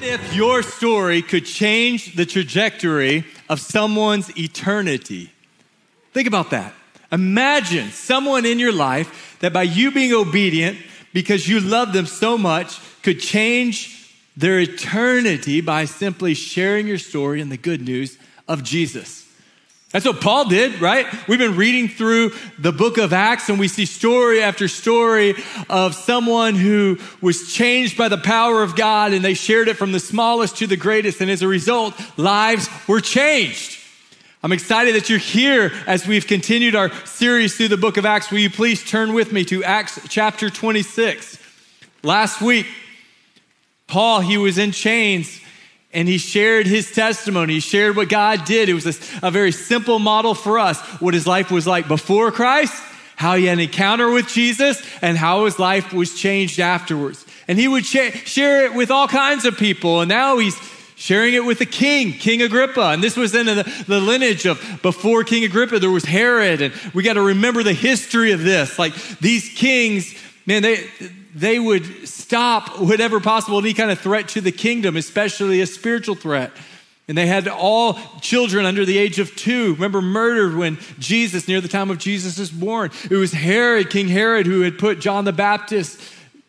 What 0.00 0.08
if 0.08 0.34
your 0.34 0.62
story 0.62 1.20
could 1.20 1.44
change 1.44 2.14
the 2.16 2.24
trajectory 2.24 3.26
of 3.50 3.60
someone's 3.60 4.34
eternity? 4.34 5.30
Think 6.14 6.26
about 6.26 6.48
that. 6.52 6.72
Imagine 7.12 7.90
someone 7.90 8.46
in 8.46 8.58
your 8.58 8.72
life 8.72 9.36
that 9.40 9.52
by 9.52 9.64
you 9.64 9.90
being 9.90 10.14
obedient, 10.14 10.78
because 11.12 11.46
you 11.46 11.60
love 11.60 11.92
them 11.92 12.06
so 12.06 12.38
much, 12.38 12.80
could 13.02 13.20
change 13.20 14.16
their 14.38 14.58
eternity 14.60 15.60
by 15.60 15.84
simply 15.84 16.32
sharing 16.32 16.86
your 16.86 16.96
story 16.96 17.42
and 17.42 17.52
the 17.52 17.58
good 17.58 17.82
news 17.82 18.16
of 18.48 18.64
Jesus. 18.64 19.29
That's 19.92 20.06
what 20.06 20.20
Paul 20.20 20.48
did, 20.48 20.80
right? 20.80 21.06
We've 21.26 21.40
been 21.40 21.56
reading 21.56 21.88
through 21.88 22.32
the 22.60 22.70
book 22.70 22.96
of 22.96 23.12
Acts 23.12 23.48
and 23.48 23.58
we 23.58 23.66
see 23.66 23.86
story 23.86 24.40
after 24.40 24.68
story 24.68 25.34
of 25.68 25.96
someone 25.96 26.54
who 26.54 26.98
was 27.20 27.52
changed 27.52 27.98
by 27.98 28.06
the 28.06 28.16
power 28.16 28.62
of 28.62 28.76
God 28.76 29.12
and 29.12 29.24
they 29.24 29.34
shared 29.34 29.66
it 29.66 29.76
from 29.76 29.90
the 29.90 29.98
smallest 29.98 30.58
to 30.58 30.68
the 30.68 30.76
greatest. 30.76 31.20
And 31.20 31.28
as 31.28 31.42
a 31.42 31.48
result, 31.48 32.00
lives 32.16 32.68
were 32.86 33.00
changed. 33.00 33.78
I'm 34.44 34.52
excited 34.52 34.94
that 34.94 35.10
you're 35.10 35.18
here 35.18 35.72
as 35.88 36.06
we've 36.06 36.26
continued 36.26 36.76
our 36.76 36.94
series 37.04 37.56
through 37.56 37.68
the 37.68 37.76
book 37.76 37.96
of 37.96 38.06
Acts. 38.06 38.30
Will 38.30 38.38
you 38.38 38.48
please 38.48 38.88
turn 38.88 39.12
with 39.12 39.32
me 39.32 39.44
to 39.46 39.64
Acts 39.64 39.98
chapter 40.08 40.50
26? 40.50 41.36
Last 42.04 42.40
week, 42.40 42.66
Paul, 43.88 44.20
he 44.20 44.38
was 44.38 44.56
in 44.56 44.70
chains 44.70 45.40
and 45.92 46.06
he 46.06 46.18
shared 46.18 46.66
his 46.66 46.92
testimony. 46.92 47.54
He 47.54 47.60
shared 47.60 47.96
what 47.96 48.08
God 48.08 48.44
did. 48.44 48.68
It 48.68 48.74
was 48.74 48.86
a, 48.86 49.26
a, 49.26 49.30
very 49.30 49.52
simple 49.52 49.98
model 49.98 50.34
for 50.34 50.58
us 50.58 50.80
what 51.00 51.14
his 51.14 51.26
life 51.26 51.50
was 51.50 51.66
like 51.66 51.88
before 51.88 52.30
Christ, 52.30 52.74
how 53.16 53.34
he 53.34 53.46
had 53.46 53.54
an 53.58 53.64
encounter 53.64 54.10
with 54.10 54.28
Jesus, 54.28 54.80
and 55.02 55.18
how 55.18 55.44
his 55.46 55.58
life 55.58 55.92
was 55.92 56.14
changed 56.14 56.60
afterwards. 56.60 57.26
And 57.48 57.58
he 57.58 57.66
would 57.66 57.84
sh- 57.84 58.24
share 58.24 58.64
it 58.66 58.74
with 58.74 58.90
all 58.90 59.08
kinds 59.08 59.44
of 59.44 59.56
people. 59.56 60.00
And 60.00 60.08
now 60.08 60.38
he's 60.38 60.56
sharing 60.94 61.34
it 61.34 61.44
with 61.44 61.58
the 61.58 61.66
king, 61.66 62.12
King 62.12 62.42
Agrippa. 62.42 62.90
And 62.90 63.02
this 63.02 63.16
was 63.16 63.34
in 63.34 63.46
the, 63.46 63.84
the 63.88 64.00
lineage 64.00 64.46
of 64.46 64.60
before 64.82 65.24
King 65.24 65.44
Agrippa, 65.44 65.80
there 65.80 65.90
was 65.90 66.04
Herod. 66.04 66.62
And 66.62 66.74
we 66.94 67.02
got 67.02 67.14
to 67.14 67.22
remember 67.22 67.64
the 67.64 67.72
history 67.72 68.30
of 68.30 68.44
this. 68.44 68.78
Like 68.78 68.94
these 69.18 69.52
kings, 69.54 70.14
man, 70.46 70.62
they, 70.62 70.88
they 71.34 71.58
would 71.58 72.08
stop 72.08 72.80
whatever 72.80 73.20
possible 73.20 73.58
any 73.58 73.74
kind 73.74 73.90
of 73.90 73.98
threat 73.98 74.28
to 74.28 74.40
the 74.40 74.52
kingdom, 74.52 74.96
especially 74.96 75.60
a 75.60 75.66
spiritual 75.66 76.14
threat. 76.14 76.52
And 77.08 77.18
they 77.18 77.26
had 77.26 77.48
all 77.48 77.94
children 78.20 78.66
under 78.66 78.84
the 78.84 78.96
age 78.96 79.18
of 79.18 79.34
two, 79.34 79.74
remember, 79.74 80.00
murdered 80.00 80.56
when 80.56 80.78
Jesus, 80.98 81.48
near 81.48 81.60
the 81.60 81.68
time 81.68 81.90
of 81.90 81.98
Jesus, 81.98 82.38
was 82.38 82.50
born. 82.50 82.92
It 83.10 83.16
was 83.16 83.32
Herod, 83.32 83.90
King 83.90 84.06
Herod, 84.06 84.46
who 84.46 84.60
had 84.60 84.78
put 84.78 85.00
John 85.00 85.24
the 85.24 85.32
Baptist 85.32 86.00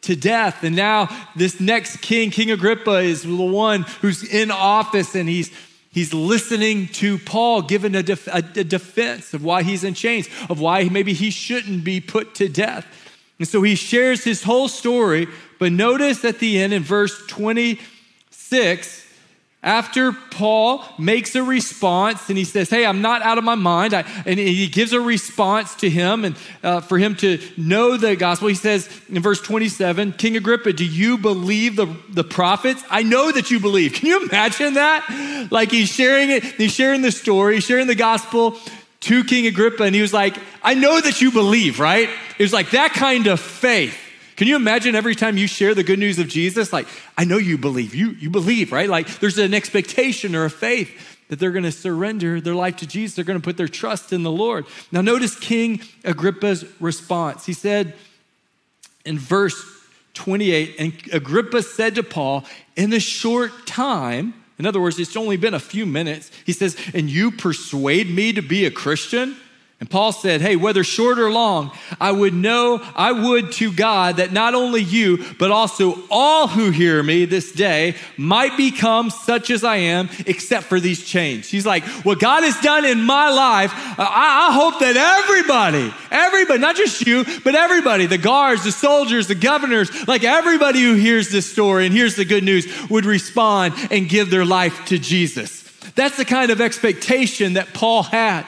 to 0.01 0.15
death. 0.15 0.63
And 0.63 0.75
now 0.75 1.09
this 1.35 1.59
next 1.59 2.01
king, 2.01 2.29
King 2.29 2.51
Agrippa, 2.51 2.99
is 2.99 3.23
the 3.23 3.35
one 3.35 3.83
who's 4.01 4.23
in 4.23 4.51
office 4.51 5.15
and 5.15 5.27
he's 5.27 5.51
He's 5.93 6.13
listening 6.13 6.87
to 6.87 7.17
Paul 7.17 7.63
giving 7.63 7.95
a, 7.95 8.03
def- 8.03 8.33
a, 8.33 8.41
defense 8.41 9.33
of 9.33 9.43
why 9.43 9.63
he's 9.63 9.83
in 9.83 9.93
chains, 9.93 10.29
of 10.49 10.61
why 10.61 10.85
maybe 10.85 11.11
he 11.11 11.31
shouldn't 11.31 11.83
be 11.83 11.99
put 11.99 12.33
to 12.35 12.47
death. 12.47 12.85
And 13.41 13.47
so 13.47 13.63
he 13.63 13.73
shares 13.73 14.23
his 14.23 14.43
whole 14.43 14.67
story, 14.67 15.27
but 15.57 15.71
notice 15.71 16.23
at 16.23 16.37
the 16.37 16.61
end 16.61 16.73
in 16.73 16.83
verse 16.83 17.25
26, 17.25 19.07
after 19.63 20.11
Paul 20.11 20.85
makes 20.99 21.33
a 21.33 21.41
response 21.41 22.29
and 22.29 22.37
he 22.37 22.43
says, 22.43 22.69
Hey, 22.69 22.85
I'm 22.85 23.01
not 23.01 23.23
out 23.23 23.39
of 23.39 23.43
my 23.43 23.55
mind, 23.55 23.95
and 23.95 24.37
he 24.37 24.67
gives 24.67 24.93
a 24.93 25.01
response 25.01 25.73
to 25.77 25.89
him 25.89 26.23
and 26.23 26.35
uh, 26.61 26.81
for 26.81 26.99
him 26.99 27.15
to 27.15 27.39
know 27.57 27.97
the 27.97 28.15
gospel, 28.15 28.47
he 28.47 28.53
says 28.53 28.87
in 29.09 29.19
verse 29.23 29.41
27, 29.41 30.11
King 30.11 30.37
Agrippa, 30.37 30.73
do 30.73 30.85
you 30.85 31.17
believe 31.17 31.77
the, 31.77 31.87
the 32.09 32.23
prophets? 32.23 32.83
I 32.91 33.01
know 33.01 33.31
that 33.31 33.49
you 33.49 33.59
believe. 33.59 33.93
Can 33.93 34.05
you 34.05 34.21
imagine 34.21 34.75
that? 34.75 35.47
Like 35.49 35.71
he's 35.71 35.91
sharing 35.91 36.29
it, 36.29 36.43
he's 36.43 36.75
sharing 36.75 37.01
the 37.01 37.11
story, 37.11 37.59
sharing 37.59 37.87
the 37.87 37.95
gospel 37.95 38.59
to 39.01 39.23
King 39.23 39.47
Agrippa, 39.47 39.83
and 39.83 39.95
he 39.95 40.01
was 40.01 40.13
like, 40.13 40.37
I 40.63 40.73
know 40.73 40.99
that 40.99 41.21
you 41.21 41.31
believe, 41.31 41.79
right? 41.79 42.09
It 42.37 42.43
was 42.43 42.53
like 42.53 42.71
that 42.71 42.93
kind 42.93 43.27
of 43.27 43.39
faith. 43.39 43.97
Can 44.35 44.47
you 44.47 44.55
imagine 44.55 44.95
every 44.95 45.15
time 45.15 45.37
you 45.37 45.47
share 45.47 45.75
the 45.75 45.83
good 45.83 45.99
news 45.99 46.17
of 46.17 46.27
Jesus? 46.27 46.71
Like, 46.71 46.87
I 47.17 47.25
know 47.25 47.37
you 47.37 47.57
believe. 47.57 47.93
You, 47.93 48.11
you 48.11 48.29
believe, 48.29 48.71
right? 48.71 48.89
Like, 48.89 49.19
there's 49.19 49.37
an 49.37 49.53
expectation 49.53 50.35
or 50.35 50.45
a 50.45 50.49
faith 50.49 51.17
that 51.27 51.39
they're 51.39 51.51
going 51.51 51.63
to 51.63 51.71
surrender 51.71 52.41
their 52.41 52.55
life 52.55 52.77
to 52.77 52.87
Jesus. 52.87 53.15
They're 53.15 53.25
going 53.25 53.39
to 53.39 53.43
put 53.43 53.57
their 53.57 53.67
trust 53.67 54.11
in 54.11 54.23
the 54.23 54.31
Lord. 54.31 54.65
Now, 54.91 55.01
notice 55.01 55.37
King 55.37 55.81
Agrippa's 56.03 56.65
response. 56.79 57.45
He 57.45 57.53
said 57.53 57.93
in 59.05 59.17
verse 59.17 59.63
28, 60.13 60.75
and 60.77 60.93
Agrippa 61.13 61.63
said 61.63 61.95
to 61.95 62.03
Paul, 62.03 62.45
In 62.75 62.93
a 62.93 62.99
short 62.99 63.65
time, 63.65 64.33
in 64.61 64.67
other 64.67 64.79
words, 64.79 64.99
it's 64.99 65.17
only 65.17 65.37
been 65.37 65.55
a 65.55 65.59
few 65.59 65.87
minutes. 65.87 66.29
He 66.45 66.53
says, 66.53 66.77
And 66.93 67.09
you 67.09 67.31
persuade 67.31 68.07
me 68.11 68.31
to 68.33 68.43
be 68.43 68.67
a 68.67 68.69
Christian? 68.69 69.35
And 69.81 69.89
Paul 69.89 70.11
said, 70.11 70.41
Hey, 70.41 70.55
whether 70.55 70.83
short 70.83 71.17
or 71.17 71.31
long, 71.31 71.71
I 71.99 72.11
would 72.11 72.35
know, 72.35 72.79
I 72.95 73.11
would 73.11 73.51
to 73.53 73.73
God 73.73 74.17
that 74.17 74.31
not 74.31 74.53
only 74.53 74.83
you, 74.83 75.25
but 75.39 75.49
also 75.49 75.97
all 76.11 76.47
who 76.47 76.69
hear 76.69 77.01
me 77.01 77.25
this 77.25 77.51
day 77.51 77.95
might 78.15 78.55
become 78.55 79.09
such 79.09 79.49
as 79.49 79.63
I 79.63 79.77
am, 79.77 80.07
except 80.27 80.67
for 80.67 80.79
these 80.79 81.03
chains. 81.03 81.49
He's 81.49 81.65
like, 81.65 81.83
What 82.05 82.19
God 82.19 82.43
has 82.43 82.61
done 82.61 82.85
in 82.85 83.01
my 83.01 83.31
life, 83.31 83.73
uh, 83.73 84.03
I, 84.07 84.49
I 84.49 84.53
hope 84.53 84.79
that 84.81 84.95
everybody, 84.95 85.91
everybody, 86.11 86.59
not 86.59 86.75
just 86.75 87.01
you, 87.07 87.25
but 87.43 87.55
everybody, 87.55 88.05
the 88.05 88.19
guards, 88.19 88.63
the 88.63 88.71
soldiers, 88.71 89.25
the 89.25 89.33
governors, 89.33 90.07
like 90.07 90.23
everybody 90.23 90.83
who 90.83 90.93
hears 90.93 91.29
this 91.29 91.51
story 91.51 91.87
and 91.87 91.93
hears 91.93 92.15
the 92.15 92.25
good 92.25 92.43
news 92.43 92.67
would 92.91 93.05
respond 93.05 93.73
and 93.89 94.07
give 94.07 94.29
their 94.29 94.45
life 94.45 94.85
to 94.85 94.99
Jesus. 94.99 95.63
That's 95.95 96.17
the 96.17 96.25
kind 96.25 96.51
of 96.51 96.61
expectation 96.61 97.53
that 97.53 97.73
Paul 97.73 98.03
had. 98.03 98.45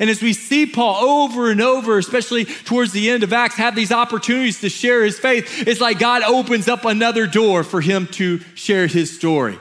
And 0.00 0.10
as 0.10 0.22
we 0.22 0.32
see 0.32 0.66
Paul 0.66 1.04
over 1.04 1.50
and 1.50 1.60
over, 1.60 1.98
especially 1.98 2.44
towards 2.44 2.92
the 2.92 3.10
end 3.10 3.22
of 3.22 3.32
Acts, 3.32 3.56
have 3.56 3.74
these 3.74 3.92
opportunities 3.92 4.60
to 4.60 4.68
share 4.68 5.04
his 5.04 5.18
faith, 5.18 5.66
it's 5.66 5.80
like 5.80 5.98
God 5.98 6.22
opens 6.22 6.68
up 6.68 6.84
another 6.84 7.26
door 7.26 7.64
for 7.64 7.80
him 7.80 8.06
to 8.08 8.40
share 8.54 8.86
his 8.86 9.14
story. 9.14 9.58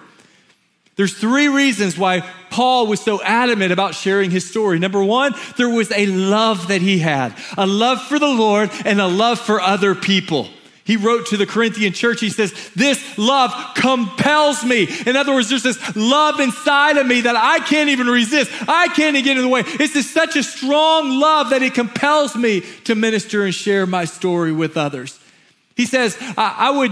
There's 0.96 1.14
three 1.14 1.48
reasons 1.48 1.98
why 1.98 2.22
Paul 2.52 2.86
was 2.86 3.00
so 3.00 3.22
adamant 3.24 3.72
about 3.72 3.96
sharing 3.96 4.30
his 4.30 4.48
story. 4.48 4.78
Number 4.78 5.04
one, 5.04 5.34
there 5.58 5.70
was 5.70 5.92
a 5.92 6.06
love 6.06 6.68
that 6.68 6.82
he 6.82 7.00
had, 7.00 7.36
a 7.58 7.66
love 7.66 8.02
for 8.04 8.20
the 8.20 8.28
Lord 8.28 8.70
and 8.86 9.02
a 9.02 9.08
love 9.08 9.40
for 9.40 9.60
other 9.60 9.96
people. 9.96 10.50
He 10.86 10.98
wrote 10.98 11.28
to 11.28 11.38
the 11.38 11.46
Corinthian 11.46 11.94
church, 11.94 12.20
he 12.20 12.30
says, 12.30 12.54
This 12.76 13.18
love 13.18 13.54
compels 13.76 14.66
me. 14.66 14.88
In 15.06 15.16
other 15.16 15.34
words, 15.34 15.50
there's 15.50 15.64
this 15.64 15.96
love 15.96 16.42
inside 16.42 16.98
of 16.98 17.08
me 17.08 17.22
that 17.22 17.38
I 17.38 17.60
can't 17.60 17.90
even 17.90 18.08
resist. 18.08 18.52
I 18.68 18.90
can't 18.90 19.16
even 19.16 19.24
get 19.24 19.38
in 19.38 19.44
the 19.44 19.50
way. 19.50 19.64
It's 19.66 19.94
just 19.94 20.12
such 20.12 20.36
a 20.36 20.44
strong 20.44 21.20
love 21.20 21.52
that 21.52 21.64
it 21.64 21.74
compels 21.74 22.36
me 22.36 22.62
to 22.84 22.96
minister 22.96 23.46
and 23.46 23.56
share 23.56 23.86
my 23.86 24.04
story 24.04 24.52
with 24.52 24.76
others. 24.76 25.20
He 25.76 25.88
says, 25.88 26.16
I 26.38 26.70
would, 26.70 26.92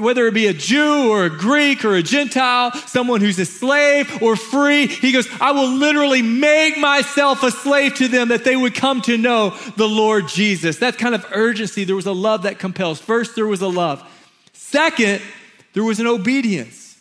whether 0.00 0.28
it 0.28 0.34
be 0.34 0.46
a 0.46 0.52
Jew 0.52 1.10
or 1.10 1.24
a 1.24 1.30
Greek 1.30 1.84
or 1.84 1.96
a 1.96 2.02
Gentile, 2.02 2.72
someone 2.72 3.20
who's 3.20 3.40
a 3.40 3.44
slave 3.44 4.22
or 4.22 4.36
free, 4.36 4.86
he 4.86 5.10
goes, 5.10 5.26
I 5.40 5.50
will 5.50 5.68
literally 5.68 6.22
make 6.22 6.78
myself 6.78 7.42
a 7.42 7.50
slave 7.50 7.96
to 7.96 8.06
them 8.06 8.28
that 8.28 8.44
they 8.44 8.54
would 8.54 8.76
come 8.76 9.02
to 9.02 9.18
know 9.18 9.50
the 9.76 9.88
Lord 9.88 10.28
Jesus. 10.28 10.78
That 10.78 10.96
kind 10.96 11.16
of 11.16 11.26
urgency. 11.32 11.82
There 11.82 11.96
was 11.96 12.06
a 12.06 12.12
love 12.12 12.44
that 12.44 12.60
compels. 12.60 13.00
First, 13.00 13.34
there 13.34 13.48
was 13.48 13.62
a 13.62 13.68
love. 13.68 14.08
Second, 14.52 15.20
there 15.72 15.82
was 15.82 15.98
an 15.98 16.06
obedience. 16.06 16.98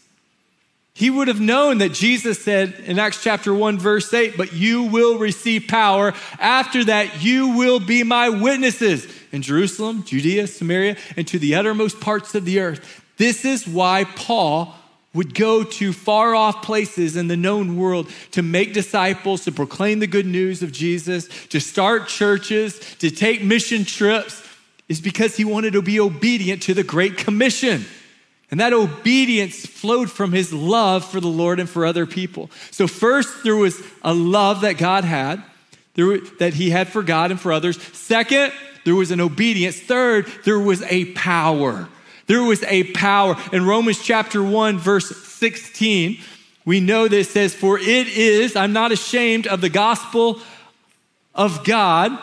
He 0.95 1.11
would 1.11 1.27
have 1.27 1.39
known 1.39 1.77
that 1.77 1.93
Jesus 1.93 2.43
said 2.43 2.73
in 2.85 2.97
Acts 2.97 3.23
chapter 3.23 3.53
1, 3.53 3.77
verse 3.77 4.11
8, 4.11 4.35
but 4.35 4.51
you 4.51 4.83
will 4.83 5.19
receive 5.19 5.67
power. 5.67 6.13
After 6.39 6.83
that, 6.85 7.23
you 7.23 7.55
will 7.55 7.79
be 7.79 8.03
my 8.03 8.29
witnesses 8.29 9.07
in 9.31 9.41
Jerusalem, 9.41 10.03
Judea, 10.03 10.47
Samaria, 10.47 10.97
and 11.15 11.27
to 11.27 11.39
the 11.39 11.55
uttermost 11.55 11.99
parts 11.99 12.35
of 12.35 12.45
the 12.45 12.59
earth. 12.59 13.03
This 13.17 13.45
is 13.45 13.67
why 13.67 14.05
Paul 14.15 14.75
would 15.13 15.33
go 15.33 15.63
to 15.63 15.91
far 15.91 16.35
off 16.35 16.61
places 16.61 17.15
in 17.15 17.27
the 17.27 17.37
known 17.37 17.77
world 17.77 18.09
to 18.31 18.41
make 18.41 18.73
disciples, 18.73 19.43
to 19.45 19.51
proclaim 19.51 19.99
the 19.99 20.07
good 20.07 20.25
news 20.25 20.61
of 20.61 20.71
Jesus, 20.71 21.27
to 21.47 21.59
start 21.59 22.07
churches, 22.07 22.79
to 22.97 23.09
take 23.09 23.43
mission 23.43 23.85
trips, 23.85 24.45
is 24.87 25.01
because 25.01 25.35
he 25.35 25.45
wanted 25.45 25.73
to 25.73 25.81
be 25.81 25.99
obedient 25.99 26.61
to 26.63 26.73
the 26.73 26.83
Great 26.83 27.17
Commission. 27.17 27.85
And 28.51 28.59
that 28.59 28.73
obedience 28.73 29.65
flowed 29.65 30.09
from 30.09 30.31
his 30.31 30.51
love 30.51 31.05
for 31.05 31.19
the 31.19 31.27
Lord 31.27 31.59
and 31.59 31.69
for 31.69 31.85
other 31.85 32.05
people. 32.05 32.49
So, 32.71 32.87
first, 32.87 33.43
there 33.43 33.55
was 33.55 33.79
a 34.03 34.13
love 34.13 34.61
that 34.61 34.77
God 34.77 35.03
had, 35.03 35.43
that 35.95 36.53
he 36.55 36.69
had 36.69 36.87
for 36.87 37.03
God 37.03 37.29
and 37.29 37.39
for 37.39 37.51
others. 37.51 37.81
Second, 37.95 38.51
there 38.85 38.95
was 38.95 39.11
an 39.11 39.21
obedience. 39.21 39.79
Third, 39.79 40.27
there 40.45 40.59
was 40.59 40.81
a 40.83 41.05
power. 41.13 41.89
There 42.27 42.43
was 42.43 42.63
a 42.63 42.83
power. 42.93 43.35
In 43.51 43.65
Romans 43.65 44.01
chapter 44.01 44.43
1, 44.43 44.77
verse 44.77 45.09
16, 45.15 46.19
we 46.65 46.79
know 46.79 47.07
that 47.07 47.17
it 47.17 47.27
says, 47.27 47.55
For 47.55 47.79
it 47.79 48.07
is, 48.07 48.55
I'm 48.55 48.73
not 48.73 48.91
ashamed 48.91 49.47
of 49.47 49.61
the 49.61 49.69
gospel 49.69 50.39
of 51.33 51.63
God, 51.63 52.17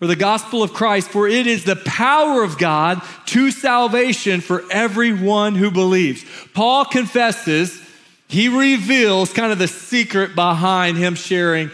or 0.00 0.06
the 0.06 0.16
gospel 0.16 0.62
of 0.62 0.72
Christ, 0.72 1.08
for 1.08 1.26
it 1.26 1.46
is 1.46 1.64
the 1.64 1.76
power 1.76 2.42
of 2.42 2.58
God 2.58 3.02
to 3.26 3.50
salvation 3.50 4.40
for 4.40 4.62
everyone 4.70 5.54
who 5.54 5.70
believes. 5.70 6.24
Paul 6.54 6.84
confesses, 6.84 7.82
he 8.28 8.48
reveals 8.48 9.32
kind 9.32 9.52
of 9.52 9.58
the 9.58 9.68
secret 9.68 10.34
behind 10.34 10.96
him 10.96 11.14
sharing 11.14 11.70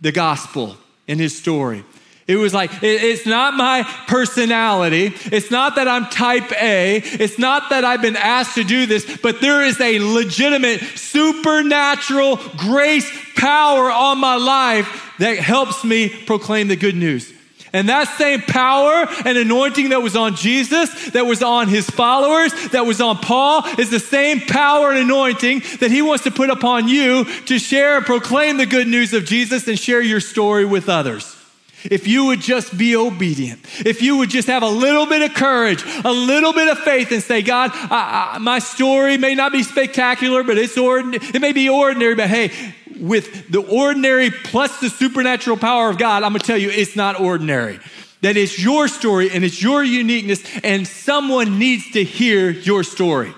the 0.00 0.12
gospel 0.12 0.76
in 1.06 1.18
his 1.18 1.38
story. 1.38 1.84
It 2.30 2.36
was 2.36 2.54
like, 2.54 2.70
it's 2.80 3.26
not 3.26 3.54
my 3.54 3.82
personality. 4.06 5.12
It's 5.32 5.50
not 5.50 5.74
that 5.74 5.88
I'm 5.88 6.06
type 6.06 6.52
A. 6.52 6.98
It's 6.98 7.40
not 7.40 7.70
that 7.70 7.84
I've 7.84 8.00
been 8.00 8.14
asked 8.14 8.54
to 8.54 8.62
do 8.62 8.86
this, 8.86 9.18
but 9.20 9.40
there 9.40 9.62
is 9.64 9.80
a 9.80 9.98
legitimate 9.98 10.80
supernatural 10.80 12.36
grace 12.56 13.10
power 13.34 13.90
on 13.90 14.20
my 14.20 14.36
life 14.36 15.12
that 15.18 15.38
helps 15.38 15.82
me 15.82 16.08
proclaim 16.08 16.68
the 16.68 16.76
good 16.76 16.94
news. 16.94 17.32
And 17.72 17.88
that 17.88 18.06
same 18.16 18.42
power 18.42 19.08
and 19.24 19.36
anointing 19.36 19.88
that 19.88 20.00
was 20.00 20.14
on 20.14 20.36
Jesus, 20.36 21.10
that 21.10 21.26
was 21.26 21.42
on 21.42 21.66
his 21.66 21.90
followers, 21.90 22.52
that 22.70 22.86
was 22.86 23.00
on 23.00 23.16
Paul, 23.16 23.64
is 23.76 23.90
the 23.90 23.98
same 23.98 24.40
power 24.40 24.90
and 24.90 25.00
anointing 25.00 25.62
that 25.80 25.90
he 25.90 26.00
wants 26.00 26.22
to 26.24 26.30
put 26.30 26.48
upon 26.48 26.86
you 26.86 27.24
to 27.46 27.58
share 27.58 27.96
and 27.96 28.06
proclaim 28.06 28.56
the 28.56 28.66
good 28.66 28.86
news 28.86 29.14
of 29.14 29.24
Jesus 29.24 29.66
and 29.66 29.76
share 29.76 30.00
your 30.00 30.20
story 30.20 30.64
with 30.64 30.88
others. 30.88 31.36
If 31.84 32.06
you 32.06 32.26
would 32.26 32.40
just 32.40 32.76
be 32.76 32.96
obedient, 32.96 33.60
if 33.86 34.02
you 34.02 34.18
would 34.18 34.30
just 34.30 34.48
have 34.48 34.62
a 34.62 34.68
little 34.68 35.06
bit 35.06 35.22
of 35.22 35.34
courage, 35.34 35.82
a 36.04 36.12
little 36.12 36.52
bit 36.52 36.68
of 36.68 36.78
faith, 36.78 37.10
and 37.12 37.22
say, 37.22 37.42
God, 37.42 37.70
I, 37.72 38.32
I, 38.34 38.38
my 38.38 38.58
story 38.58 39.16
may 39.16 39.34
not 39.34 39.52
be 39.52 39.62
spectacular, 39.62 40.42
but 40.42 40.58
it's 40.58 40.76
ordinary. 40.76 41.24
It 41.34 41.40
may 41.40 41.52
be 41.52 41.68
ordinary, 41.68 42.14
but 42.14 42.28
hey, 42.28 42.52
with 43.00 43.50
the 43.50 43.60
ordinary 43.60 44.30
plus 44.30 44.80
the 44.80 44.90
supernatural 44.90 45.56
power 45.56 45.88
of 45.88 45.98
God, 45.98 46.22
I'm 46.22 46.32
going 46.32 46.40
to 46.40 46.46
tell 46.46 46.58
you, 46.58 46.70
it's 46.70 46.96
not 46.96 47.18
ordinary. 47.18 47.80
That 48.20 48.36
it's 48.36 48.62
your 48.62 48.86
story 48.86 49.30
and 49.30 49.44
it's 49.44 49.62
your 49.62 49.82
uniqueness, 49.82 50.42
and 50.62 50.86
someone 50.86 51.58
needs 51.58 51.90
to 51.92 52.04
hear 52.04 52.50
your 52.50 52.84
story. 52.84 53.32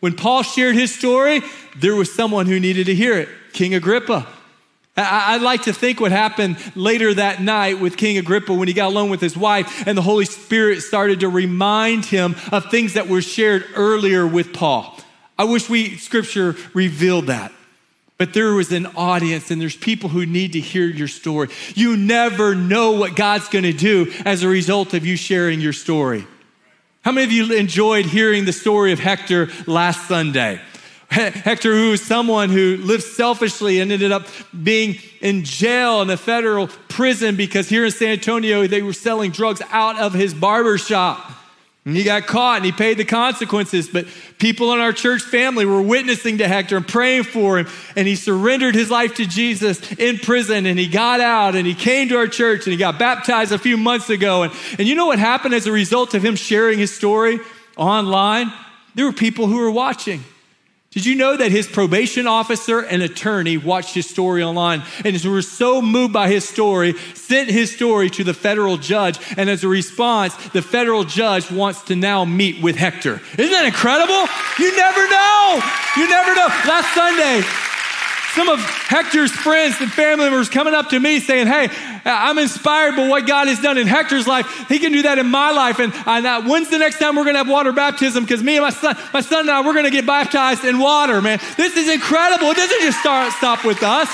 When 0.00 0.14
Paul 0.14 0.42
shared 0.42 0.74
his 0.74 0.94
story, 0.94 1.40
there 1.76 1.96
was 1.96 2.12
someone 2.14 2.46
who 2.46 2.60
needed 2.60 2.86
to 2.86 2.94
hear 2.94 3.18
it 3.18 3.28
King 3.52 3.74
Agrippa. 3.74 4.26
I'd 4.96 5.42
like 5.42 5.64
to 5.64 5.74
think 5.74 6.00
what 6.00 6.10
happened 6.10 6.56
later 6.74 7.12
that 7.12 7.42
night 7.42 7.80
with 7.80 7.98
King 7.98 8.16
Agrippa 8.16 8.54
when 8.54 8.66
he 8.66 8.72
got 8.72 8.88
alone 8.88 9.10
with 9.10 9.20
his 9.20 9.36
wife 9.36 9.86
and 9.86 9.96
the 9.96 10.02
Holy 10.02 10.24
Spirit 10.24 10.80
started 10.80 11.20
to 11.20 11.28
remind 11.28 12.06
him 12.06 12.34
of 12.50 12.70
things 12.70 12.94
that 12.94 13.06
were 13.06 13.20
shared 13.20 13.66
earlier 13.74 14.26
with 14.26 14.54
Paul. 14.54 14.98
I 15.38 15.44
wish 15.44 15.68
we, 15.68 15.98
scripture 15.98 16.56
revealed 16.72 17.26
that. 17.26 17.52
But 18.18 18.32
there 18.32 18.54
was 18.54 18.72
an 18.72 18.86
audience 18.96 19.50
and 19.50 19.60
there's 19.60 19.76
people 19.76 20.08
who 20.08 20.24
need 20.24 20.54
to 20.54 20.60
hear 20.60 20.86
your 20.86 21.08
story. 21.08 21.48
You 21.74 21.98
never 21.98 22.54
know 22.54 22.92
what 22.92 23.14
God's 23.14 23.48
gonna 23.48 23.74
do 23.74 24.10
as 24.24 24.42
a 24.42 24.48
result 24.48 24.94
of 24.94 25.04
you 25.04 25.16
sharing 25.16 25.60
your 25.60 25.74
story. 25.74 26.26
How 27.02 27.12
many 27.12 27.24
of 27.24 27.32
you 27.32 27.54
enjoyed 27.54 28.06
hearing 28.06 28.46
the 28.46 28.52
story 28.54 28.92
of 28.92 28.98
Hector 28.98 29.50
last 29.66 30.08
Sunday? 30.08 30.60
Hector, 31.10 31.72
who 31.74 31.90
was 31.90 32.02
someone 32.02 32.50
who 32.50 32.76
lived 32.78 33.04
selfishly 33.04 33.80
and 33.80 33.90
ended 33.92 34.12
up 34.12 34.26
being 34.62 34.96
in 35.20 35.44
jail 35.44 36.02
in 36.02 36.10
a 36.10 36.16
federal 36.16 36.68
prison 36.88 37.36
because 37.36 37.68
here 37.68 37.84
in 37.84 37.90
San 37.90 38.08
Antonio 38.08 38.66
they 38.66 38.82
were 38.82 38.92
selling 38.92 39.30
drugs 39.30 39.62
out 39.70 39.98
of 39.98 40.12
his 40.12 40.34
barber 40.34 40.78
shop. 40.78 41.32
And 41.86 41.96
he 41.96 42.02
got 42.02 42.26
caught 42.26 42.56
and 42.56 42.66
he 42.66 42.72
paid 42.72 42.98
the 42.98 43.04
consequences. 43.04 43.88
But 43.88 44.06
people 44.38 44.72
in 44.72 44.80
our 44.80 44.92
church 44.92 45.22
family 45.22 45.64
were 45.64 45.80
witnessing 45.80 46.38
to 46.38 46.48
Hector 46.48 46.76
and 46.76 46.86
praying 46.86 47.22
for 47.22 47.58
him. 47.58 47.68
And 47.94 48.08
he 48.08 48.16
surrendered 48.16 48.74
his 48.74 48.90
life 48.90 49.14
to 49.14 49.24
Jesus 49.24 49.92
in 49.92 50.18
prison 50.18 50.66
and 50.66 50.80
he 50.80 50.88
got 50.88 51.20
out 51.20 51.54
and 51.54 51.64
he 51.64 51.74
came 51.74 52.08
to 52.08 52.16
our 52.16 52.26
church 52.26 52.66
and 52.66 52.72
he 52.72 52.76
got 52.76 52.98
baptized 52.98 53.52
a 53.52 53.58
few 53.58 53.76
months 53.76 54.10
ago. 54.10 54.42
And, 54.42 54.52
and 54.80 54.88
you 54.88 54.96
know 54.96 55.06
what 55.06 55.20
happened 55.20 55.54
as 55.54 55.68
a 55.68 55.72
result 55.72 56.14
of 56.14 56.24
him 56.24 56.34
sharing 56.34 56.80
his 56.80 56.92
story 56.92 57.38
online? 57.76 58.52
There 58.96 59.06
were 59.06 59.12
people 59.12 59.46
who 59.46 59.58
were 59.58 59.70
watching. 59.70 60.24
Did 60.96 61.04
you 61.04 61.14
know 61.14 61.36
that 61.36 61.52
his 61.52 61.66
probation 61.68 62.26
officer 62.26 62.80
and 62.80 63.02
attorney 63.02 63.58
watched 63.58 63.94
his 63.94 64.08
story 64.08 64.42
online 64.42 64.82
and 65.04 65.22
were 65.24 65.42
so 65.42 65.82
moved 65.82 66.14
by 66.14 66.30
his 66.30 66.48
story, 66.48 66.94
sent 67.12 67.50
his 67.50 67.70
story 67.70 68.08
to 68.08 68.24
the 68.24 68.32
federal 68.32 68.78
judge, 68.78 69.18
and 69.36 69.50
as 69.50 69.62
a 69.62 69.68
response, 69.68 70.34
the 70.54 70.62
federal 70.62 71.04
judge 71.04 71.50
wants 71.50 71.82
to 71.82 71.96
now 71.96 72.24
meet 72.24 72.62
with 72.62 72.76
Hector. 72.76 73.20
Isn't 73.36 73.52
that 73.52 73.66
incredible? 73.66 74.24
You 74.58 74.74
never 74.74 75.06
know. 75.06 75.60
You 75.98 76.08
never 76.08 76.34
know. 76.34 76.48
Last 76.64 76.94
Sunday, 76.94 77.44
some 78.36 78.50
of 78.50 78.60
Hector's 78.60 79.32
friends 79.32 79.76
and 79.80 79.90
family 79.90 80.26
members 80.26 80.50
coming 80.50 80.74
up 80.74 80.90
to 80.90 81.00
me 81.00 81.20
saying, 81.20 81.46
Hey, 81.46 81.68
I'm 82.04 82.38
inspired 82.38 82.94
by 82.94 83.08
what 83.08 83.26
God 83.26 83.48
has 83.48 83.60
done 83.60 83.78
in 83.78 83.86
Hector's 83.86 84.26
life. 84.26 84.68
He 84.68 84.78
can 84.78 84.92
do 84.92 85.02
that 85.02 85.18
in 85.18 85.26
my 85.26 85.50
life. 85.52 85.80
And, 85.80 85.92
and 86.06 86.26
uh, 86.26 86.42
when's 86.42 86.68
the 86.68 86.78
next 86.78 86.98
time 86.98 87.16
we're 87.16 87.24
going 87.24 87.34
to 87.34 87.38
have 87.38 87.48
water 87.48 87.72
baptism? 87.72 88.24
Because 88.24 88.42
me 88.42 88.58
and 88.58 88.62
my 88.62 88.70
son, 88.70 88.94
my 89.14 89.22
son 89.22 89.40
and 89.40 89.50
I, 89.50 89.64
we're 89.64 89.72
going 89.72 89.86
to 89.86 89.90
get 89.90 90.06
baptized 90.06 90.64
in 90.64 90.78
water, 90.78 91.22
man. 91.22 91.40
This 91.56 91.78
is 91.78 91.88
incredible. 91.88 92.48
It 92.50 92.56
doesn't 92.58 92.82
just 92.82 93.00
start, 93.00 93.32
stop 93.32 93.64
with 93.64 93.82
us. 93.82 94.10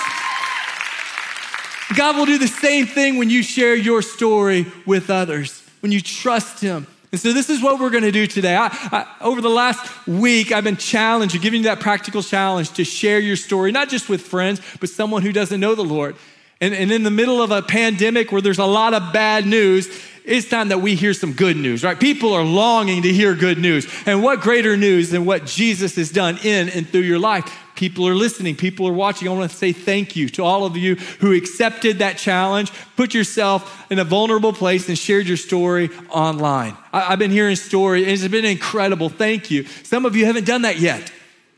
God 1.96 2.16
will 2.16 2.26
do 2.26 2.38
the 2.38 2.46
same 2.46 2.86
thing 2.86 3.18
when 3.18 3.28
you 3.28 3.42
share 3.42 3.74
your 3.74 4.02
story 4.02 4.66
with 4.86 5.10
others, 5.10 5.62
when 5.80 5.90
you 5.90 6.00
trust 6.00 6.60
Him 6.60 6.86
and 7.12 7.20
so 7.20 7.34
this 7.34 7.50
is 7.50 7.62
what 7.62 7.78
we're 7.78 7.90
going 7.90 8.04
to 8.04 8.10
do 8.10 8.26
today. 8.26 8.56
I, 8.56 8.68
I, 8.68 9.06
over 9.20 9.42
the 9.42 9.50
last 9.50 10.06
week, 10.06 10.50
I've 10.50 10.64
been 10.64 10.78
challenged, 10.78 11.38
giving 11.42 11.60
you 11.60 11.64
that 11.64 11.78
practical 11.78 12.22
challenge 12.22 12.70
to 12.72 12.84
share 12.84 13.20
your 13.20 13.36
story, 13.36 13.70
not 13.70 13.90
just 13.90 14.08
with 14.08 14.22
friends, 14.22 14.62
but 14.80 14.88
someone 14.88 15.20
who 15.20 15.30
doesn't 15.30 15.60
know 15.60 15.74
the 15.74 15.84
Lord. 15.84 16.16
And, 16.62 16.72
and 16.72 16.90
in 16.90 17.02
the 17.02 17.10
middle 17.10 17.42
of 17.42 17.50
a 17.50 17.60
pandemic 17.60 18.32
where 18.32 18.40
there's 18.40 18.58
a 18.58 18.64
lot 18.64 18.94
of 18.94 19.12
bad 19.12 19.46
news, 19.46 19.88
it's 20.24 20.48
time 20.48 20.68
that 20.68 20.80
we 20.80 20.94
hear 20.94 21.12
some 21.12 21.34
good 21.34 21.56
news, 21.56 21.84
right? 21.84 22.00
People 22.00 22.32
are 22.32 22.44
longing 22.44 23.02
to 23.02 23.12
hear 23.12 23.34
good 23.34 23.58
news. 23.58 23.86
And 24.06 24.22
what 24.22 24.40
greater 24.40 24.76
news 24.76 25.10
than 25.10 25.26
what 25.26 25.44
Jesus 25.44 25.96
has 25.96 26.10
done 26.10 26.38
in 26.42 26.70
and 26.70 26.88
through 26.88 27.02
your 27.02 27.18
life? 27.18 27.44
People 27.82 28.06
are 28.06 28.14
listening, 28.14 28.54
people 28.54 28.86
are 28.86 28.92
watching. 28.92 29.26
I 29.26 29.32
want 29.32 29.50
to 29.50 29.56
say 29.56 29.72
thank 29.72 30.14
you 30.14 30.28
to 30.28 30.44
all 30.44 30.64
of 30.64 30.76
you 30.76 30.94
who 30.94 31.32
accepted 31.32 31.98
that 31.98 32.16
challenge, 32.16 32.70
put 32.94 33.12
yourself 33.12 33.90
in 33.90 33.98
a 33.98 34.04
vulnerable 34.04 34.52
place, 34.52 34.88
and 34.88 34.96
shared 34.96 35.26
your 35.26 35.36
story 35.36 35.90
online. 36.08 36.76
I, 36.92 37.00
have 37.00 37.18
been 37.18 37.32
hearing 37.32 37.56
stories, 37.56 38.04
and 38.04 38.12
it's 38.12 38.28
been 38.28 38.44
incredible. 38.44 39.08
Thank 39.08 39.50
you. 39.50 39.64
Some 39.82 40.06
of 40.06 40.14
you 40.14 40.26
haven't 40.26 40.46
done 40.46 40.62
that 40.62 40.78
yet. 40.78 41.10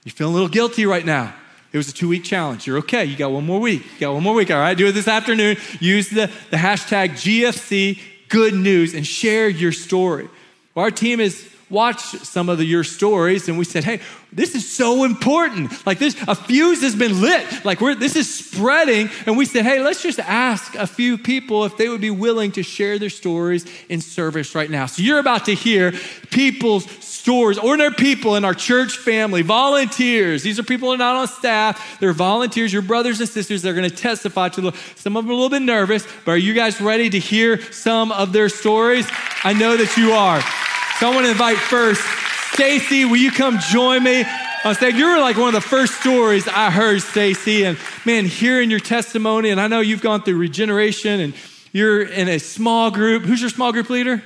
You're 0.05 0.15
feeling 0.15 0.33
a 0.33 0.35
little 0.35 0.49
guilty 0.49 0.87
right 0.87 1.05
now. 1.05 1.35
It 1.75 1.77
was 1.77 1.91
a 1.91 1.93
two 1.93 2.09
week 2.09 2.25
challenge. 2.25 2.67
You're 2.67 2.79
okay. 2.79 3.05
You 3.05 3.19
got 3.19 3.31
one 3.31 3.45
more 3.45 3.61
week. 3.61 3.85
You 3.85 4.01
got 4.01 4.15
one 4.15 4.23
more 4.23 4.35
week. 4.35 4.51
All 4.51 4.57
right. 4.57 4.75
Do 4.75 4.87
it 4.87 4.93
this 4.93 5.09
afternoon. 5.09 5.59
Use 5.79 6.09
the, 6.09 6.31
the 6.51 6.57
hashtag 6.57 7.11
GFC 7.11 8.01
good 8.31 8.55
news 8.55 8.95
and 8.95 9.07
share 9.07 9.47
your 9.47 9.73
story. 9.73 10.31
Well, 10.75 10.87
our 10.87 10.91
team 10.91 11.19
has 11.19 11.47
watched 11.75 12.25
some 12.25 12.49
of 12.49 12.59
the, 12.59 12.65
your 12.65 12.85
stories 12.85 13.49
and 13.49 13.59
we 13.59 13.65
said, 13.65 13.85
hey, 13.85 14.01
this 14.33 14.55
is 14.55 14.75
so 14.75 15.05
important. 15.05 15.87
Like 15.87 15.99
this, 15.99 16.17
a 16.27 16.35
fuse 16.35 16.83
has 16.83 16.97
been 16.97 17.21
lit. 17.21 17.65
Like 17.65 17.81
we're, 17.81 17.95
this 17.95 18.17
is 18.17 18.33
spreading. 18.33 19.09
And 19.27 19.37
we 19.37 19.45
said, 19.45 19.65
hey, 19.65 19.81
let's 19.81 20.03
just 20.03 20.19
ask 20.19 20.75
a 20.75 20.87
few 20.87 21.19
people 21.19 21.65
if 21.65 21.77
they 21.77 21.89
would 21.89 22.01
be 22.01 22.11
willing 22.11 22.51
to 22.53 22.63
share 22.63 22.99
their 22.99 23.11
stories 23.11 23.65
in 23.89 24.01
service 24.01 24.55
right 24.55 24.69
now. 24.71 24.87
So 24.87 25.03
you're 25.03 25.21
about 25.21 25.45
to 25.45 25.55
hear 25.55 25.93
people's 26.31 26.91
stories, 27.05 27.59
ordinary 27.59 27.95
people 27.95 28.35
in 28.35 28.45
our 28.45 28.55
church 28.55 28.97
family, 28.97 29.43
volunteers. 29.43 30.43
These 30.43 30.59
are 30.59 30.65
people 30.65 30.89
who 30.89 30.95
are 30.95 30.99
not 30.99 31.17
on 31.17 31.29
staff. 31.29 31.99
They're 32.01 32.13
volunteers, 32.13 32.73
your 32.73 32.83
brothers 32.83 33.21
and 33.21 33.29
sisters. 33.29 33.63
They're 33.63 33.75
going 33.75 33.89
to 33.89 33.97
testify 33.97 34.49
to 34.51 34.61
the, 34.61 34.73
some 34.97 35.17
of 35.17 35.25
them 35.25 35.31
are 35.31 35.33
a 35.33 35.37
little 35.37 35.51
bit 35.51 35.63
nervous, 35.63 36.07
but 36.25 36.33
are 36.33 36.37
you 36.37 36.55
guys 36.55 36.81
ready 36.81 37.09
to 37.11 37.19
hear 37.19 37.63
some 37.71 38.11
of 38.11 38.33
their 38.33 38.49
stories? 38.49 39.07
I 39.45 39.53
know 39.53 39.77
that 39.77 39.97
you 39.97 40.13
are. 40.13 40.43
So 41.01 41.11
I 41.11 41.15
want 41.15 41.27
to 41.27 41.33
invite 41.33 41.57
first 41.57 42.01
Stacy, 42.55 43.05
will 43.05 43.17
you 43.17 43.33
come 43.33 43.59
join 43.59 44.05
me 44.05 44.21
uh, 44.23 44.29
on 44.65 44.77
stage? 44.77 44.95
You 44.95 45.09
were 45.09 45.19
like 45.19 45.37
one 45.37 45.49
of 45.49 45.55
the 45.55 45.69
first 45.69 46.01
stories 46.01 46.47
I 46.47 46.71
heard, 46.71 47.03
Stacy. 47.03 47.65
And 47.65 47.77
man, 48.05 48.27
hearing 48.27 48.71
your 48.71 48.79
testimony, 48.79 49.51
and 49.51 49.61
I 49.61 49.67
know 49.67 49.81
you've 49.81 50.01
gone 50.01 50.23
through 50.23 50.39
regeneration 50.39 51.19
and 51.19 51.35
you're 51.73 52.03
in 52.03 52.29
a 52.29 52.39
small 52.39 52.93
group. 52.93 53.25
Who's 53.25 53.41
your 53.41 53.51
small 53.51 53.73
group 53.73 53.91
leader? 53.91 54.23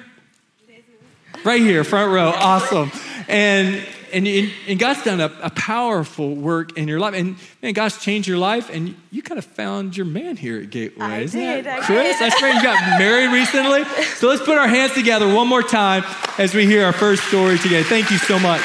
Right 1.42 1.62
here, 1.62 1.84
front 1.84 2.12
row. 2.12 2.34
Awesome. 2.37 2.92
And 3.28 3.82
and, 4.12 4.27
and 4.67 4.79
God's 4.79 5.05
done 5.05 5.21
a, 5.21 5.33
a, 5.43 5.50
powerful 5.50 6.35
work 6.35 6.77
in 6.77 6.88
your 6.88 7.00
life. 7.00 7.15
And 7.15 7.37
man, 7.62 7.73
God's 7.73 7.99
changed 7.99 8.29
your 8.29 8.38
life, 8.38 8.71
and 8.71 8.95
you 9.11 9.23
kind 9.23 9.38
of 9.38 9.45
found 9.45 9.97
your 9.97 10.07
man 10.07 10.37
here 10.37 10.61
at 10.61 10.71
Gateway. 10.71 11.05
I 11.05 11.19
Isn't 11.21 11.41
did, 11.41 11.65
that 11.65 11.83
Chris? 11.83 12.19
That's 12.19 12.38
great. 12.41 12.55
You 12.55 12.62
got 12.62 12.99
married 12.99 13.33
recently. 13.33 13.85
So 14.17 14.29
let's 14.29 14.43
put 14.43 14.59
our 14.59 14.69
hands 14.69 14.93
together 14.93 15.33
one 15.33 15.49
more 15.49 15.62
time 15.62 16.05
as 16.38 16.55
we 16.55 16.67
hear 16.67 16.85
our 16.85 16.93
first 16.93 17.25
story 17.25 17.59
today. 17.59 17.83
Thank 17.83 18.11
you 18.11 18.19
so 18.19 18.38
much. 18.38 18.62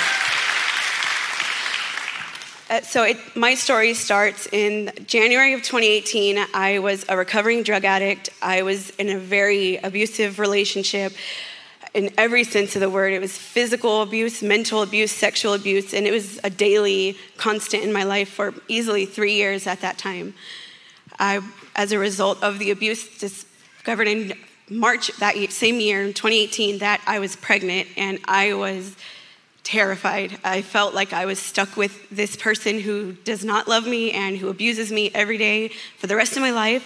Uh, 2.70 2.82
so 2.82 3.04
it, 3.04 3.18
my 3.36 3.54
story 3.54 3.94
starts 3.94 4.48
in 4.52 4.92
January 5.06 5.54
of 5.54 5.62
2018. 5.62 6.44
I 6.54 6.80
was 6.80 7.06
a 7.08 7.16
recovering 7.16 7.62
drug 7.62 7.86
addict. 7.86 8.30
I 8.42 8.64
was 8.64 8.90
in 8.92 9.10
a 9.10 9.20
very 9.20 9.78
abusive 9.78 10.40
relationship 10.40 11.14
in 11.94 12.12
every 12.18 12.44
sense 12.44 12.76
of 12.76 12.82
the 12.82 12.90
word. 12.90 13.14
It 13.14 13.20
was 13.20 13.38
physical 13.38 14.02
abuse, 14.02 14.42
mental 14.42 14.82
abuse, 14.82 15.12
sexual 15.12 15.54
abuse, 15.54 15.94
and 15.94 16.08
it 16.08 16.12
was 16.12 16.40
a 16.44 16.50
daily 16.50 17.18
constant 17.38 17.84
in 17.84 17.94
my 17.94 18.04
life 18.04 18.30
for 18.30 18.54
easily 18.68 19.06
three 19.06 19.34
years 19.34 19.68
at 19.68 19.82
that 19.82 19.98
time. 19.98 20.34
I, 21.20 21.42
as 21.76 21.92
a 21.92 22.00
result 22.00 22.42
of 22.42 22.60
the 22.60 22.72
abuse, 22.72 23.18
discovered 23.18 24.08
in 24.08 24.34
March 24.70 25.16
that 25.18 25.36
same 25.52 25.80
year, 25.80 26.08
2018, 26.08 26.80
that 26.80 27.02
I 27.06 27.20
was 27.20 27.36
pregnant 27.36 27.88
and 27.96 28.20
I 28.26 28.54
was 28.54 28.96
terrified. 29.64 30.38
I 30.44 30.62
felt 30.62 30.94
like 30.94 31.14
I 31.14 31.26
was 31.26 31.40
stuck 31.40 31.78
with 31.78 32.10
this 32.10 32.36
person 32.36 32.80
who 32.80 33.14
does 33.14 33.46
not 33.46 33.68
love 33.68 33.88
me 33.88 34.12
and 34.12 34.38
who 34.38 34.50
abuses 34.50 34.92
me 34.92 35.12
every 35.14 35.38
day 35.38 35.70
for 35.98 36.08
the 36.08 36.16
rest 36.16 36.36
of 36.36 36.42
my 36.42 36.52
life. 36.52 36.86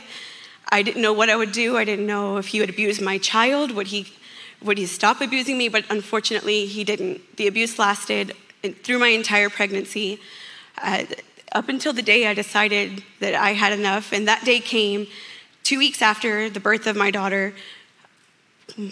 I 0.70 0.84
didn't 0.84 1.02
know 1.02 1.14
what 1.14 1.30
I 1.30 1.36
would 1.36 1.52
do. 1.52 1.78
I 1.78 1.86
didn't 1.86 2.06
know 2.06 2.38
if 2.38 2.48
he 2.48 2.60
would 2.60 2.70
abuse 2.70 3.02
my 3.02 3.18
child. 3.18 3.72
Would 3.72 3.88
he, 3.88 4.08
would 4.62 4.78
he 4.78 4.86
stop 4.86 5.22
abusing 5.22 5.58
me? 5.58 5.70
But 5.70 5.86
unfortunately, 5.90 6.66
he 6.66 6.84
didn't. 6.84 7.38
The 7.38 7.48
abuse 7.48 7.78
lasted 7.78 8.34
through 8.84 9.00
my 9.00 9.10
entire 9.10 9.50
pregnancy. 9.50 10.20
Uh, 10.82 11.06
up 11.54 11.70
until 11.70 11.94
the 11.94 12.02
day 12.02 12.28
I 12.28 12.34
decided 12.34 13.04
that 13.20 13.34
I 13.34 13.54
had 13.54 13.74
enough, 13.74 14.12
and 14.12 14.28
that 14.28 14.44
day 14.44 14.60
came 14.60 15.08
two 15.64 15.80
weeks 15.80 16.02
after 16.02 16.50
the 16.50 16.60
birth 16.60 16.88
of 16.88 16.96
my 16.96 17.12
daughter. 17.12 17.54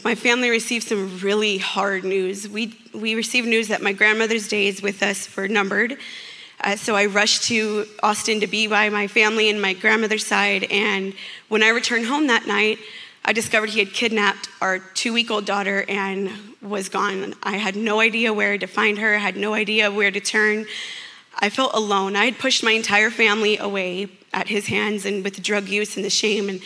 My 0.03 0.15
family 0.15 0.49
received 0.49 0.87
some 0.87 1.19
really 1.19 1.57
hard 1.57 2.03
news. 2.03 2.47
We, 2.47 2.77
we 2.93 3.15
received 3.15 3.47
news 3.47 3.67
that 3.67 3.81
my 3.81 3.91
grandmother's 3.91 4.47
days 4.47 4.81
with 4.81 5.03
us 5.03 5.35
were 5.35 5.47
numbered. 5.47 5.97
Uh, 6.61 6.75
so 6.75 6.95
I 6.95 7.05
rushed 7.05 7.43
to 7.43 7.85
Austin 8.01 8.39
to 8.39 8.47
be 8.47 8.67
by 8.67 8.89
my 8.89 9.07
family 9.07 9.49
and 9.49 9.61
my 9.61 9.73
grandmother's 9.73 10.25
side. 10.25 10.63
And 10.71 11.13
when 11.49 11.61
I 11.61 11.69
returned 11.69 12.05
home 12.05 12.27
that 12.27 12.47
night, 12.47 12.79
I 13.27 13.33
discovered 13.33 13.71
he 13.71 13.79
had 13.79 13.91
kidnapped 13.91 14.49
our 14.61 14.77
two 14.77 15.11
week 15.11 15.31
old 15.31 15.45
daughter 15.45 15.83
and 15.89 16.29
was 16.61 16.89
gone. 16.89 17.33
I 17.41 17.57
had 17.57 17.75
no 17.75 17.99
idea 17.99 18.31
where 18.31 18.55
to 18.55 18.67
find 18.67 18.99
her, 18.99 19.15
I 19.15 19.17
had 19.17 19.35
no 19.35 19.55
idea 19.55 19.91
where 19.91 20.11
to 20.11 20.19
turn. 20.19 20.67
I 21.39 21.49
felt 21.49 21.73
alone. 21.73 22.15
I 22.15 22.25
had 22.25 22.37
pushed 22.37 22.63
my 22.63 22.71
entire 22.71 23.09
family 23.09 23.57
away 23.57 24.09
at 24.31 24.47
his 24.47 24.67
hands 24.67 25.05
and 25.05 25.23
with 25.23 25.35
the 25.35 25.41
drug 25.41 25.67
use 25.67 25.95
and 25.95 26.05
the 26.05 26.09
shame. 26.11 26.49
And 26.49 26.61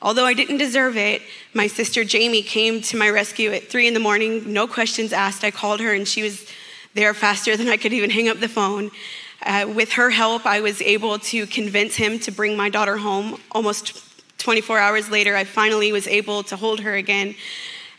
although 0.00 0.24
I 0.24 0.32
didn't 0.32 0.56
deserve 0.56 0.96
it, 0.96 1.20
my 1.52 1.66
sister 1.66 2.02
Jamie 2.02 2.42
came 2.42 2.80
to 2.80 2.96
my 2.96 3.10
rescue 3.10 3.50
at 3.50 3.68
three 3.68 3.86
in 3.86 3.92
the 3.92 4.00
morning, 4.00 4.52
no 4.52 4.66
questions 4.66 5.12
asked. 5.12 5.44
I 5.44 5.50
called 5.50 5.80
her 5.80 5.92
and 5.92 6.08
she 6.08 6.22
was 6.22 6.48
there 6.94 7.12
faster 7.12 7.58
than 7.58 7.68
I 7.68 7.76
could 7.76 7.92
even 7.92 8.08
hang 8.08 8.28
up 8.28 8.40
the 8.40 8.48
phone. 8.48 8.90
Uh, 9.42 9.70
with 9.74 9.92
her 9.92 10.10
help, 10.10 10.46
I 10.46 10.60
was 10.60 10.80
able 10.80 11.18
to 11.18 11.46
convince 11.46 11.96
him 11.96 12.18
to 12.20 12.30
bring 12.30 12.56
my 12.56 12.70
daughter 12.70 12.96
home. 12.96 13.38
Almost 13.52 14.09
24 14.40 14.78
hours 14.78 15.10
later, 15.10 15.36
I 15.36 15.44
finally 15.44 15.92
was 15.92 16.06
able 16.06 16.42
to 16.44 16.56
hold 16.56 16.80
her 16.80 16.94
again. 16.94 17.34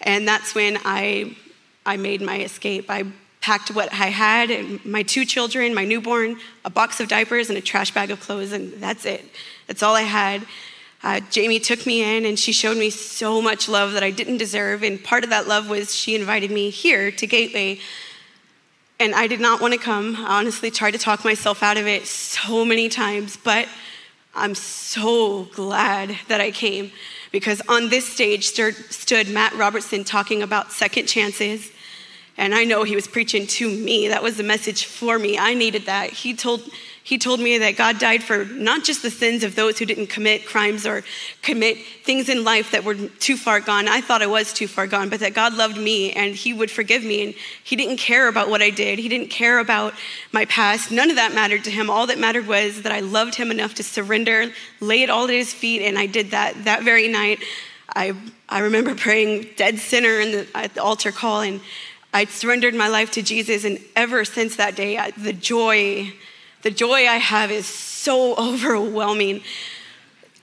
And 0.02 0.28
that's 0.28 0.54
when 0.54 0.78
I, 0.84 1.38
I 1.86 1.98
made 1.98 2.22
my 2.22 2.40
escape. 2.40 2.90
I 2.90 3.06
packed 3.40 3.72
what 3.72 3.92
I 3.92 4.08
had 4.08 4.86
my 4.86 5.04
two 5.04 5.26
children, 5.26 5.74
my 5.74 5.86
newborn, 5.86 6.38
a 6.64 6.70
box 6.70 7.00
of 7.00 7.08
diapers, 7.08 7.50
and 7.50 7.58
a 7.58 7.62
trash 7.62 7.92
bag 7.94 8.12
of 8.12 8.20
clothes, 8.20 8.52
and 8.52 8.74
that's 8.74 9.06
it. 9.06 9.24
That's 9.68 9.82
all 9.82 9.96
I 9.96 10.04
had. 10.04 10.46
Uh, 11.04 11.20
Jamie 11.32 11.60
took 11.60 11.86
me 11.88 12.04
in 12.04 12.26
and 12.26 12.38
she 12.38 12.52
showed 12.52 12.78
me 12.78 12.92
so 12.92 13.42
much 13.42 13.68
love 13.68 13.94
that 13.94 14.04
I 14.04 14.12
didn't 14.12 14.38
deserve. 14.38 14.84
And 14.84 15.04
part 15.04 15.24
of 15.24 15.32
that 15.32 15.48
love 15.48 15.68
was 15.68 15.96
she 15.96 16.14
invited 16.14 16.52
me 16.52 16.70
here 16.70 17.12
to 17.12 17.26
Gateway. 17.26 17.80
And 19.00 19.16
I 19.16 19.26
did 19.26 19.40
not 19.40 19.62
want 19.62 19.74
to 19.74 19.80
come. 19.80 20.16
I 20.16 20.38
honestly 20.38 20.70
tried 20.70 20.92
to 20.92 21.00
talk 21.00 21.26
myself 21.26 21.64
out 21.64 21.78
of 21.78 21.88
it 21.88 22.06
so 22.06 22.64
many 22.64 22.88
times, 22.88 23.36
but 23.36 23.68
I'm 24.34 24.56
so 24.56 25.44
glad 25.54 26.18
that 26.28 26.40
I 26.40 26.52
came 26.52 26.92
because 27.32 27.62
on 27.68 27.90
this 27.90 28.08
stage 28.08 28.46
stood 28.46 29.30
Matt 29.30 29.54
Robertson 29.54 30.04
talking 30.04 30.42
about 30.42 30.72
second 30.72 31.08
chances 31.08 31.72
and 32.38 32.56
I 32.56 32.64
know 32.64 32.84
he 32.84 32.96
was 32.96 33.08
preaching 33.08 33.46
to 33.46 33.70
me. 33.70 34.08
That 34.08 34.24
was 34.24 34.38
the 34.38 34.44
message 34.44 34.86
for 34.86 35.20
me. 35.20 35.38
I 35.38 35.54
needed 35.54 35.86
that. 35.86 36.12
He 36.12 36.34
told, 36.34 36.62
he 37.03 37.17
told 37.17 37.39
me 37.39 37.58
that 37.58 37.77
God 37.77 37.98
died 38.00 38.22
for 38.22 38.46
not 38.46 38.84
just 38.84 39.01
the 39.01 39.10
sins 39.10 39.43
of 39.43 39.55
those 39.55 39.79
who 39.79 39.86
didn't 39.86 40.08
commit 40.08 40.46
crimes 40.46 40.86
or 40.86 41.03
commit 41.41 41.77
things 42.03 42.29
in 42.29 42.43
life 42.43 42.72
that 42.72 42.84
were 42.84 42.96
too 42.96 43.38
far 43.38 43.60
gone. 43.60 43.88
I 43.88 44.01
thought 44.01 44.22
I 44.22 44.27
was 44.27 44.53
too 44.53 44.67
far 44.67 44.86
gone, 44.86 45.10
but 45.10 45.20
that 45.22 45.34
God 45.34 45.55
loved 45.55 45.77
me 45.77 46.12
and 46.13 46.36
He 46.36 46.53
would 46.53 46.70
forgive 46.70 47.03
me. 47.03 47.24
And 47.24 47.34
He 47.63 47.75
didn't 47.75 47.98
care 47.98 48.27
about 48.27 48.50
what 48.50 48.62
I 48.62 48.70
did, 48.70 49.00
He 49.00 49.10
didn't 49.10 49.29
care 49.29 49.60
about 49.60 49.93
my 50.31 50.46
past. 50.46 50.91
None 50.91 51.10
of 51.10 51.15
that 51.15 51.34
mattered 51.34 51.63
to 51.63 51.72
Him. 51.72 51.89
All 51.89 52.05
that 52.08 52.20
mattered 52.20 52.48
was 52.48 52.84
that 52.84 52.91
I 52.91 53.00
loved 53.00 53.36
Him 53.36 53.50
enough 53.50 53.74
to 53.75 53.84
surrender, 53.84 54.51
lay 54.79 55.01
it 55.01 55.10
all 55.10 55.25
at 55.25 55.31
His 55.31 55.53
feet, 55.53 55.81
and 55.81 55.98
I 55.98 56.05
did 56.05 56.31
that 56.31 56.65
that 56.65 56.84
very 56.84 57.08
night. 57.08 57.39
I, 57.93 58.15
I 58.48 58.60
remember 58.60 58.96
praying 58.96 59.50
dead 59.58 59.79
sinner 59.79 60.20
in 60.20 60.31
the, 60.31 60.48
at 60.55 60.75
the 60.75 60.84
altar 60.84 61.12
call 61.12 61.41
and 61.41 61.60
I 62.13 62.25
surrendered 62.25 62.75
my 62.75 62.89
life 62.89 63.12
to 63.12 63.22
Jesus, 63.22 63.63
and 63.63 63.79
ever 63.96 64.25
since 64.25 64.58
that 64.58 64.75
day, 64.75 64.98
I, 64.98 65.12
the 65.12 65.31
joy, 65.31 66.13
the 66.62 66.72
joy 66.72 67.08
I 67.08 67.18
have 67.18 67.51
is 67.51 67.65
so 67.65 68.36
overwhelming. 68.50 69.41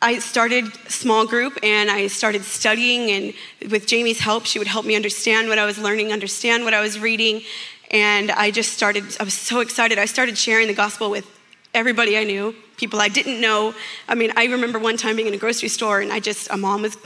I 0.00 0.20
started 0.20 0.72
small 0.88 1.26
group 1.26 1.58
and 1.62 1.90
I 1.90 2.06
started 2.06 2.44
studying, 2.44 3.10
and 3.10 3.70
with 3.70 3.86
Jamie's 3.86 4.20
help, 4.20 4.46
she 4.46 4.58
would 4.58 4.68
help 4.68 4.86
me 4.86 4.94
understand 4.94 5.48
what 5.48 5.58
I 5.58 5.64
was 5.64 5.76
learning, 5.76 6.12
understand 6.12 6.64
what 6.64 6.72
I 6.72 6.80
was 6.80 7.00
reading, 7.00 7.42
and 7.90 8.30
I 8.30 8.50
just 8.52 8.72
started. 8.72 9.04
I 9.18 9.24
was 9.24 9.34
so 9.34 9.60
excited. 9.60 9.98
I 9.98 10.04
started 10.04 10.38
sharing 10.38 10.68
the 10.68 10.74
gospel 10.74 11.10
with 11.10 11.26
everybody 11.74 12.16
I 12.16 12.24
knew, 12.24 12.54
people 12.76 13.00
I 13.00 13.08
didn't 13.08 13.40
know. 13.40 13.74
I 14.08 14.14
mean, 14.14 14.32
I 14.36 14.44
remember 14.46 14.78
one 14.78 14.96
time 14.96 15.16
being 15.16 15.28
in 15.28 15.34
a 15.34 15.38
grocery 15.38 15.68
store, 15.68 16.00
and 16.00 16.12
I 16.12 16.20
just 16.20 16.48
a 16.50 16.56
mom 16.56 16.82
was 16.82 16.96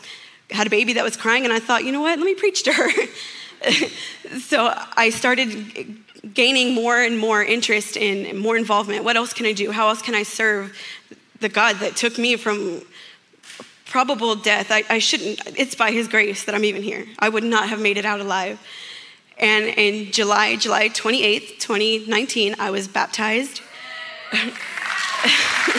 had 0.50 0.66
a 0.66 0.70
baby 0.70 0.92
that 0.94 1.04
was 1.04 1.16
crying, 1.16 1.44
and 1.44 1.52
I 1.52 1.60
thought, 1.60 1.84
you 1.84 1.92
know 1.92 2.02
what? 2.02 2.18
Let 2.18 2.26
me 2.26 2.34
preach 2.34 2.62
to 2.64 2.72
her. 2.74 2.90
so 4.38 4.74
I 4.96 5.08
started 5.10 5.96
gaining 6.34 6.74
more 6.74 7.00
and 7.00 7.18
more 7.18 7.42
interest 7.42 7.96
in 7.96 8.38
more 8.38 8.56
involvement. 8.56 9.04
What 9.04 9.16
else 9.16 9.32
can 9.32 9.46
I 9.46 9.52
do? 9.52 9.70
How 9.70 9.88
else 9.88 10.02
can 10.02 10.14
I 10.14 10.22
serve 10.22 10.76
the 11.40 11.48
God 11.48 11.76
that 11.76 11.96
took 11.96 12.18
me 12.18 12.36
from 12.36 12.82
probable 13.86 14.36
death? 14.36 14.70
I, 14.70 14.84
I 14.88 14.98
shouldn't, 14.98 15.40
it's 15.58 15.74
by 15.74 15.90
His 15.90 16.08
grace 16.08 16.44
that 16.44 16.54
I'm 16.54 16.64
even 16.64 16.82
here. 16.82 17.06
I 17.18 17.28
would 17.28 17.44
not 17.44 17.68
have 17.68 17.80
made 17.80 17.96
it 17.96 18.04
out 18.04 18.20
alive. 18.20 18.60
And 19.38 19.64
in 19.66 20.12
July, 20.12 20.56
July 20.56 20.88
28th, 20.88 21.58
2019, 21.58 22.54
I 22.58 22.70
was 22.70 22.86
baptized. 22.86 23.60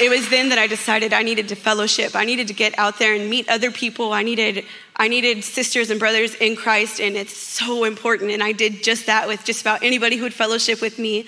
it 0.00 0.10
was 0.10 0.28
then 0.28 0.48
that 0.48 0.58
I 0.58 0.66
decided 0.66 1.12
I 1.12 1.22
needed 1.22 1.48
to 1.48 1.54
fellowship. 1.54 2.16
I 2.16 2.24
needed 2.24 2.48
to 2.48 2.54
get 2.54 2.76
out 2.78 2.98
there 2.98 3.14
and 3.14 3.30
meet 3.30 3.48
other 3.48 3.70
people. 3.70 4.12
I 4.12 4.22
needed, 4.22 4.64
I 4.96 5.08
needed 5.08 5.44
sisters 5.44 5.90
and 5.90 6.00
brothers 6.00 6.34
in 6.34 6.56
Christ, 6.56 7.00
and 7.00 7.16
it's 7.16 7.36
so 7.36 7.84
important. 7.84 8.30
And 8.30 8.42
I 8.42 8.52
did 8.52 8.82
just 8.82 9.06
that 9.06 9.28
with 9.28 9.44
just 9.44 9.60
about 9.60 9.82
anybody 9.82 10.16
who 10.16 10.24
would 10.24 10.34
fellowship 10.34 10.80
with 10.80 10.98
me. 10.98 11.26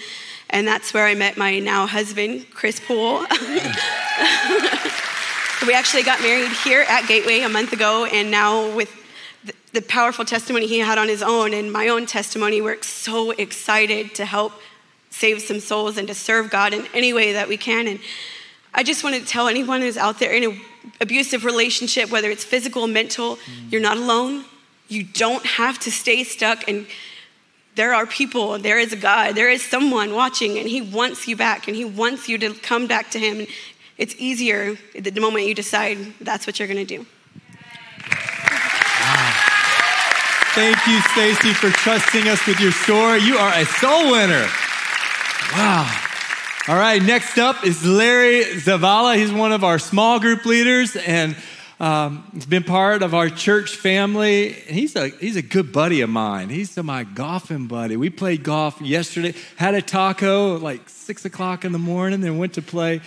And 0.50 0.66
that's 0.66 0.92
where 0.94 1.06
I 1.06 1.14
met 1.14 1.36
my 1.36 1.58
now 1.58 1.86
husband, 1.86 2.46
Chris 2.52 2.80
Poole. 2.80 3.20
we 5.66 5.74
actually 5.74 6.02
got 6.02 6.20
married 6.20 6.50
here 6.64 6.84
at 6.88 7.06
Gateway 7.06 7.40
a 7.40 7.48
month 7.48 7.72
ago, 7.72 8.04
and 8.04 8.30
now 8.30 8.74
with 8.74 8.92
the 9.72 9.82
powerful 9.82 10.24
testimony 10.24 10.66
he 10.66 10.78
had 10.78 10.98
on 10.98 11.08
his 11.08 11.22
own 11.22 11.52
and 11.52 11.72
my 11.72 11.88
own 11.88 12.06
testimony, 12.06 12.60
we're 12.60 12.82
so 12.82 13.32
excited 13.32 14.14
to 14.14 14.24
help 14.24 14.52
save 15.10 15.40
some 15.42 15.60
souls 15.60 15.96
and 15.96 16.08
to 16.08 16.14
serve 16.14 16.50
God 16.50 16.72
in 16.72 16.86
any 16.94 17.12
way 17.12 17.32
that 17.32 17.48
we 17.48 17.56
can. 17.56 17.86
And 17.86 18.00
I 18.76 18.82
just 18.82 19.02
want 19.02 19.16
to 19.16 19.24
tell 19.24 19.48
anyone 19.48 19.80
who's 19.80 19.96
out 19.96 20.18
there 20.18 20.32
in 20.32 20.44
an 20.44 20.60
abusive 21.00 21.46
relationship, 21.46 22.10
whether 22.10 22.30
it's 22.30 22.44
physical, 22.44 22.82
or 22.82 22.88
mental, 22.88 23.36
mm. 23.36 23.72
you're 23.72 23.80
not 23.80 23.96
alone. 23.96 24.44
You 24.88 25.02
don't 25.02 25.44
have 25.46 25.78
to 25.80 25.90
stay 25.90 26.24
stuck. 26.24 26.68
And 26.68 26.86
there 27.74 27.94
are 27.94 28.04
people, 28.04 28.58
there 28.58 28.78
is 28.78 28.92
a 28.92 28.96
God, 28.96 29.34
there 29.34 29.48
is 29.48 29.62
someone 29.62 30.14
watching, 30.14 30.58
and 30.58 30.68
He 30.68 30.82
wants 30.82 31.26
you 31.26 31.36
back, 31.36 31.66
and 31.68 31.74
He 31.74 31.86
wants 31.86 32.28
you 32.28 32.36
to 32.36 32.52
come 32.52 32.86
back 32.86 33.10
to 33.12 33.18
Him. 33.18 33.40
And 33.40 33.48
it's 33.96 34.14
easier 34.18 34.76
the 34.94 35.20
moment 35.20 35.46
you 35.46 35.54
decide 35.54 35.98
that's 36.20 36.46
what 36.46 36.58
you're 36.58 36.68
going 36.68 36.86
to 36.86 36.96
do. 36.98 37.06
Thank 40.54 40.86
you, 40.86 41.00
Stacy, 41.12 41.52
for 41.54 41.70
trusting 41.70 42.28
us 42.28 42.46
with 42.46 42.60
your 42.60 42.72
story. 42.72 43.20
You 43.20 43.36
are 43.36 43.52
a 43.54 43.64
soul 43.64 44.10
winner. 44.10 44.46
Wow. 45.52 46.05
All 46.68 46.74
right, 46.74 47.00
next 47.00 47.38
up 47.38 47.64
is 47.64 47.86
Larry 47.86 48.42
Zavala. 48.42 49.16
He's 49.16 49.32
one 49.32 49.52
of 49.52 49.62
our 49.62 49.78
small 49.78 50.18
group 50.18 50.44
leaders 50.44 50.96
and 50.96 51.36
um, 51.78 52.28
he's 52.34 52.44
been 52.44 52.64
part 52.64 53.04
of 53.04 53.14
our 53.14 53.30
church 53.30 53.76
family. 53.76 54.50
He's 54.50 54.96
a, 54.96 55.10
he's 55.10 55.36
a 55.36 55.42
good 55.42 55.70
buddy 55.70 56.00
of 56.00 56.10
mine. 56.10 56.48
He's 56.48 56.76
my 56.76 57.04
golfing 57.04 57.68
buddy. 57.68 57.96
We 57.96 58.10
played 58.10 58.42
golf 58.42 58.80
yesterday, 58.80 59.34
had 59.54 59.76
a 59.76 59.82
taco 59.82 60.58
like 60.58 60.88
six 60.88 61.24
o'clock 61.24 61.64
in 61.64 61.70
the 61.70 61.78
morning, 61.78 62.20
then 62.20 62.36
went 62.36 62.54
to 62.54 62.62
play 62.62 63.00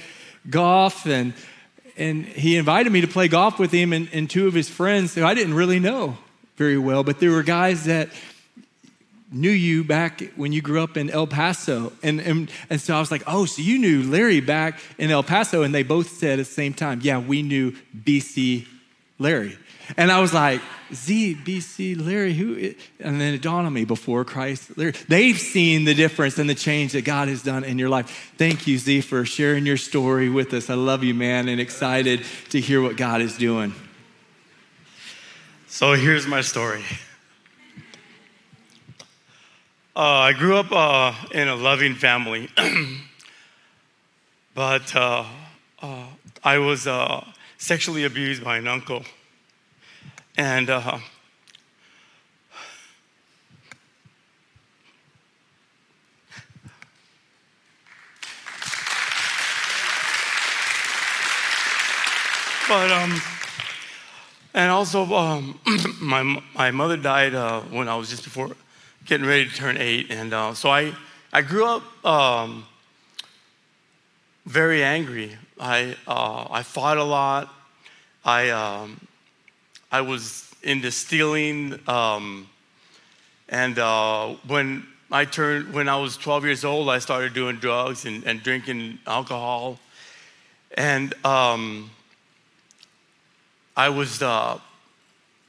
golf. 0.50 1.06
And, 1.06 1.34
and 1.98 2.25
he 2.25 2.56
invited 2.56 2.94
me 2.94 3.01
to 3.01 3.10
play 3.10 3.28
golf 3.28 3.60
with 3.60 3.74
him 3.74 3.92
and, 3.92 4.08
and 4.13 4.30
two 4.30 4.48
of 4.48 4.54
his 4.54 4.70
friends 4.70 5.16
who 5.16 5.25
I 5.25 5.34
didn't 5.34 5.56
really 5.56 5.80
know 5.80 6.18
very 6.56 6.78
well, 6.78 7.04
but 7.04 7.20
there 7.20 7.32
were 7.32 7.44
guys 7.44 7.84
that 7.86 8.08
knew 9.32 9.50
you 9.50 9.84
back 9.84 10.22
when 10.36 10.52
you 10.52 10.62
grew 10.62 10.82
up 10.82 10.98
in 10.98 11.10
El 11.10 11.28
Paso. 11.28 11.94
And, 12.02 12.20
and, 12.20 12.52
and 12.70 12.82
so 12.82 12.96
I 12.96 13.00
was 13.00 13.12
like, 13.12 13.24
oh, 13.28 13.46
so 13.46 13.62
you 13.62 13.78
knew 13.78 14.04
Larry 14.04 14.42
back 14.42 14.80
in 14.98 15.12
El 15.12 15.24
Paso. 15.24 15.64
And 15.64 15.74
they 15.74 15.84
both 15.84 16.10
said 16.10 16.40
at 16.40 16.46
the 16.46 16.46
same 16.46 16.74
time, 16.74 17.00
yeah, 17.04 17.20
we 17.20 17.42
knew 17.42 17.74
BC 17.96 18.68
Larry. 19.20 19.58
And 19.98 20.12
I 20.12 20.20
was 20.20 20.34
like, 20.34 20.62
Z, 20.94 21.38
BC, 21.44 22.04
Larry, 22.04 22.34
who? 22.34 22.74
And 23.00 23.20
then 23.20 23.34
it 23.34 23.42
dawned 23.42 23.68
on 23.68 23.74
me 23.74 23.86
before 23.86 24.24
Christ, 24.26 24.78
Larry. 24.78 24.94
They've 25.08 25.38
seen 25.38 25.86
the 25.86 25.94
difference 25.94 26.38
and 26.38 26.50
the 26.50 26.56
change 26.56 26.94
that 26.94 27.06
God 27.06 27.28
has 27.28 27.44
done 27.44 27.64
in 27.64 27.78
your 27.78 27.90
life. 27.90 28.34
Thank 28.38 28.68
you, 28.68 28.78
Z, 28.78 29.02
for 29.02 29.26
sharing 29.26 29.66
your 29.66 29.78
story 29.78 30.30
with 30.30 30.54
us. 30.54 30.70
I 30.70 30.76
love 30.76 31.04
you, 31.04 31.14
man, 31.14 31.48
and 31.48 31.60
excited 31.60 32.24
to 32.50 32.60
hear 32.60 32.82
what 32.82 32.98
God 32.98 33.22
is 33.22 33.38
doing. 33.38 33.74
So 35.68 35.94
here's 35.94 36.26
my 36.26 36.42
story. 36.42 36.84
Uh, 40.00 40.29
I 40.29 40.32
grew 40.32 40.56
up 40.56 40.72
uh, 40.72 41.13
in 41.34 41.50
a 41.50 41.56
loving 41.56 41.94
family, 41.94 42.48
but 44.56 44.96
uh, 44.96 45.25
uh 45.82 46.06
I 46.41 46.58
was 46.58 46.88
uh, 46.88 47.25
sexually 47.58 48.06
abused 48.06 48.41
by 48.41 48.60
an 48.60 48.68
uncle. 48.70 49.03
And 50.38 50.70
uh, 50.70 51.00
but 62.70 62.89
um, 62.89 63.22
and 64.53 64.72
also 64.72 65.03
um, 65.13 65.60
my 66.01 66.41
my 66.56 66.72
mother 66.72 66.96
died 66.96 67.36
uh, 67.36 67.60
when 67.63 67.89
I 67.89 67.98
was 67.98 68.10
just 68.10 68.24
before 68.24 68.56
getting 69.10 69.25
ready 69.25 69.46
to 69.50 69.56
turn 69.56 69.75
eight, 69.78 70.12
and 70.12 70.34
uh, 70.34 70.54
so 70.54 70.70
I 70.70 70.94
I 71.34 71.42
grew 71.42 71.66
up 71.66 72.06
um, 72.06 72.66
very 74.46 74.84
angry. 74.84 75.36
I 75.60 75.96
uh, 76.08 76.48
I 76.50 76.62
fought 76.62 76.98
a 76.98 77.04
lot. 77.04 77.54
I 78.24 78.51
um, 78.51 79.01
I 79.92 80.01
was 80.01 80.54
into 80.62 80.92
stealing. 80.92 81.80
Um, 81.88 82.48
and 83.48 83.80
uh, 83.80 84.36
when 84.46 84.86
I 85.12 85.25
turned, 85.25 85.74
when 85.74 85.89
I 85.89 85.98
was 85.98 86.18
12 86.18 86.46
years 86.46 86.63
old, 86.63 86.89
I 86.89 87.00
started 87.00 87.34
doing 87.34 87.56
drugs 87.56 88.06
and, 88.06 88.24
and 88.25 88.44
drinking 88.44 89.00
alcohol. 89.08 89.80
And 90.78 91.13
um, 91.25 91.89
I 93.75 93.89
was 93.89 94.22
uh, 94.22 94.60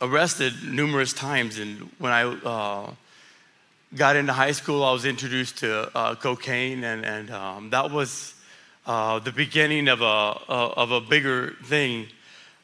arrested 0.00 0.54
numerous 0.64 1.12
times. 1.12 1.58
And 1.58 1.90
when 1.98 2.12
I 2.12 2.22
uh, 2.22 2.94
got 3.94 4.16
into 4.16 4.32
high 4.32 4.52
school, 4.52 4.84
I 4.84 4.92
was 4.92 5.04
introduced 5.04 5.58
to 5.58 5.90
uh, 5.96 6.14
cocaine, 6.14 6.84
and, 6.84 7.04
and 7.04 7.30
um, 7.30 7.70
that 7.70 7.90
was 7.90 8.34
uh, 8.86 9.18
the 9.18 9.32
beginning 9.32 9.88
of 9.88 10.00
a, 10.00 10.04
of 10.04 10.90
a 10.92 11.00
bigger 11.00 11.56
thing. 11.64 12.06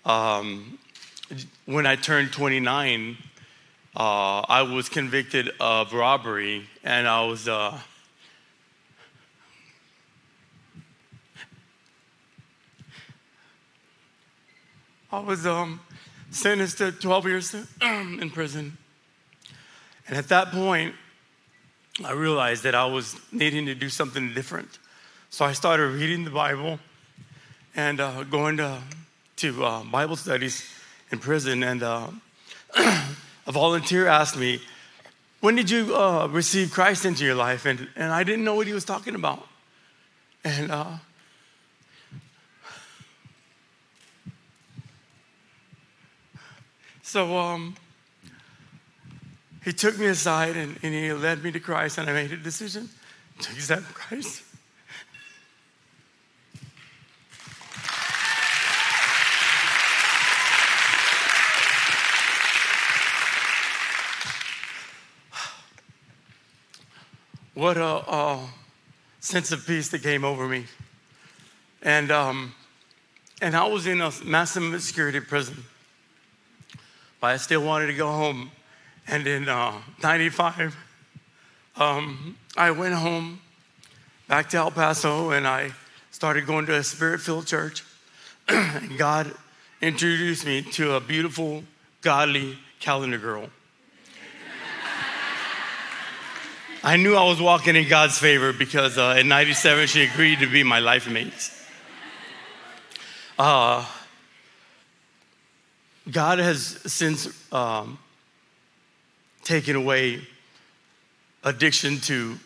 Um, 0.04 0.78
when 1.64 1.87
I 1.87 1.97
turned 1.97 2.33
29, 2.33 3.16
uh, 3.97 3.99
I 4.49 4.62
was 4.62 4.88
convicted 4.88 5.50
of 5.59 5.92
robbery, 5.92 6.68
and 6.85 7.09
I 7.09 7.25
was. 7.25 7.49
Uh, 7.49 7.78
I 15.12 15.21
was 15.21 15.47
um, 15.47 15.80
sentenced 16.30 16.78
to 16.78 16.92
12 16.92 17.26
years 17.26 17.54
in 17.80 18.28
prison. 18.30 18.76
And 20.09 20.16
at 20.16 20.28
that 20.28 20.50
point, 20.50 20.95
I 22.05 22.12
realized 22.12 22.62
that 22.65 22.75
I 22.75 22.85
was 22.85 23.17
needing 23.33 23.65
to 23.67 23.75
do 23.75 23.88
something 23.88 24.35
different. 24.35 24.79
So 25.31 25.47
I 25.47 25.53
started 25.53 25.88
reading 25.88 26.25
the 26.25 26.31
Bible 26.31 26.79
and 27.75 28.00
uh, 28.00 28.23
going 28.25 28.59
to, 28.59 28.83
to 29.37 29.65
uh, 29.65 29.83
Bible 29.85 30.17
studies 30.17 30.62
in 31.11 31.19
prison, 31.19 31.62
and 31.62 31.83
uh, 31.83 32.09
a 32.76 33.53
volunteer 33.53 34.07
asked 34.07 34.37
me, 34.37 34.61
When 35.41 35.55
did 35.55 35.71
you 35.71 35.97
uh, 35.97 36.26
receive 36.26 36.71
Christ 36.71 37.07
into 37.07 37.25
your 37.25 37.35
life? 37.35 37.65
And, 37.65 37.88
and 37.97 38.12
I 38.12 38.25
didn't 38.25 38.45
know 38.45 38.55
what 38.55 38.67
he 38.67 38.75
was 38.75 38.85
talking 38.85 39.15
about. 39.15 39.47
And 40.45 40.71
uh, 40.71 40.97
so 47.03 47.38
um, 47.38 47.75
he 49.67 49.73
took 49.73 49.99
me 49.99 50.07
aside 50.07 50.57
and, 50.57 50.79
and 50.85 50.95
he 50.95 51.13
led 51.13 51.43
me 51.43 51.51
to 51.51 51.59
Christ, 51.59 51.99
and 51.99 52.09
I 52.09 52.13
made 52.13 52.31
a 52.31 52.37
decision 52.37 52.89
to 53.41 53.51
accept 53.51 53.93
Christ. 53.93 54.45
what 67.55 67.76
a, 67.76 67.85
a, 67.85 68.49
sense 69.19 69.50
of 69.50 69.67
peace 69.67 69.89
that 69.89 70.00
came 70.00 70.25
over 70.25 70.47
me. 70.47 70.67
And, 71.83 72.13
um, 72.13 72.55
and 73.43 73.57
I 73.57 73.67
was 73.67 73.89
in 73.89 74.00
a 74.00 74.13
maximum 74.25 74.79
security 74.79 75.19
prison, 75.19 75.65
but 77.21 77.33
I 77.33 77.37
still 77.39 77.65
wanted 77.65 77.89
to 77.89 77.95
go 77.95 78.07
home. 78.07 78.52
And 79.08 79.26
in 79.26 79.49
uh, 79.49 79.80
95, 80.02 80.76
um, 81.76 82.36
I 82.56 82.71
went 82.73 82.95
home 82.95 83.40
back 84.28 84.50
to 84.50 84.56
El 84.56 84.71
Paso 84.71 85.30
and 85.30 85.47
I 85.47 85.71
started 86.10 86.47
going 86.47 86.66
to 86.66 86.75
a 86.75 86.82
spirit 86.82 87.21
filled 87.21 87.47
church. 87.47 87.84
and 88.49 88.99
God 88.99 89.32
introduced 89.80 90.45
me 90.45 90.62
to 90.73 90.95
a 90.95 91.00
beautiful, 91.00 91.62
godly 92.00 92.58
calendar 92.80 93.19
girl. 93.19 93.49
I 96.82 96.97
knew 96.97 97.16
I 97.16 97.25
was 97.25 97.40
walking 97.40 97.75
in 97.75 97.88
God's 97.88 98.16
favor 98.16 98.52
because 98.52 98.97
uh, 98.97 99.16
in 99.19 99.26
97 99.26 99.88
she 99.88 100.04
agreed 100.04 100.38
to 100.38 100.47
be 100.47 100.62
my 100.62 100.78
life 100.78 101.10
mate. 101.10 101.50
Uh, 103.38 103.84
God 106.10 106.38
has 106.38 106.80
since 106.86 107.28
um, 107.52 107.99
taken 109.47 109.76
away 109.76 110.21
addiction 111.45 112.00
to 112.00 112.37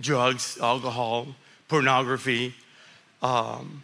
drugs, 0.00 0.58
alcohol, 0.58 1.26
pornography, 1.68 2.54
um, 3.22 3.82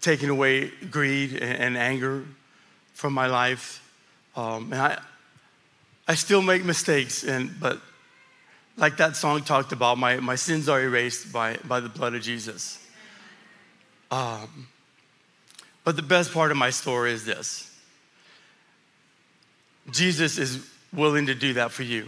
taking 0.00 0.28
away 0.28 0.70
greed 0.88 1.32
and, 1.32 1.42
and, 1.42 1.76
anger 1.76 2.24
from 2.94 3.12
my 3.12 3.26
life. 3.26 3.82
Um, 4.36 4.72
and 4.72 4.80
I, 4.80 5.02
I 6.06 6.14
still 6.14 6.42
make 6.42 6.64
mistakes, 6.64 7.24
and, 7.24 7.58
but 7.58 7.80
like 8.76 8.98
that 8.98 9.16
song 9.16 9.42
talked 9.42 9.72
about, 9.72 9.98
my, 9.98 10.20
my 10.20 10.36
sins 10.36 10.68
are 10.68 10.80
erased 10.80 11.32
by, 11.32 11.56
by 11.64 11.80
the 11.80 11.88
blood 11.88 12.14
of 12.14 12.22
Jesus. 12.22 12.78
Um, 14.12 14.68
but 15.82 15.96
the 15.96 16.02
best 16.02 16.32
part 16.32 16.52
of 16.52 16.56
my 16.56 16.70
story 16.70 17.10
is 17.10 17.24
this 17.24 17.68
Jesus 19.90 20.38
is 20.38 20.71
willing 20.92 21.26
to 21.26 21.34
do 21.34 21.54
that 21.54 21.72
for 21.72 21.82
you. 21.82 22.06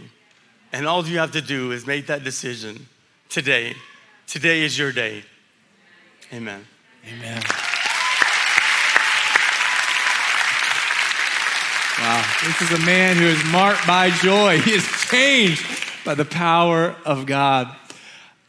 And 0.71 0.85
all 0.87 1.05
you 1.05 1.19
have 1.19 1.31
to 1.31 1.41
do 1.41 1.71
is 1.71 1.87
make 1.87 2.07
that 2.07 2.23
decision 2.23 2.87
today. 3.29 3.75
Today 4.27 4.61
is 4.63 4.77
your 4.77 4.91
day. 4.91 5.23
Amen. 6.33 6.65
Amen. 7.07 7.41
Wow. 11.99 12.25
This 12.43 12.61
is 12.61 12.71
a 12.71 12.85
man 12.85 13.15
who 13.15 13.25
is 13.25 13.43
marked 13.45 13.87
by 13.87 14.09
joy. 14.09 14.59
He 14.59 14.73
is 14.73 14.85
changed 15.09 15.65
by 16.03 16.13
the 16.13 16.25
power 16.25 16.95
of 17.05 17.25
God. 17.25 17.73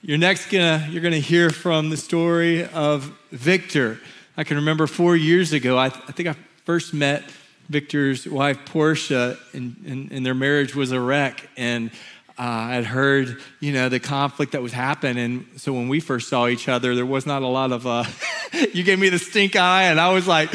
You're 0.02 0.18
next 0.18 0.50
gonna, 0.50 0.86
you're 0.90 1.02
gonna 1.02 1.18
hear 1.18 1.50
from 1.50 1.90
the 1.90 1.96
story 1.96 2.66
of 2.66 3.12
Victor. 3.30 4.00
I 4.36 4.44
can 4.44 4.56
remember 4.56 4.86
four 4.86 5.16
years 5.16 5.52
ago, 5.52 5.78
I, 5.78 5.86
I 5.86 5.90
think 5.90 6.28
I 6.28 6.34
first 6.64 6.92
met 6.92 7.22
Victor's 7.68 8.26
wife, 8.26 8.58
Portia, 8.66 9.38
and, 9.52 9.76
and, 9.86 10.12
and 10.12 10.24
their 10.24 10.34
marriage 10.34 10.74
was 10.74 10.92
a 10.92 11.00
wreck. 11.00 11.48
And 11.56 11.90
uh, 12.38 12.42
I'd 12.42 12.84
heard, 12.84 13.40
you 13.60 13.72
know, 13.72 13.88
the 13.88 13.98
conflict 13.98 14.52
that 14.52 14.62
was 14.62 14.72
happening. 14.72 15.24
And 15.24 15.60
so 15.60 15.72
when 15.72 15.88
we 15.88 16.00
first 16.00 16.28
saw 16.28 16.48
each 16.48 16.68
other, 16.68 16.94
there 16.94 17.06
was 17.06 17.26
not 17.26 17.42
a 17.42 17.46
lot 17.46 17.72
of, 17.72 17.86
uh, 17.86 18.04
you 18.72 18.82
gave 18.82 18.98
me 18.98 19.08
the 19.08 19.18
stink 19.18 19.56
eye, 19.56 19.84
and 19.84 19.98
I 19.98 20.12
was 20.12 20.26
like, 20.26 20.52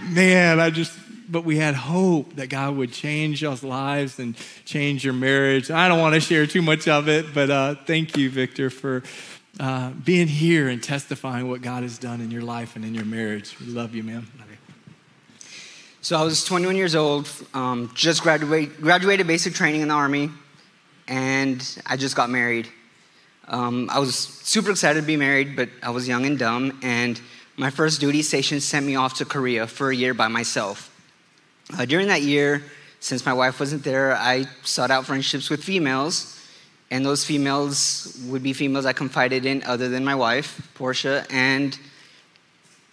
man, 0.00 0.60
I 0.60 0.70
just, 0.70 0.96
but 1.28 1.44
we 1.44 1.56
had 1.56 1.74
hope 1.74 2.36
that 2.36 2.48
God 2.48 2.76
would 2.76 2.92
change 2.92 3.42
y'all's 3.42 3.64
lives 3.64 4.18
and 4.18 4.36
change 4.64 5.04
your 5.04 5.14
marriage. 5.14 5.70
I 5.70 5.88
don't 5.88 5.98
want 5.98 6.14
to 6.14 6.20
share 6.20 6.46
too 6.46 6.62
much 6.62 6.86
of 6.86 7.08
it, 7.08 7.34
but 7.34 7.50
uh, 7.50 7.74
thank 7.84 8.16
you, 8.16 8.30
Victor, 8.30 8.70
for 8.70 9.02
uh, 9.58 9.90
being 9.90 10.28
here 10.28 10.68
and 10.68 10.82
testifying 10.82 11.48
what 11.48 11.62
God 11.62 11.82
has 11.82 11.98
done 11.98 12.20
in 12.20 12.30
your 12.30 12.42
life 12.42 12.76
and 12.76 12.84
in 12.84 12.94
your 12.94 13.04
marriage. 13.04 13.58
We 13.58 13.66
love 13.66 13.94
you, 13.94 14.04
man. 14.04 14.26
So 16.04 16.18
I 16.18 16.22
was 16.22 16.44
21 16.44 16.76
years 16.76 16.94
old, 16.94 17.30
um, 17.54 17.90
just 17.94 18.22
graduate, 18.22 18.78
graduated 18.78 19.26
basic 19.26 19.54
training 19.54 19.80
in 19.80 19.88
the 19.88 19.94
Army, 19.94 20.28
and 21.08 21.82
I 21.86 21.96
just 21.96 22.14
got 22.14 22.28
married. 22.28 22.68
Um, 23.48 23.88
I 23.90 24.00
was 24.00 24.14
super 24.14 24.70
excited 24.70 25.00
to 25.00 25.06
be 25.06 25.16
married, 25.16 25.56
but 25.56 25.70
I 25.82 25.88
was 25.88 26.06
young 26.06 26.26
and 26.26 26.38
dumb, 26.38 26.78
and 26.82 27.18
my 27.56 27.70
first 27.70 28.02
duty 28.02 28.20
station 28.20 28.60
sent 28.60 28.84
me 28.84 28.96
off 28.96 29.14
to 29.14 29.24
Korea 29.24 29.66
for 29.66 29.88
a 29.88 29.96
year 29.96 30.12
by 30.12 30.28
myself. 30.28 30.94
Uh, 31.72 31.86
during 31.86 32.08
that 32.08 32.20
year, 32.20 32.62
since 33.00 33.24
my 33.24 33.32
wife 33.32 33.58
wasn't 33.58 33.82
there, 33.82 34.14
I 34.14 34.44
sought 34.62 34.90
out 34.90 35.06
friendships 35.06 35.48
with 35.48 35.64
females, 35.64 36.38
and 36.90 37.02
those 37.02 37.24
females 37.24 38.20
would 38.26 38.42
be 38.42 38.52
females 38.52 38.84
I 38.84 38.92
confided 38.92 39.46
in 39.46 39.62
other 39.62 39.88
than 39.88 40.04
my 40.04 40.14
wife, 40.14 40.70
Portia, 40.74 41.24
and 41.30 41.78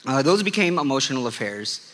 uh, 0.08 0.21
those 0.21 0.43
became 0.43 0.80
emotional 0.80 1.28
affairs. 1.28 1.90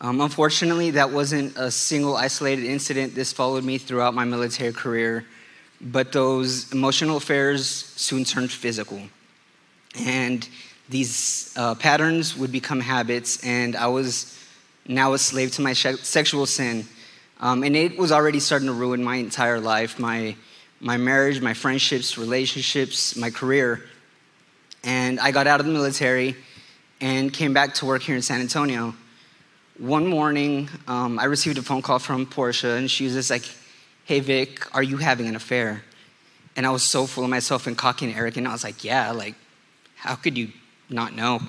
Um, 0.00 0.20
unfortunately, 0.20 0.90
that 0.90 1.10
wasn't 1.10 1.56
a 1.56 1.70
single 1.70 2.16
isolated 2.16 2.66
incident. 2.66 3.14
This 3.14 3.32
followed 3.32 3.64
me 3.64 3.78
throughout 3.78 4.12
my 4.12 4.24
military 4.24 4.72
career, 4.72 5.24
but 5.80 6.12
those 6.12 6.70
emotional 6.72 7.16
affairs 7.16 7.66
soon 7.66 8.24
turned 8.24 8.52
physical. 8.52 9.00
And 9.98 10.46
these 10.90 11.54
uh, 11.56 11.74
patterns 11.76 12.36
would 12.36 12.52
become 12.52 12.80
habits, 12.80 13.42
and 13.42 13.74
I 13.74 13.86
was 13.86 14.38
now 14.86 15.14
a 15.14 15.18
slave 15.18 15.52
to 15.52 15.62
my 15.62 15.72
sexual 15.72 16.44
sin. 16.44 16.86
Um, 17.40 17.62
and 17.64 17.74
it 17.74 17.98
was 17.98 18.12
already 18.12 18.40
starting 18.40 18.68
to 18.68 18.74
ruin 18.74 19.02
my 19.02 19.16
entire 19.16 19.60
life 19.60 19.98
my, 19.98 20.36
my 20.80 20.98
marriage, 20.98 21.40
my 21.40 21.54
friendships, 21.54 22.18
relationships, 22.18 23.16
my 23.16 23.30
career. 23.30 23.84
And 24.84 25.18
I 25.20 25.30
got 25.32 25.46
out 25.46 25.58
of 25.60 25.66
the 25.66 25.72
military 25.72 26.36
and 27.00 27.32
came 27.32 27.52
back 27.54 27.74
to 27.74 27.86
work 27.86 28.02
here 28.02 28.14
in 28.14 28.22
San 28.22 28.40
Antonio. 28.40 28.94
One 29.78 30.06
morning, 30.06 30.70
um, 30.88 31.18
I 31.18 31.24
received 31.24 31.58
a 31.58 31.62
phone 31.62 31.82
call 31.82 31.98
from 31.98 32.24
Portia, 32.24 32.70
and 32.76 32.90
she 32.90 33.04
was 33.04 33.12
just 33.12 33.28
like, 33.28 33.44
Hey, 34.06 34.20
Vic, 34.20 34.74
are 34.74 34.82
you 34.82 34.96
having 34.96 35.26
an 35.26 35.36
affair? 35.36 35.82
And 36.56 36.64
I 36.64 36.70
was 36.70 36.82
so 36.82 37.06
full 37.06 37.24
of 37.24 37.30
myself 37.30 37.66
and 37.66 37.76
cocky 37.76 38.06
and 38.06 38.14
arrogant. 38.16 38.46
I 38.46 38.52
was 38.52 38.64
like, 38.64 38.84
Yeah, 38.84 39.10
like, 39.10 39.34
how 39.96 40.14
could 40.14 40.38
you 40.38 40.48
not 40.88 41.14
know. 41.14 41.40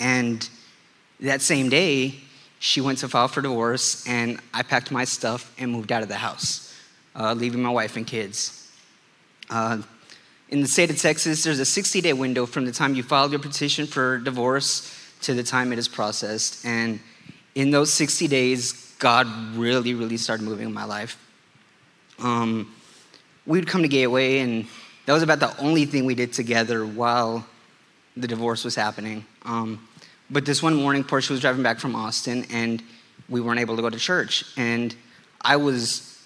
And 0.00 0.48
that 1.20 1.40
same 1.40 1.68
day, 1.68 2.16
she 2.58 2.80
went 2.80 2.98
to 2.98 3.08
file 3.08 3.28
for 3.28 3.42
divorce, 3.42 4.04
and 4.08 4.40
I 4.52 4.64
packed 4.64 4.90
my 4.90 5.04
stuff 5.04 5.54
and 5.56 5.70
moved 5.70 5.92
out 5.92 6.02
of 6.02 6.08
the 6.08 6.16
house, 6.16 6.74
uh, 7.14 7.32
leaving 7.32 7.62
my 7.62 7.70
wife 7.70 7.96
and 7.96 8.06
kids. 8.06 8.68
Uh, 9.50 9.82
in 10.48 10.62
the 10.62 10.68
state 10.68 10.90
of 10.90 10.98
Texas, 10.98 11.44
there's 11.44 11.60
a 11.60 11.64
60 11.64 12.00
day 12.00 12.12
window 12.12 12.44
from 12.44 12.64
the 12.64 12.72
time 12.72 12.96
you 12.96 13.04
filed 13.04 13.30
your 13.30 13.40
petition 13.40 13.86
for 13.86 14.18
divorce 14.18 14.92
to 15.22 15.32
the 15.32 15.44
time 15.44 15.72
it 15.72 15.78
is 15.78 15.86
processed. 15.86 16.66
And 16.66 16.98
in 17.56 17.70
those 17.70 17.90
60 17.92 18.28
days, 18.28 18.94
God 18.98 19.26
really, 19.56 19.94
really 19.94 20.18
started 20.18 20.44
moving 20.44 20.66
in 20.66 20.74
my 20.74 20.84
life. 20.84 21.18
Um, 22.18 22.72
we'd 23.46 23.66
come 23.66 23.80
to 23.80 23.88
Gateway, 23.88 24.40
and 24.40 24.66
that 25.06 25.14
was 25.14 25.22
about 25.22 25.40
the 25.40 25.58
only 25.58 25.86
thing 25.86 26.04
we 26.04 26.14
did 26.14 26.34
together 26.34 26.84
while 26.84 27.46
the 28.14 28.28
divorce 28.28 28.62
was 28.62 28.74
happening. 28.74 29.24
Um, 29.42 29.88
but 30.30 30.44
this 30.44 30.62
one 30.62 30.74
morning, 30.74 31.02
Portia 31.02 31.32
was 31.32 31.40
driving 31.40 31.62
back 31.62 31.78
from 31.78 31.96
Austin, 31.96 32.44
and 32.50 32.82
we 33.26 33.40
weren't 33.40 33.60
able 33.60 33.76
to 33.76 33.82
go 33.82 33.88
to 33.88 33.98
church. 33.98 34.44
And 34.58 34.94
I 35.40 35.56
was 35.56 36.22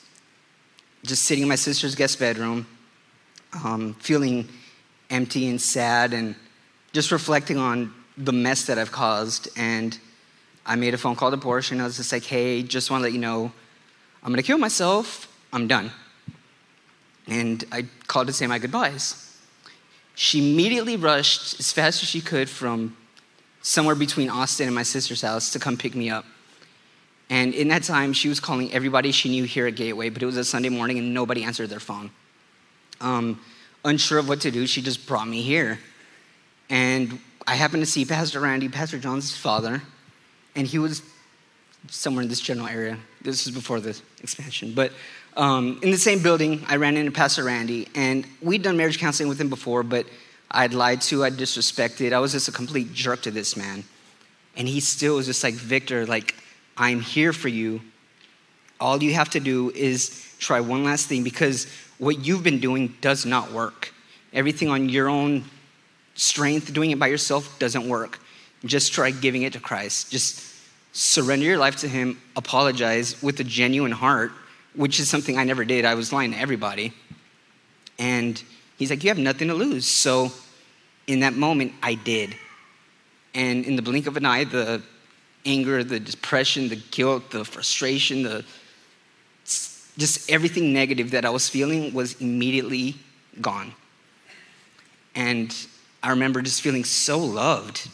just 1.05 1.23
sitting 1.23 1.43
in 1.43 1.49
my 1.49 1.55
sister's 1.55 1.95
guest 1.95 2.19
bedroom, 2.19 2.66
um, 3.64 3.95
feeling 4.01 4.49
empty 5.11 5.49
and 5.49 5.61
sad, 5.61 6.12
and 6.12 6.35
just 6.93 7.12
reflecting 7.12 7.57
on 7.57 7.95
the 8.19 8.33
mess 8.33 8.64
that 8.66 8.79
I've 8.79 8.90
caused. 8.90 9.49
And 9.57 9.97
I 10.66 10.77
made 10.77 10.94
a 10.94 10.99
phone 10.99 11.16
call 11.16 11.31
to 11.31 11.37
Portia, 11.37 11.75
and 11.75 11.83
I 11.83 11.85
was 11.85 11.96
just 11.96 12.12
like, 12.12 12.25
hey, 12.25 12.62
just 12.62 12.90
want 12.90 13.01
to 13.01 13.05
let 13.05 13.12
you 13.12 13.18
know 13.18 13.53
I'm 14.23 14.29
going 14.29 14.37
to 14.37 14.46
kill 14.46 14.59
myself. 14.59 15.27
I'm 15.53 15.66
done. 15.66 15.90
And 17.27 17.64
I 17.73 17.87
called 18.07 18.27
to 18.27 18.33
say 18.33 18.46
my 18.46 18.59
goodbyes. 18.59 19.38
She 20.14 20.51
immediately 20.51 20.96
rushed 20.96 21.59
as 21.59 21.73
fast 21.73 22.03
as 22.03 22.09
she 22.09 22.20
could 22.20 22.49
from 22.51 22.96
somewhere 23.62 23.94
between 23.94 24.29
Austin 24.29 24.66
and 24.66 24.75
my 24.75 24.83
sister's 24.83 25.23
house 25.23 25.53
to 25.53 25.59
come 25.59 25.77
pick 25.77 25.94
me 25.94 26.11
up. 26.11 26.25
And 27.31 27.55
in 27.55 27.68
that 27.68 27.85
time, 27.85 28.12
she 28.12 28.29
was 28.29 28.40
calling 28.40 28.73
everybody 28.73 29.12
she 29.12 29.29
knew 29.29 29.44
here 29.44 29.66
at 29.66 29.77
Gateway, 29.77 30.11
but 30.11 30.23
it 30.23 30.27
was 30.27 30.37
a 30.37 30.44
Sunday 30.44 30.68
morning 30.68 30.99
and 30.99 31.14
nobody 31.14 31.44
answered 31.44 31.68
their 31.68 31.81
phone. 31.81 32.11
Um, 33.01 33.40
unsure 33.85 34.18
of 34.18 34.29
what 34.29 34.40
to 34.42 34.51
do, 34.51 34.66
she 34.66 34.83
just 34.83 35.07
brought 35.07 35.29
me 35.29 35.40
here. 35.40 35.79
And 36.68 37.20
I 37.46 37.55
happened 37.55 37.83
to 37.83 37.87
see 37.87 38.05
Pastor 38.05 38.40
Randy, 38.40 38.68
Pastor 38.68 38.99
John's 38.99 39.37
father, 39.37 39.81
and 40.55 40.67
he 40.67 40.79
was 40.79 41.03
somewhere 41.89 42.23
in 42.23 42.29
this 42.29 42.41
general 42.41 42.69
area. 42.69 42.99
This 43.23 43.47
is 43.47 43.55
before 43.55 43.81
the 43.81 43.99
expansion. 44.23 44.73
But 44.75 44.93
um, 45.37 45.79
in 45.83 45.91
the 45.91 45.97
same 45.97 46.23
building, 46.23 46.65
I 46.69 46.77
ran 46.77 46.97
into 46.97 47.13
Pastor 47.13 47.45
Randy, 47.45 47.89
and 47.95 48.27
we'd 48.43 48.63
done 48.63 48.77
marriage 48.77 48.99
counseling 48.99 49.29
with 49.29 49.41
him 49.41 49.49
before, 49.49 49.83
but 49.83 50.07
I'd 50.51 50.75
lied 50.75 51.01
to, 51.03 51.25
I'd 51.25 51.35
disrespected. 51.35 52.13
I 52.13 52.19
was 52.19 52.33
just 52.33 52.49
a 52.49 52.53
complete 52.53 52.93
jerk 52.93 53.23
to 53.23 53.31
this 53.31 53.57
man. 53.57 53.85
And 54.57 54.67
he 54.67 54.81
still 54.81 55.17
was 55.17 55.27
just 55.27 55.45
like, 55.45 55.55
Victor, 55.55 56.07
like, 56.07 56.35
I'm 56.77 57.01
here 57.01 57.33
for 57.33 57.49
you. 57.49 57.81
All 58.81 59.03
you 59.03 59.15
have 59.15 59.31
to 59.31 59.41
do 59.41 59.71
is 59.71 60.35
try 60.39 60.61
one 60.61 60.85
last 60.85 61.07
thing 61.07 61.23
because 61.23 61.67
what 61.99 62.25
you've 62.25 62.43
been 62.43 62.61
doing 62.61 62.95
does 63.01 63.25
not 63.25 63.53
work. 63.53 63.93
Everything 64.33 64.69
on 64.69 64.89
your 64.89 65.09
own 65.09 65.45
strength, 66.15 66.73
doing 66.73 66.91
it 66.91 66.99
by 66.99 67.07
yourself, 67.07 67.59
doesn't 67.59 67.89
work. 67.89 68.19
Just 68.64 68.92
try 68.92 69.11
giving 69.11 69.42
it 69.42 69.53
to 69.55 69.61
Christ. 69.61 70.11
Just 70.11 70.55
surrender 70.92 71.46
your 71.46 71.59
life 71.59 71.77
to 71.77 71.88
Him, 71.88 72.20
apologize 72.37 73.23
with 73.23 73.40
a 73.40 73.44
genuine 73.44 73.92
heart, 73.92 74.33
which 74.75 75.01
is 75.01 75.09
something 75.09 75.38
I 75.38 75.44
never 75.44 75.64
did. 75.64 75.85
I 75.85 75.94
was 75.94 76.12
lying 76.12 76.33
to 76.33 76.38
everybody. 76.38 76.92
And 77.99 78.42
he's 78.77 78.90
like, 78.90 79.03
You 79.05 79.11
have 79.11 79.18
nothing 79.18 79.49
to 79.49 79.55
lose. 79.55 79.87
So 79.87 80.33
in 81.07 81.20
that 81.20 81.35
moment, 81.35 81.73
I 81.83 81.94
did. 81.94 82.35
And 83.35 83.64
in 83.64 83.77
the 83.77 83.83
blink 83.83 84.07
of 84.07 84.16
an 84.16 84.27
eye, 84.27 84.44
the 84.44 84.83
anger, 85.46 85.83
the 85.85 86.01
depression, 86.01 86.68
the 86.68 86.77
guilt, 86.90 87.31
the 87.31 87.44
frustration, 87.44 88.23
the 88.23 88.44
just 89.99 90.31
everything 90.31 90.73
negative 90.73 91.11
that 91.11 91.25
I 91.25 91.31
was 91.31 91.49
feeling 91.49 91.92
was 91.92 92.20
immediately 92.20 92.96
gone. 93.40 93.75
And 95.14 95.55
I 96.03 96.11
remember 96.11 96.40
just 96.40 96.62
feeling 96.62 96.85
so 96.85 97.18
loved. 97.18 97.88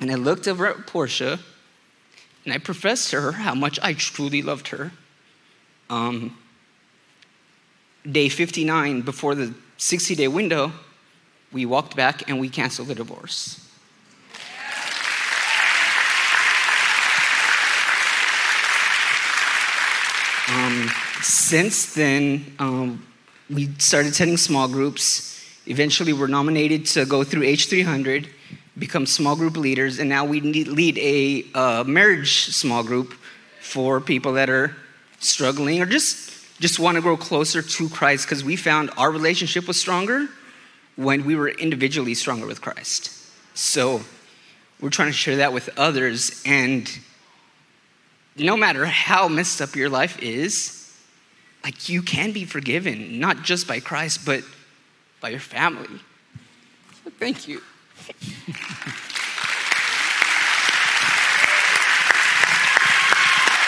And 0.00 0.10
I 0.10 0.14
looked 0.14 0.48
over 0.48 0.66
at 0.66 0.86
Portia 0.86 1.38
and 2.44 2.52
I 2.52 2.58
professed 2.58 3.10
to 3.10 3.20
her 3.20 3.32
how 3.32 3.54
much 3.54 3.78
I 3.82 3.94
truly 3.94 4.42
loved 4.42 4.68
her. 4.68 4.92
Um, 5.88 6.36
day 8.10 8.28
59, 8.28 9.02
before 9.02 9.34
the 9.34 9.54
60 9.78 10.14
day 10.14 10.28
window, 10.28 10.72
we 11.52 11.66
walked 11.66 11.96
back 11.96 12.28
and 12.28 12.40
we 12.40 12.48
canceled 12.48 12.88
the 12.88 12.94
divorce. 12.94 13.60
Um, 20.48 20.90
since 21.22 21.94
then, 21.94 22.54
um, 22.58 23.06
we 23.48 23.70
started 23.78 24.12
attending 24.12 24.36
small 24.36 24.68
groups. 24.68 25.42
Eventually, 25.66 26.12
we're 26.12 26.26
nominated 26.26 26.84
to 26.86 27.06
go 27.06 27.24
through 27.24 27.42
H300, 27.42 28.28
become 28.78 29.06
small 29.06 29.36
group 29.36 29.56
leaders, 29.56 29.98
and 29.98 30.08
now 30.08 30.24
we 30.24 30.40
lead 30.40 30.98
a 30.98 31.44
uh, 31.54 31.84
marriage 31.84 32.46
small 32.46 32.82
group 32.82 33.14
for 33.60 34.00
people 34.00 34.34
that 34.34 34.50
are 34.50 34.76
struggling 35.20 35.80
or 35.80 35.86
just 35.86 36.30
just 36.60 36.78
want 36.78 36.94
to 36.94 37.00
grow 37.00 37.16
closer 37.16 37.62
to 37.62 37.88
Christ 37.88 38.26
because 38.26 38.44
we 38.44 38.56
found 38.56 38.90
our 38.96 39.10
relationship 39.10 39.66
was 39.66 39.78
stronger 39.78 40.28
when 40.96 41.24
we 41.24 41.34
were 41.34 41.48
individually 41.48 42.14
stronger 42.14 42.46
with 42.46 42.60
Christ. 42.60 43.10
So 43.54 44.02
we're 44.80 44.90
trying 44.90 45.08
to 45.08 45.12
share 45.12 45.36
that 45.36 45.52
with 45.52 45.68
others. 45.76 46.42
And 46.46 46.88
no 48.36 48.56
matter 48.56 48.86
how 48.86 49.28
messed 49.28 49.60
up 49.60 49.74
your 49.74 49.88
life 49.88 50.22
is, 50.22 50.96
like 51.64 51.88
you 51.88 52.02
can 52.02 52.32
be 52.32 52.44
forgiven, 52.44 53.18
not 53.18 53.42
just 53.42 53.66
by 53.66 53.80
Christ, 53.80 54.24
but 54.24 54.44
by 55.20 55.30
your 55.30 55.40
family. 55.40 56.00
Thank 57.18 57.48
you. 57.48 57.62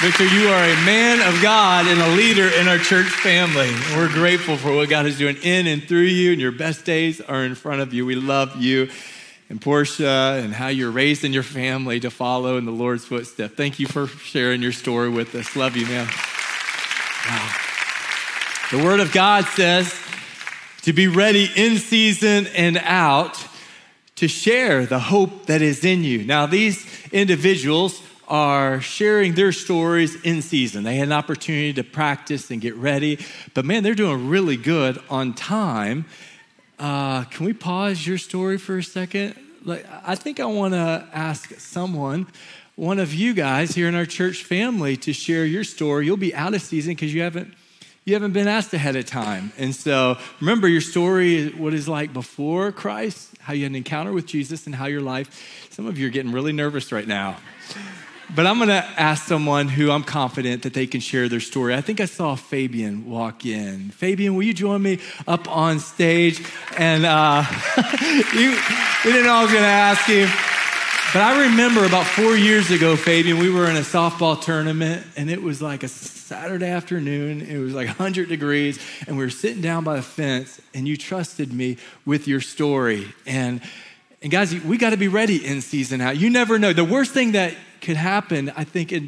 Victor, 0.02 0.26
you 0.26 0.48
are 0.48 0.62
a 0.62 0.84
man 0.84 1.26
of 1.26 1.42
God 1.42 1.86
and 1.86 2.00
a 2.00 2.08
leader 2.14 2.48
in 2.48 2.68
our 2.68 2.78
church 2.78 3.06
family. 3.06 3.70
We're 3.96 4.12
grateful 4.12 4.56
for 4.56 4.74
what 4.74 4.90
God 4.90 5.06
is 5.06 5.16
doing 5.16 5.36
in 5.42 5.66
and 5.66 5.82
through 5.82 6.02
you, 6.02 6.32
and 6.32 6.40
your 6.40 6.52
best 6.52 6.84
days 6.84 7.20
are 7.20 7.44
in 7.44 7.54
front 7.54 7.80
of 7.80 7.94
you. 7.94 8.04
We 8.04 8.14
love 8.14 8.56
you 8.56 8.90
and 9.48 9.60
Portia 9.60 10.40
and 10.42 10.52
how 10.52 10.68
you're 10.68 10.90
raised 10.90 11.24
in 11.24 11.32
your 11.32 11.42
family 11.42 11.98
to 12.00 12.10
follow 12.10 12.58
in 12.58 12.66
the 12.66 12.72
Lord's 12.72 13.04
footsteps. 13.04 13.54
Thank 13.54 13.78
you 13.78 13.86
for 13.86 14.06
sharing 14.06 14.60
your 14.60 14.72
story 14.72 15.08
with 15.08 15.34
us. 15.34 15.56
Love 15.56 15.76
you, 15.76 15.86
man. 15.86 16.06
Wow. 17.26 17.54
The 18.70 18.84
Word 18.84 19.00
of 19.00 19.12
God 19.12 19.44
says 19.46 19.98
to 20.82 20.92
be 20.92 21.08
ready 21.08 21.48
in 21.56 21.78
season 21.78 22.48
and 22.48 22.76
out 22.78 23.44
to 24.16 24.28
share 24.28 24.86
the 24.86 24.98
hope 24.98 25.46
that 25.46 25.62
is 25.62 25.84
in 25.84 26.02
you. 26.02 26.24
Now, 26.24 26.46
these 26.46 26.86
individuals 27.12 28.02
are 28.28 28.80
sharing 28.80 29.34
their 29.34 29.52
stories 29.52 30.20
in 30.22 30.42
season. 30.42 30.82
They 30.82 30.96
had 30.96 31.08
an 31.08 31.12
opportunity 31.12 31.72
to 31.74 31.84
practice 31.84 32.50
and 32.50 32.60
get 32.60 32.74
ready, 32.76 33.24
but 33.54 33.64
man, 33.64 33.82
they're 33.82 33.94
doing 33.94 34.28
really 34.28 34.56
good 34.56 35.00
on 35.08 35.32
time. 35.34 36.06
Uh, 36.78 37.24
can 37.24 37.46
we 37.46 37.52
pause 37.52 38.06
your 38.06 38.18
story 38.18 38.58
for 38.58 38.78
a 38.78 38.82
second? 38.82 39.36
Like, 39.64 39.86
I 40.04 40.14
think 40.14 40.40
I 40.40 40.46
want 40.46 40.74
to 40.74 41.06
ask 41.12 41.58
someone 41.60 42.26
one 42.74 42.98
of 42.98 43.14
you 43.14 43.32
guys 43.32 43.74
here 43.74 43.88
in 43.88 43.94
our 43.94 44.04
church 44.04 44.44
family 44.44 44.96
to 44.98 45.12
share 45.12 45.44
your 45.44 45.64
story. 45.64 46.06
You'll 46.06 46.16
be 46.16 46.34
out 46.34 46.54
of 46.54 46.62
season 46.62 46.92
because 46.92 47.14
you 47.14 47.22
haven't 47.22 47.54
you 48.06 48.14
haven't 48.14 48.30
been 48.30 48.46
asked 48.46 48.72
ahead 48.72 48.94
of 48.94 49.04
time. 49.04 49.52
And 49.58 49.74
so 49.74 50.16
remember 50.40 50.68
your 50.68 50.80
story, 50.80 51.48
what 51.48 51.74
is 51.74 51.88
like 51.88 52.12
before 52.12 52.70
Christ, 52.70 53.30
how 53.40 53.52
you 53.52 53.64
had 53.64 53.72
an 53.72 53.76
encounter 53.76 54.12
with 54.12 54.26
Jesus, 54.26 54.64
and 54.66 54.76
how 54.76 54.86
your 54.86 55.00
life. 55.00 55.68
Some 55.70 55.88
of 55.88 55.98
you 55.98 56.06
are 56.06 56.10
getting 56.10 56.30
really 56.30 56.52
nervous 56.52 56.92
right 56.92 57.06
now. 57.06 57.36
But 58.32 58.46
I'm 58.46 58.58
to 58.58 58.74
ask 58.74 59.26
someone 59.26 59.66
who 59.66 59.90
I'm 59.90 60.04
confident 60.04 60.62
that 60.62 60.72
they 60.72 60.86
can 60.86 61.00
share 61.00 61.28
their 61.28 61.40
story. 61.40 61.74
I 61.74 61.80
think 61.80 62.00
I 62.00 62.04
saw 62.04 62.36
Fabian 62.36 63.10
walk 63.10 63.44
in. 63.44 63.90
Fabian, 63.90 64.36
will 64.36 64.44
you 64.44 64.54
join 64.54 64.82
me 64.82 65.00
up 65.26 65.48
on 65.48 65.80
stage? 65.80 66.46
And 66.78 67.04
uh, 67.04 67.42
you, 68.34 68.56
we 69.04 69.12
didn't 69.12 69.26
know 69.26 69.34
I 69.34 69.42
was 69.42 69.50
to 69.62 69.68
ask 69.68 70.08
you. 70.08 70.55
But 71.16 71.22
I 71.22 71.46
remember 71.46 71.86
about 71.86 72.04
four 72.04 72.36
years 72.36 72.70
ago, 72.70 72.94
Fabian, 72.94 73.38
we 73.38 73.48
were 73.48 73.70
in 73.70 73.76
a 73.76 73.80
softball 73.80 74.38
tournament, 74.38 75.06
and 75.16 75.30
it 75.30 75.42
was 75.42 75.62
like 75.62 75.82
a 75.82 75.88
Saturday 75.88 76.66
afternoon. 76.68 77.40
It 77.40 77.56
was 77.56 77.72
like 77.72 77.86
100 77.86 78.28
degrees, 78.28 78.78
and 79.06 79.16
we 79.16 79.24
were 79.24 79.30
sitting 79.30 79.62
down 79.62 79.82
by 79.82 79.96
the 79.96 80.02
fence, 80.02 80.60
and 80.74 80.86
you 80.86 80.98
trusted 80.98 81.54
me 81.54 81.78
with 82.04 82.28
your 82.28 82.42
story. 82.42 83.06
And, 83.24 83.62
and 84.20 84.30
guys, 84.30 84.54
we 84.62 84.76
got 84.76 84.90
to 84.90 84.98
be 84.98 85.08
ready 85.08 85.42
in 85.42 85.62
season 85.62 86.02
out. 86.02 86.18
You 86.18 86.28
never 86.28 86.58
know. 86.58 86.74
The 86.74 86.84
worst 86.84 87.12
thing 87.12 87.32
that 87.32 87.54
could 87.80 87.96
happen, 87.96 88.52
I 88.54 88.64
think, 88.64 88.92
it, 88.92 89.04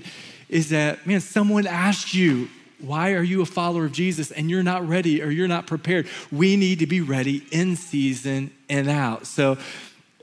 is 0.49 0.71
that, 0.71 1.07
man, 1.07 1.21
someone 1.21 1.67
asked 1.67 2.15
you, 2.15 2.49
why 2.81 3.13
are 3.13 3.23
you 3.23 3.43
a 3.43 3.47
follower 3.47 3.85
of 3.85 3.93
Jesus 3.93 4.31
and 4.31 4.49
you're 4.49 4.63
not 4.63 4.89
ready 4.89 5.21
or 5.23 5.31
you're 5.31 5.49
not 5.49 5.67
prepared? 5.67 6.07
We 6.33 6.57
need 6.57 6.79
to 6.79 6.87
be 6.87 7.03
ready 7.03 7.45
in 7.51 7.77
season 7.77 8.51
and 8.71 8.89
out. 8.89 9.27
So, 9.27 9.59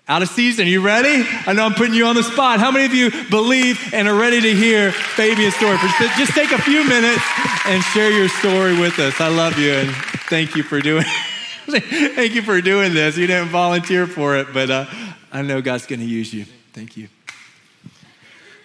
out 0.08 0.22
of 0.22 0.30
season, 0.30 0.68
you 0.68 0.82
ready? 0.82 1.26
I 1.48 1.54
know 1.54 1.66
I'm 1.66 1.74
putting 1.74 1.96
you 1.96 2.06
on 2.06 2.16
the 2.16 2.24
spot. 2.24 2.60
How 2.60 2.70
many 2.70 2.86
of 2.86 2.94
you 2.94 3.10
believe 3.30 3.92
and 3.94 4.08
are 4.08 4.16
ready 4.16 4.40
to 4.40 4.54
hear 4.54 4.92
Fabian's 4.92 5.56
story? 5.56 5.78
Just 6.18 6.34
take 6.34 6.52
a 6.52 6.62
few 6.62 6.88
minutes 6.88 7.24
and 7.66 7.84
share 7.86 8.12
your 8.12 8.30
story 8.30 8.80
with 8.80 9.00
us. 9.00 9.20
I 9.20 9.30
love 9.30 9.58
you 9.58 9.72
and 9.72 9.90
thank 10.30 10.56
you 10.56 10.62
for 10.62 10.80
doing. 10.80 11.06
thank 11.66 12.36
you 12.36 12.44
for 12.44 12.62
doing 12.62 12.94
this. 12.94 13.18
You 13.18 13.26
didn't 13.26 13.50
volunteer 13.50 14.06
for 14.06 14.38
it, 14.38 14.54
but 14.54 14.70
uh, 14.70 14.86
I 15.32 15.42
know 15.42 15.62
God's 15.62 15.88
going 15.88 16.02
to 16.02 16.06
use 16.06 16.32
you. 16.32 16.46
Thank 16.74 16.98
you. 16.98 17.10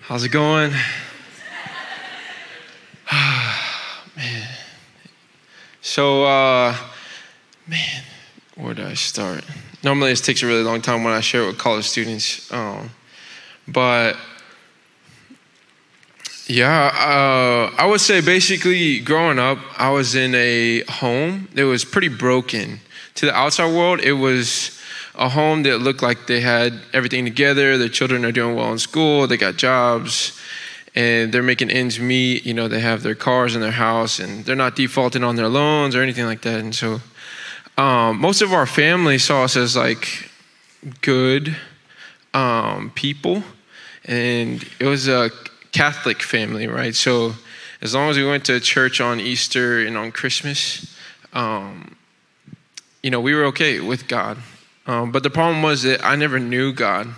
How's 0.03 0.25
it 0.25 0.31
going? 0.31 0.73
man. 4.17 4.49
So, 5.81 6.25
uh, 6.25 6.77
man, 7.67 8.03
where 8.61 8.75
do 8.75 8.85
I 8.85 8.95
start? 8.95 9.45
Normally, 9.83 10.11
this 10.11 10.21
takes 10.21 10.43
a 10.43 10.47
really 10.47 10.63
long 10.63 10.83
time 10.83 11.03
when 11.05 11.15
I 11.15 11.21
share 11.21 11.45
it 11.45 11.47
with 11.47 11.59
college 11.59 11.87
students. 11.89 12.53
Um, 12.53 12.91
but 13.67 14.17
yeah, 16.47 16.91
uh, 16.95 17.75
I 17.79 17.87
would 17.87 18.01
say 18.01 18.21
basically 18.21 18.99
growing 18.99 19.39
up, 19.39 19.59
I 19.79 19.91
was 19.91 20.15
in 20.15 20.35
a 20.35 20.83
home 20.85 21.49
that 21.55 21.63
was 21.65 21.85
pretty 21.85 22.09
broken. 22.09 22.81
To 23.17 23.27
the 23.27 23.35
outside 23.35 23.75
world, 23.75 24.01
it 24.01 24.15
was 24.15 24.79
a 25.15 25.29
home 25.29 25.63
that 25.63 25.79
looked 25.79 26.03
like 26.03 26.27
they 26.27 26.41
had 26.41 26.81
everything 26.93 27.25
together. 27.25 27.79
Their 27.79 27.89
children 27.89 28.25
are 28.25 28.33
doing 28.33 28.57
well 28.57 28.73
in 28.73 28.79
school, 28.79 29.27
they 29.27 29.37
got 29.37 29.57
jobs, 29.57 30.39
and 30.95 31.33
they're 31.33 31.43
making 31.43 31.71
ends 31.71 32.01
meet. 32.01 32.45
You 32.45 32.55
know, 32.55 32.69
they 32.69 32.81
have 32.81 33.03
their 33.03 33.15
cars 33.15 33.55
in 33.55 33.61
their 33.61 33.71
house, 33.71 34.19
and 34.19 34.45
they're 34.45 34.57
not 34.57 34.77
defaulting 34.77 35.23
on 35.23 35.37
their 35.37 35.49
loans 35.49 35.95
or 35.95 36.03
anything 36.03 36.25
like 36.25 36.43
that. 36.43 36.61
And 36.61 36.75
so, 36.75 37.01
um, 37.81 38.21
most 38.21 38.43
of 38.43 38.53
our 38.53 38.67
family 38.67 39.17
saw 39.17 39.45
us 39.45 39.57
as 39.57 39.75
like 39.75 40.29
good 41.01 41.57
um, 42.35 42.91
people, 42.95 43.43
and 44.05 44.63
it 44.79 44.85
was 44.85 45.09
a 45.09 45.31
Catholic 45.73 46.23
family, 46.23 46.67
right? 46.67 46.95
So, 46.95 47.33
as 47.81 47.95
long 47.95 48.11
as 48.11 48.19
we 48.19 48.27
went 48.27 48.45
to 48.45 48.61
church 48.61 49.01
on 49.01 49.19
Easter 49.19 49.81
and 49.81 49.97
on 49.97 50.13
Christmas, 50.13 50.95
um, 51.33 51.97
you 53.03 53.11
know, 53.11 53.21
we 53.23 53.35
were 53.35 53.45
okay 53.47 53.81
with 53.81 54.09
God. 54.09 54.37
Um, 54.87 55.11
but 55.11 55.23
the 55.23 55.31
problem 55.31 55.63
was 55.63 55.83
that 55.85 56.05
I 56.05 56.17
never 56.17 56.39
knew 56.39 56.75
God. 56.75 57.09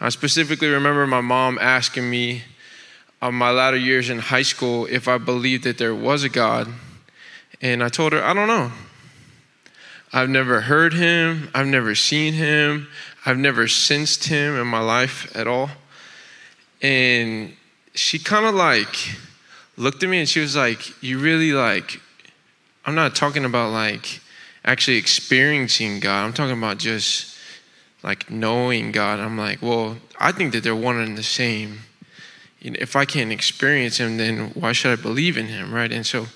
I 0.00 0.10
specifically 0.10 0.68
remember 0.68 1.08
my 1.08 1.22
mom 1.22 1.58
asking 1.60 2.08
me 2.08 2.42
on 3.20 3.34
my 3.34 3.50
latter 3.50 3.76
years 3.76 4.10
in 4.10 4.20
high 4.20 4.42
school 4.42 4.86
if 4.88 5.08
I 5.08 5.18
believed 5.18 5.64
that 5.64 5.78
there 5.78 5.94
was 5.94 6.22
a 6.22 6.28
God. 6.28 6.68
And 7.60 7.82
I 7.82 7.88
told 7.88 8.12
her, 8.12 8.22
I 8.22 8.32
don't 8.32 8.46
know. 8.46 8.70
I've 10.14 10.30
never 10.30 10.62
heard 10.62 10.94
him, 10.94 11.50
I've 11.54 11.66
never 11.66 11.94
seen 11.94 12.32
him, 12.32 12.88
I've 13.26 13.36
never 13.36 13.68
sensed 13.68 14.24
him 14.28 14.56
in 14.58 14.66
my 14.66 14.80
life 14.80 15.30
at 15.36 15.46
all. 15.46 15.70
And 16.80 17.54
she 17.94 18.18
kind 18.18 18.46
of 18.46 18.54
like 18.54 18.96
looked 19.76 20.02
at 20.02 20.08
me 20.08 20.20
and 20.20 20.28
she 20.28 20.40
was 20.40 20.56
like, 20.56 21.02
You 21.02 21.18
really 21.18 21.52
like, 21.52 22.00
I'm 22.86 22.94
not 22.94 23.14
talking 23.14 23.44
about 23.44 23.72
like, 23.72 24.20
actually 24.64 24.96
experiencing 24.96 26.00
God. 26.00 26.24
I'm 26.24 26.32
talking 26.32 26.56
about 26.56 26.78
just 26.78 27.36
like 28.02 28.30
knowing 28.30 28.92
God. 28.92 29.20
I'm 29.20 29.36
like, 29.36 29.60
well, 29.62 29.98
I 30.18 30.32
think 30.32 30.52
that 30.52 30.62
they're 30.62 30.74
one 30.74 30.98
and 30.98 31.18
the 31.18 31.22
same. 31.22 31.80
If 32.60 32.96
I 32.96 33.04
can't 33.04 33.30
experience 33.30 33.98
Him, 33.98 34.16
then 34.16 34.50
why 34.54 34.72
should 34.72 34.98
I 34.98 35.00
believe 35.00 35.36
in 35.36 35.46
Him, 35.46 35.72
right? 35.72 35.92
And 35.92 36.06
so, 36.06 36.26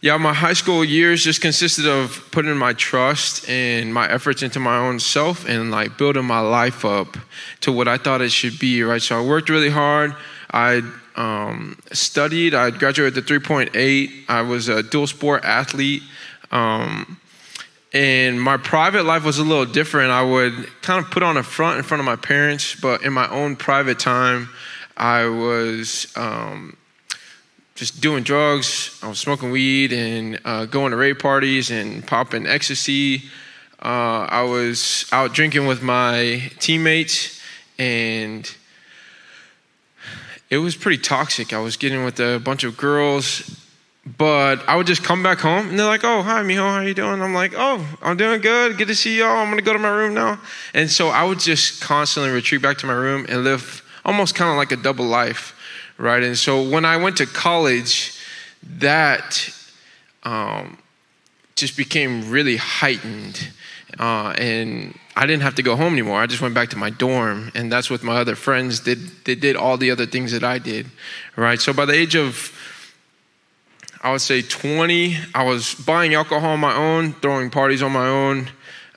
yeah, 0.00 0.16
my 0.16 0.32
high 0.32 0.52
school 0.52 0.84
years 0.84 1.24
just 1.24 1.40
consisted 1.40 1.86
of 1.86 2.24
putting 2.30 2.56
my 2.56 2.72
trust 2.72 3.48
and 3.48 3.92
my 3.92 4.08
efforts 4.08 4.42
into 4.42 4.60
my 4.60 4.78
own 4.78 5.00
self 5.00 5.48
and 5.48 5.70
like 5.72 5.98
building 5.98 6.24
my 6.24 6.40
life 6.40 6.84
up 6.84 7.16
to 7.62 7.72
what 7.72 7.88
I 7.88 7.98
thought 7.98 8.20
it 8.20 8.30
should 8.30 8.58
be, 8.60 8.82
right? 8.82 9.02
So 9.02 9.18
I 9.18 9.26
worked 9.26 9.48
really 9.48 9.70
hard. 9.70 10.14
I 10.50 10.82
um, 11.16 11.78
studied. 11.92 12.54
I 12.54 12.70
graduated 12.70 13.16
with 13.16 13.30
a 13.30 13.34
3.8. 13.34 14.24
I 14.28 14.42
was 14.42 14.68
a 14.68 14.84
dual 14.84 15.08
sport 15.08 15.44
athlete. 15.44 16.02
Um, 16.52 17.20
and 17.92 18.40
my 18.40 18.56
private 18.56 19.04
life 19.04 19.24
was 19.24 19.38
a 19.38 19.44
little 19.44 19.66
different. 19.66 20.12
I 20.12 20.22
would 20.22 20.54
kind 20.82 21.04
of 21.04 21.10
put 21.10 21.24
on 21.24 21.36
a 21.36 21.42
front 21.42 21.78
in 21.78 21.82
front 21.82 22.00
of 22.00 22.04
my 22.04 22.16
parents, 22.16 22.76
but 22.80 23.02
in 23.02 23.12
my 23.12 23.28
own 23.30 23.56
private 23.56 23.98
time, 23.98 24.48
I 24.96 25.26
was 25.26 26.12
um, 26.16 26.76
just 27.78 28.00
doing 28.00 28.24
drugs. 28.24 28.98
I 29.02 29.08
was 29.08 29.20
smoking 29.20 29.52
weed 29.52 29.92
and 29.92 30.40
uh, 30.44 30.66
going 30.66 30.90
to 30.90 30.96
rave 30.96 31.20
parties 31.20 31.70
and 31.70 32.04
popping 32.04 32.44
ecstasy. 32.44 33.22
Uh, 33.80 34.26
I 34.28 34.42
was 34.42 35.06
out 35.12 35.32
drinking 35.32 35.68
with 35.68 35.80
my 35.80 36.50
teammates, 36.58 37.40
and 37.78 38.52
it 40.50 40.58
was 40.58 40.74
pretty 40.74 41.00
toxic. 41.00 41.52
I 41.52 41.60
was 41.60 41.76
getting 41.76 42.04
with 42.04 42.18
a 42.18 42.40
bunch 42.44 42.64
of 42.64 42.76
girls 42.76 43.64
but 44.16 44.66
I 44.66 44.76
would 44.76 44.86
just 44.86 45.02
come 45.02 45.22
back 45.22 45.38
home 45.38 45.68
and 45.68 45.78
they're 45.78 45.86
like, 45.86 46.04
oh, 46.04 46.22
hi, 46.22 46.42
Mijo, 46.42 46.60
how 46.60 46.80
you 46.80 46.94
doing? 46.94 47.20
I'm 47.20 47.34
like, 47.34 47.52
oh, 47.56 47.84
I'm 48.00 48.16
doing 48.16 48.40
good. 48.40 48.78
Good 48.78 48.88
to 48.88 48.94
see 48.94 49.18
y'all. 49.18 49.36
I'm 49.36 49.54
to 49.54 49.62
go 49.62 49.72
to 49.72 49.78
my 49.78 49.90
room 49.90 50.14
now. 50.14 50.40
And 50.72 50.88
so 50.88 51.08
I 51.08 51.24
would 51.24 51.40
just 51.40 51.82
constantly 51.82 52.30
retreat 52.30 52.62
back 52.62 52.78
to 52.78 52.86
my 52.86 52.94
room 52.94 53.26
and 53.28 53.44
live 53.44 53.82
almost 54.04 54.34
kind 54.34 54.50
of 54.50 54.56
like 54.56 54.72
a 54.72 54.76
double 54.76 55.04
life, 55.04 55.54
right? 55.98 56.22
And 56.22 56.38
so 56.38 56.62
when 56.62 56.84
I 56.84 56.96
went 56.96 57.16
to 57.18 57.26
college, 57.26 58.18
that 58.78 59.54
um, 60.22 60.78
just 61.56 61.76
became 61.76 62.30
really 62.30 62.56
heightened. 62.56 63.50
Uh, 63.98 64.34
and 64.38 64.98
I 65.16 65.26
didn't 65.26 65.42
have 65.42 65.56
to 65.56 65.62
go 65.62 65.76
home 65.76 65.92
anymore. 65.92 66.20
I 66.20 66.26
just 66.26 66.40
went 66.40 66.54
back 66.54 66.68
to 66.70 66.76
my 66.76 66.90
dorm, 66.90 67.50
and 67.54 67.70
that's 67.72 67.90
what 67.90 68.02
my 68.02 68.16
other 68.16 68.36
friends 68.36 68.80
did. 68.80 68.98
They 69.24 69.34
did 69.34 69.56
all 69.56 69.76
the 69.76 69.90
other 69.90 70.06
things 70.06 70.32
that 70.32 70.44
I 70.44 70.58
did, 70.58 70.86
right? 71.36 71.60
So 71.60 71.72
by 71.72 71.84
the 71.84 71.94
age 71.94 72.14
of 72.14 72.52
I 74.00 74.12
would 74.12 74.20
say 74.20 74.42
20. 74.42 75.16
I 75.34 75.42
was 75.42 75.74
buying 75.74 76.14
alcohol 76.14 76.50
on 76.50 76.60
my 76.60 76.74
own, 76.74 77.14
throwing 77.14 77.50
parties 77.50 77.82
on 77.82 77.92
my 77.92 78.06
own, 78.06 78.48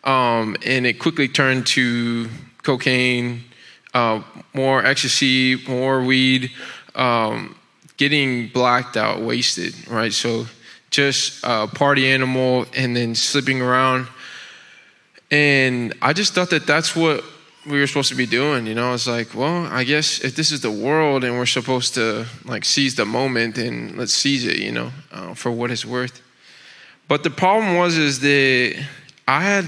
um, 0.04 0.56
and 0.64 0.86
it 0.86 1.00
quickly 1.00 1.28
turned 1.28 1.66
to 1.68 2.30
cocaine, 2.62 3.44
uh, 3.96 4.22
more 4.54 4.86
ecstasy, 4.86 5.56
more 5.68 6.04
weed, 6.04 6.52
um, 6.96 7.56
getting 7.98 8.48
blacked 8.50 8.98
out, 8.98 9.22
wasted, 9.22 9.74
right? 9.88 10.14
So 10.14 10.46
just 10.90 11.44
a 11.44 11.68
party 11.68 12.08
animal 12.08 12.66
and 12.76 12.96
then 12.96 13.16
slipping 13.16 13.62
around. 13.62 14.08
And 15.30 15.94
I 16.02 16.14
just 16.14 16.34
thought 16.34 16.50
that 16.50 16.68
that's 16.68 16.96
what 16.96 17.24
we 17.66 17.80
were 17.80 17.88
supposed 17.88 18.10
to 18.10 18.16
be 18.16 18.26
doing. 18.26 18.66
You 18.66 18.76
know, 18.76 18.94
it's 18.94 19.08
like, 19.08 19.34
well, 19.34 19.68
I 19.68 19.84
guess 19.84 20.20
if 20.20 20.36
this 20.36 20.52
is 20.52 20.62
the 20.62 20.72
world 20.72 21.24
and 21.24 21.38
we're 21.38 21.46
supposed 21.46 21.94
to 21.94 22.26
like 22.46 22.66
seize 22.66 22.96
the 22.96 23.06
moment, 23.06 23.58
and 23.58 23.98
let's 23.98 24.14
seize 24.14 24.46
it. 24.46 24.58
You 24.58 24.72
know, 24.72 24.92
uh, 25.12 25.34
for 25.34 25.52
what 25.52 25.72
it's 25.72 25.86
worth. 25.86 26.22
But 27.08 27.24
the 27.24 27.30
problem 27.30 27.76
was 27.76 27.98
is 27.98 28.20
that 28.22 28.86
I 29.28 29.42
had 29.42 29.66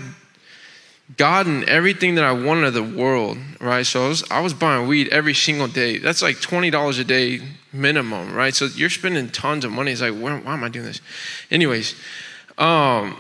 gotten 1.18 1.68
everything 1.68 2.16
that 2.16 2.24
I 2.24 2.32
wanted 2.32 2.66
of 2.66 2.74
the 2.74 2.84
world, 2.84 3.38
right? 3.60 3.86
So 3.86 4.06
I 4.06 4.08
was, 4.10 4.24
I 4.32 4.40
was 4.42 4.54
buying 4.54 4.88
weed 4.88 5.10
every 5.10 5.34
single 5.34 5.68
day. 5.68 5.98
That's 5.98 6.22
like 6.22 6.42
twenty 6.42 6.70
dollars 6.70 7.00
a 7.00 7.04
day 7.04 7.42
minimum, 7.72 8.34
right? 8.34 8.54
So 8.54 8.66
you're 8.66 8.90
spending 8.90 9.30
tons 9.30 9.66
of 9.66 9.72
money. 9.72 9.92
It's 9.92 10.02
like, 10.02 10.14
why, 10.14 10.38
why 10.40 10.54
am 10.54 10.64
I 10.64 10.70
doing 10.70 10.86
this? 10.86 11.02
Anyways, 11.50 11.96
um, 12.58 13.20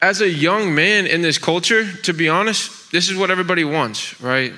as 0.00 0.20
a 0.20 0.28
young 0.28 0.74
man 0.74 1.06
in 1.06 1.22
this 1.22 1.38
culture, 1.38 1.92
to 1.98 2.12
be 2.12 2.28
honest, 2.28 2.90
this 2.90 3.10
is 3.10 3.16
what 3.16 3.30
everybody 3.30 3.64
wants, 3.64 4.20
right? 4.20 4.52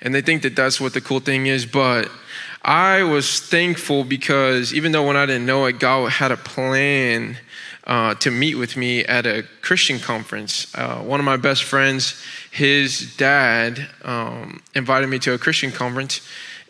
and 0.00 0.14
they 0.14 0.20
think 0.20 0.42
that 0.42 0.54
that's 0.54 0.80
what 0.80 0.94
the 0.94 1.00
cool 1.00 1.20
thing 1.20 1.46
is. 1.46 1.66
But 1.66 2.10
I 2.62 3.02
was 3.02 3.40
thankful 3.40 4.04
because 4.04 4.72
even 4.74 4.92
though 4.92 5.06
when 5.06 5.16
I 5.16 5.26
didn't 5.26 5.46
know 5.46 5.66
it, 5.66 5.78
God 5.78 6.12
had 6.12 6.30
a 6.30 6.36
plan 6.36 7.36
uh, 7.88 8.14
to 8.16 8.30
meet 8.30 8.54
with 8.54 8.76
me 8.76 9.04
at 9.06 9.26
a 9.26 9.44
Christian 9.62 9.98
conference. 9.98 10.72
Uh, 10.74 10.98
one 10.98 11.18
of 11.18 11.24
my 11.24 11.38
best 11.38 11.64
friends, 11.64 12.22
his 12.50 13.16
dad, 13.16 13.88
um, 14.02 14.62
invited 14.74 15.08
me 15.08 15.18
to 15.20 15.32
a 15.32 15.38
Christian 15.38 15.72
conference. 15.72 16.20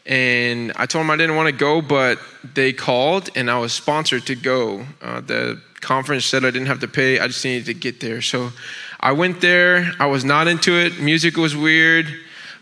And 0.06 0.72
I 0.76 0.86
told 0.86 1.04
him 1.04 1.10
I 1.10 1.16
didn't 1.16 1.36
want 1.36 1.48
to 1.48 1.52
go, 1.52 1.82
but 1.82 2.18
they 2.54 2.72
called 2.72 3.30
and 3.34 3.50
I 3.50 3.58
was 3.58 3.72
sponsored 3.72 4.26
to 4.26 4.36
go. 4.36 4.86
Uh, 5.02 5.20
the 5.20 5.60
conference 5.80 6.24
said 6.24 6.44
I 6.44 6.50
didn't 6.50 6.68
have 6.68 6.80
to 6.80 6.88
pay, 6.88 7.18
I 7.18 7.26
just 7.26 7.44
needed 7.44 7.66
to 7.66 7.74
get 7.74 8.00
there. 8.00 8.22
So 8.22 8.52
I 9.00 9.12
went 9.12 9.40
there. 9.40 9.92
I 9.98 10.06
was 10.06 10.24
not 10.24 10.48
into 10.48 10.72
it. 10.72 10.98
Music 11.00 11.36
was 11.36 11.54
weird. 11.54 12.06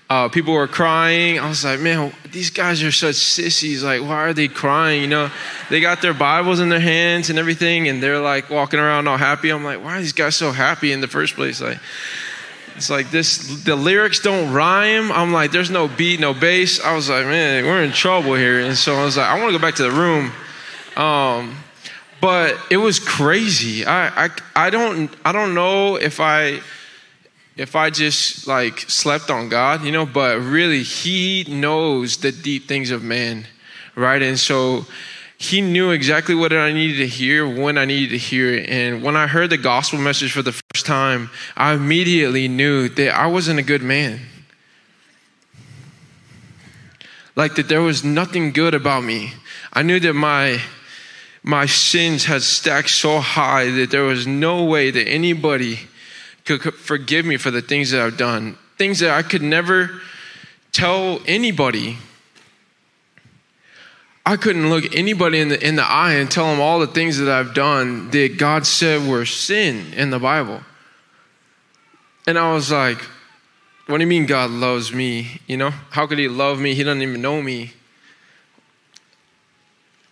Uh, 0.08 0.28
people 0.28 0.54
were 0.54 0.68
crying. 0.68 1.38
I 1.40 1.48
was 1.48 1.64
like, 1.64 1.80
man, 1.80 2.12
these 2.30 2.50
guys 2.50 2.80
are 2.84 2.92
such 2.92 3.16
sissies. 3.16 3.82
Like, 3.82 4.02
why 4.02 4.22
are 4.24 4.32
they 4.32 4.46
crying? 4.46 5.02
You 5.02 5.08
know, 5.08 5.30
they 5.68 5.80
got 5.80 6.00
their 6.00 6.14
Bibles 6.14 6.60
in 6.60 6.68
their 6.68 6.78
hands 6.80 7.28
and 7.28 7.40
everything, 7.40 7.88
and 7.88 8.00
they're 8.00 8.20
like 8.20 8.48
walking 8.48 8.78
around 8.78 9.08
all 9.08 9.16
happy. 9.16 9.50
I'm 9.50 9.64
like, 9.64 9.82
why 9.82 9.98
are 9.98 10.00
these 10.00 10.12
guys 10.12 10.36
so 10.36 10.52
happy 10.52 10.92
in 10.92 11.00
the 11.00 11.08
first 11.08 11.34
place? 11.34 11.60
Like, 11.60 11.78
it's 12.76 12.88
like 12.88 13.10
this, 13.10 13.64
the 13.64 13.74
lyrics 13.74 14.20
don't 14.20 14.52
rhyme. 14.52 15.10
I'm 15.10 15.32
like, 15.32 15.50
there's 15.50 15.70
no 15.70 15.88
beat, 15.88 16.20
no 16.20 16.34
bass. 16.34 16.78
I 16.78 16.94
was 16.94 17.08
like, 17.08 17.24
man, 17.24 17.64
we're 17.64 17.82
in 17.82 17.90
trouble 17.90 18.34
here. 18.34 18.60
And 18.60 18.76
so 18.76 18.94
I 18.94 19.04
was 19.04 19.16
like, 19.16 19.26
I 19.26 19.38
want 19.40 19.52
to 19.52 19.58
go 19.58 19.62
back 19.62 19.74
to 19.76 19.82
the 19.82 19.90
room. 19.90 20.30
Um, 20.94 21.56
but 22.20 22.56
it 22.70 22.76
was 22.76 22.98
crazy. 22.98 23.84
I, 23.84 24.26
I, 24.26 24.30
I 24.54 24.70
don't, 24.70 25.10
I 25.24 25.32
don't 25.32 25.54
know 25.54 25.96
if 25.96 26.20
I, 26.20 26.60
if 27.56 27.74
I 27.74 27.90
just 27.90 28.46
like 28.46 28.80
slept 28.80 29.30
on 29.30 29.48
God, 29.48 29.82
you 29.82 29.90
know, 29.90 30.06
but 30.06 30.40
really 30.40 30.82
He 30.82 31.44
knows 31.48 32.18
the 32.18 32.30
deep 32.32 32.68
things 32.68 32.90
of 32.90 33.02
man, 33.02 33.46
right? 33.94 34.20
And 34.20 34.38
so 34.38 34.84
He 35.38 35.60
knew 35.62 35.90
exactly 35.90 36.34
what 36.34 36.52
I 36.52 36.72
needed 36.72 36.98
to 36.98 37.06
hear 37.06 37.48
when 37.48 37.78
I 37.78 37.86
needed 37.86 38.10
to 38.10 38.18
hear 38.18 38.52
it. 38.52 38.68
And 38.68 39.02
when 39.02 39.16
I 39.16 39.26
heard 39.26 39.50
the 39.50 39.56
gospel 39.56 39.98
message 39.98 40.32
for 40.32 40.42
the 40.42 40.52
first 40.52 40.84
time, 40.84 41.30
I 41.56 41.72
immediately 41.72 42.46
knew 42.46 42.88
that 42.90 43.14
I 43.14 43.26
wasn't 43.26 43.58
a 43.58 43.62
good 43.62 43.82
man. 43.82 44.20
Like 47.34 47.54
that 47.56 47.68
there 47.68 47.82
was 47.82 48.04
nothing 48.04 48.52
good 48.52 48.74
about 48.74 49.04
me. 49.04 49.32
I 49.72 49.82
knew 49.82 50.00
that 50.00 50.14
my 50.14 50.60
my 51.42 51.64
sins 51.64 52.24
had 52.24 52.42
stacked 52.42 52.90
so 52.90 53.20
high 53.20 53.70
that 53.70 53.90
there 53.90 54.02
was 54.02 54.26
no 54.26 54.64
way 54.64 54.90
that 54.90 55.06
anybody 55.06 55.78
could 56.46 56.62
forgive 56.74 57.26
me 57.26 57.36
for 57.36 57.50
the 57.50 57.60
things 57.60 57.90
that 57.90 58.00
I've 58.00 58.16
done, 58.16 58.56
things 58.78 59.00
that 59.00 59.10
I 59.10 59.22
could 59.22 59.42
never 59.42 60.00
tell 60.72 61.20
anybody. 61.26 61.98
I 64.24 64.36
couldn't 64.36 64.70
look 64.70 64.94
anybody 64.94 65.40
in 65.40 65.48
the, 65.48 65.66
in 65.66 65.76
the 65.76 65.84
eye 65.84 66.14
and 66.14 66.30
tell 66.30 66.50
them 66.50 66.60
all 66.60 66.78
the 66.78 66.86
things 66.86 67.18
that 67.18 67.28
I've 67.28 67.54
done 67.54 68.10
that 68.10 68.38
God 68.38 68.66
said 68.66 69.08
were 69.08 69.24
sin 69.24 69.92
in 69.94 70.10
the 70.10 70.18
Bible. 70.18 70.60
And 72.26 72.38
I 72.38 72.52
was 72.52 72.72
like, 72.72 72.98
what 73.86 73.98
do 73.98 74.02
you 74.02 74.08
mean 74.08 74.26
God 74.26 74.50
loves 74.50 74.92
me? 74.92 75.40
You 75.46 75.56
know, 75.56 75.70
how 75.90 76.06
could 76.06 76.18
He 76.18 76.28
love 76.28 76.58
me? 76.58 76.74
He 76.74 76.82
doesn't 76.82 77.02
even 77.02 77.22
know 77.22 77.40
me. 77.40 77.72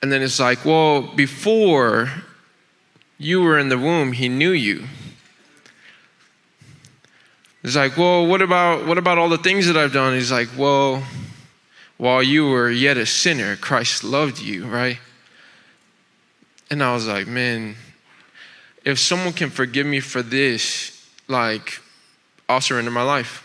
And 0.01 0.13
then 0.13 0.23
it's 0.23 0.39
like, 0.39 0.65
well, 0.65 1.03
before 1.03 2.11
you 3.19 3.41
were 3.43 3.59
in 3.59 3.69
the 3.69 3.79
womb, 3.79 4.13
He 4.13 4.29
knew 4.29 4.51
you. 4.51 4.85
He's 7.65 7.77
like, 7.77 7.97
well, 7.97 8.27
what 8.27 8.43
about 8.43 8.87
what 8.87 8.99
about 8.99 9.17
all 9.17 9.31
the 9.31 9.39
things 9.39 9.67
that 9.69 9.77
I've 9.77 9.93
done? 9.93 10.13
He's 10.13 10.31
like, 10.31 10.51
well, 10.57 11.03
while 11.97 12.23
you 12.23 12.47
were 12.47 12.71
yet 12.71 12.99
a 12.99 13.07
sinner, 13.07 13.57
Christ 13.57 14.05
loved 14.05 14.39
you, 14.39 14.67
right? 14.67 14.99
And 16.71 16.83
I 16.83 16.93
was 16.93 17.09
like, 17.09 17.27
man, 17.27 17.77
if 18.85 18.99
someone 18.99 19.33
can 19.33 19.49
forgive 19.49 19.87
me 19.87 20.01
for 20.01 20.21
this, 20.21 21.09
like, 21.27 21.81
I'll 22.51 22.61
surrender 22.61 22.91
my 22.91 23.03
life. 23.03 23.41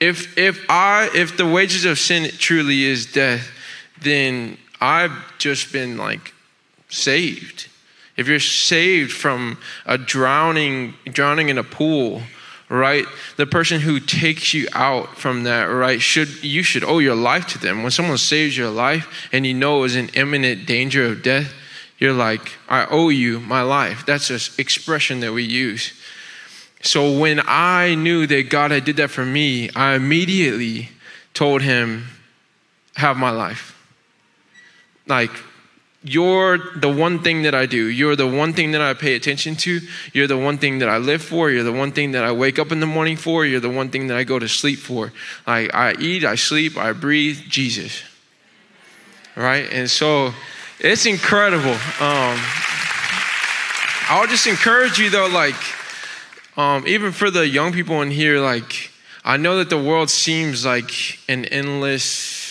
If 0.00 0.38
if 0.38 0.64
I 0.70 1.10
if 1.14 1.36
the 1.36 1.46
wages 1.46 1.84
of 1.84 1.98
sin 1.98 2.30
truly 2.38 2.84
is 2.84 3.12
death, 3.12 3.50
then 4.00 4.56
I've 4.80 5.36
just 5.36 5.70
been 5.70 5.98
like 5.98 6.32
saved. 6.88 7.68
If 8.16 8.26
you're 8.26 8.40
saved 8.40 9.12
from 9.12 9.58
a 9.84 9.98
drowning 9.98 10.94
drowning 11.04 11.50
in 11.50 11.58
a 11.58 11.64
pool 11.64 12.22
right? 12.68 13.06
The 13.36 13.46
person 13.46 13.80
who 13.80 14.00
takes 14.00 14.54
you 14.54 14.68
out 14.72 15.16
from 15.16 15.44
that 15.44 15.64
right 15.64 16.00
should 16.00 16.42
you 16.42 16.62
should 16.62 16.84
owe 16.84 16.98
your 16.98 17.14
life 17.14 17.46
to 17.48 17.58
them. 17.58 17.82
When 17.82 17.90
someone 17.90 18.18
saves 18.18 18.56
your 18.56 18.70
life 18.70 19.28
and 19.32 19.46
you 19.46 19.54
know 19.54 19.84
is 19.84 19.96
in 19.96 20.08
imminent 20.10 20.66
danger 20.66 21.04
of 21.06 21.22
death 21.22 21.52
you're 21.98 22.12
like 22.12 22.52
i 22.68 22.86
owe 22.90 23.08
you 23.08 23.40
my 23.40 23.62
life. 23.62 24.04
That's 24.06 24.30
an 24.30 24.40
expression 24.58 25.20
that 25.20 25.32
we 25.32 25.42
use. 25.42 25.92
So 26.82 27.18
when 27.18 27.40
i 27.46 27.94
knew 27.94 28.26
that 28.26 28.50
god 28.50 28.70
had 28.70 28.84
did 28.84 28.96
that 28.96 29.10
for 29.10 29.24
me 29.24 29.70
i 29.74 29.94
immediately 29.94 30.90
told 31.32 31.62
him 31.62 32.06
have 32.96 33.16
my 33.16 33.30
life. 33.30 33.70
Like 35.06 35.30
you're 36.04 36.58
the 36.58 36.92
one 36.92 37.20
thing 37.20 37.42
that 37.42 37.54
I 37.54 37.64
do. 37.64 37.86
You're 37.86 38.14
the 38.14 38.26
one 38.26 38.52
thing 38.52 38.72
that 38.72 38.82
I 38.82 38.92
pay 38.92 39.14
attention 39.14 39.56
to. 39.56 39.80
You're 40.12 40.26
the 40.26 40.36
one 40.36 40.58
thing 40.58 40.80
that 40.80 40.88
I 40.88 40.98
live 40.98 41.22
for. 41.22 41.50
You're 41.50 41.64
the 41.64 41.72
one 41.72 41.92
thing 41.92 42.12
that 42.12 42.22
I 42.22 42.30
wake 42.30 42.58
up 42.58 42.70
in 42.70 42.80
the 42.80 42.86
morning 42.86 43.16
for. 43.16 43.46
You're 43.46 43.60
the 43.60 43.70
one 43.70 43.88
thing 43.88 44.08
that 44.08 44.16
I 44.18 44.24
go 44.24 44.38
to 44.38 44.46
sleep 44.46 44.78
for. 44.78 45.14
Like 45.46 45.74
I 45.74 45.94
eat, 45.98 46.24
I 46.24 46.34
sleep, 46.34 46.76
I 46.76 46.92
breathe, 46.92 47.38
Jesus. 47.48 48.02
Right? 49.34 49.66
And 49.72 49.88
so 49.90 50.34
it's 50.78 51.06
incredible. 51.06 51.72
Um, 51.72 52.38
I'll 54.10 54.26
just 54.26 54.46
encourage 54.46 54.98
you 54.98 55.08
though, 55.08 55.28
like, 55.28 55.56
um, 56.58 56.86
even 56.86 57.12
for 57.12 57.30
the 57.30 57.48
young 57.48 57.72
people 57.72 58.02
in 58.02 58.10
here, 58.10 58.40
like, 58.40 58.90
I 59.24 59.38
know 59.38 59.56
that 59.56 59.70
the 59.70 59.82
world 59.82 60.10
seems 60.10 60.66
like 60.66 61.18
an 61.30 61.46
endless 61.46 62.43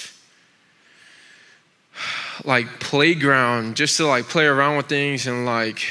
like 2.43 2.79
playground 2.79 3.75
just 3.75 3.97
to 3.97 4.05
like 4.05 4.25
play 4.25 4.45
around 4.45 4.77
with 4.77 4.87
things 4.87 5.27
and 5.27 5.45
like 5.45 5.81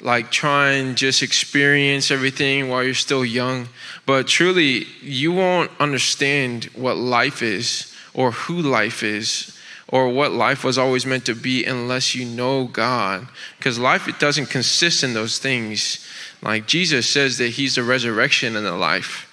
like 0.00 0.30
try 0.30 0.72
and 0.72 0.96
just 0.96 1.22
experience 1.22 2.10
everything 2.10 2.68
while 2.68 2.84
you're 2.84 2.94
still 2.94 3.24
young. 3.24 3.68
But 4.04 4.26
truly 4.26 4.86
you 5.02 5.32
won't 5.32 5.70
understand 5.80 6.64
what 6.74 6.96
life 6.96 7.42
is 7.42 7.94
or 8.14 8.30
who 8.32 8.60
life 8.60 9.02
is 9.02 9.58
or 9.88 10.08
what 10.08 10.32
life 10.32 10.64
was 10.64 10.78
always 10.78 11.06
meant 11.06 11.26
to 11.26 11.34
be 11.34 11.64
unless 11.64 12.14
you 12.14 12.24
know 12.24 12.66
God. 12.66 13.26
Because 13.58 13.78
life 13.78 14.06
it 14.08 14.18
doesn't 14.18 14.46
consist 14.46 15.02
in 15.02 15.14
those 15.14 15.38
things. 15.38 16.06
Like 16.42 16.66
Jesus 16.66 17.08
says 17.08 17.38
that 17.38 17.50
he's 17.50 17.74
the 17.74 17.82
resurrection 17.82 18.54
and 18.56 18.66
the 18.66 18.72
life 18.72 19.26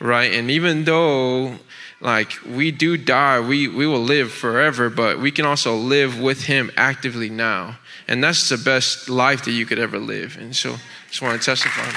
right? 0.00 0.32
And 0.32 0.50
even 0.50 0.84
though 0.84 1.56
like 2.00 2.32
we 2.46 2.70
do 2.70 2.96
die 2.96 3.40
we, 3.40 3.68
we 3.68 3.86
will 3.86 4.02
live 4.02 4.32
forever 4.32 4.88
but 4.88 5.18
we 5.18 5.30
can 5.30 5.44
also 5.44 5.76
live 5.76 6.18
with 6.18 6.44
him 6.44 6.70
actively 6.76 7.28
now. 7.28 7.78
And 8.08 8.24
that's 8.24 8.48
the 8.48 8.58
best 8.58 9.08
life 9.08 9.44
that 9.44 9.52
you 9.52 9.66
could 9.66 9.78
ever 9.78 9.98
live. 9.98 10.36
And 10.38 10.56
so 10.56 10.76
just 11.08 11.22
want 11.22 11.40
to 11.40 11.44
testify. 11.44 11.88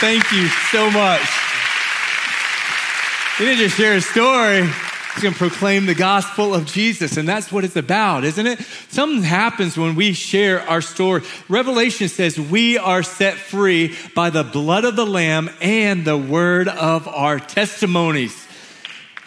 Thank 0.00 0.30
you 0.32 0.48
so 0.70 0.90
much. 0.90 1.20
He 3.38 3.44
didn't 3.44 3.58
just 3.58 3.76
share 3.76 3.96
a 3.96 4.00
story. 4.00 4.62
He's 4.62 5.22
going 5.22 5.34
to 5.34 5.38
proclaim 5.38 5.86
the 5.86 5.94
gospel 5.94 6.54
of 6.54 6.66
jesus 6.66 7.16
and 7.16 7.26
that's 7.26 7.50
what 7.50 7.64
it's 7.64 7.76
about 7.76 8.24
isn't 8.24 8.46
it? 8.46 8.60
Something 8.88 9.22
happens 9.22 9.76
when 9.76 9.94
we 9.94 10.12
share 10.12 10.60
our 10.68 10.82
story. 10.82 11.22
Revelation 11.48 12.08
says 12.08 12.38
we 12.38 12.76
are 12.76 13.02
set 13.02 13.34
free 13.34 13.96
by 14.14 14.28
the 14.28 14.44
blood 14.44 14.84
of 14.84 14.94
the 14.94 15.06
lamb 15.06 15.48
and 15.62 16.04
the 16.04 16.18
word 16.18 16.68
of 16.68 17.08
our 17.08 17.38
testimonies 17.38 18.45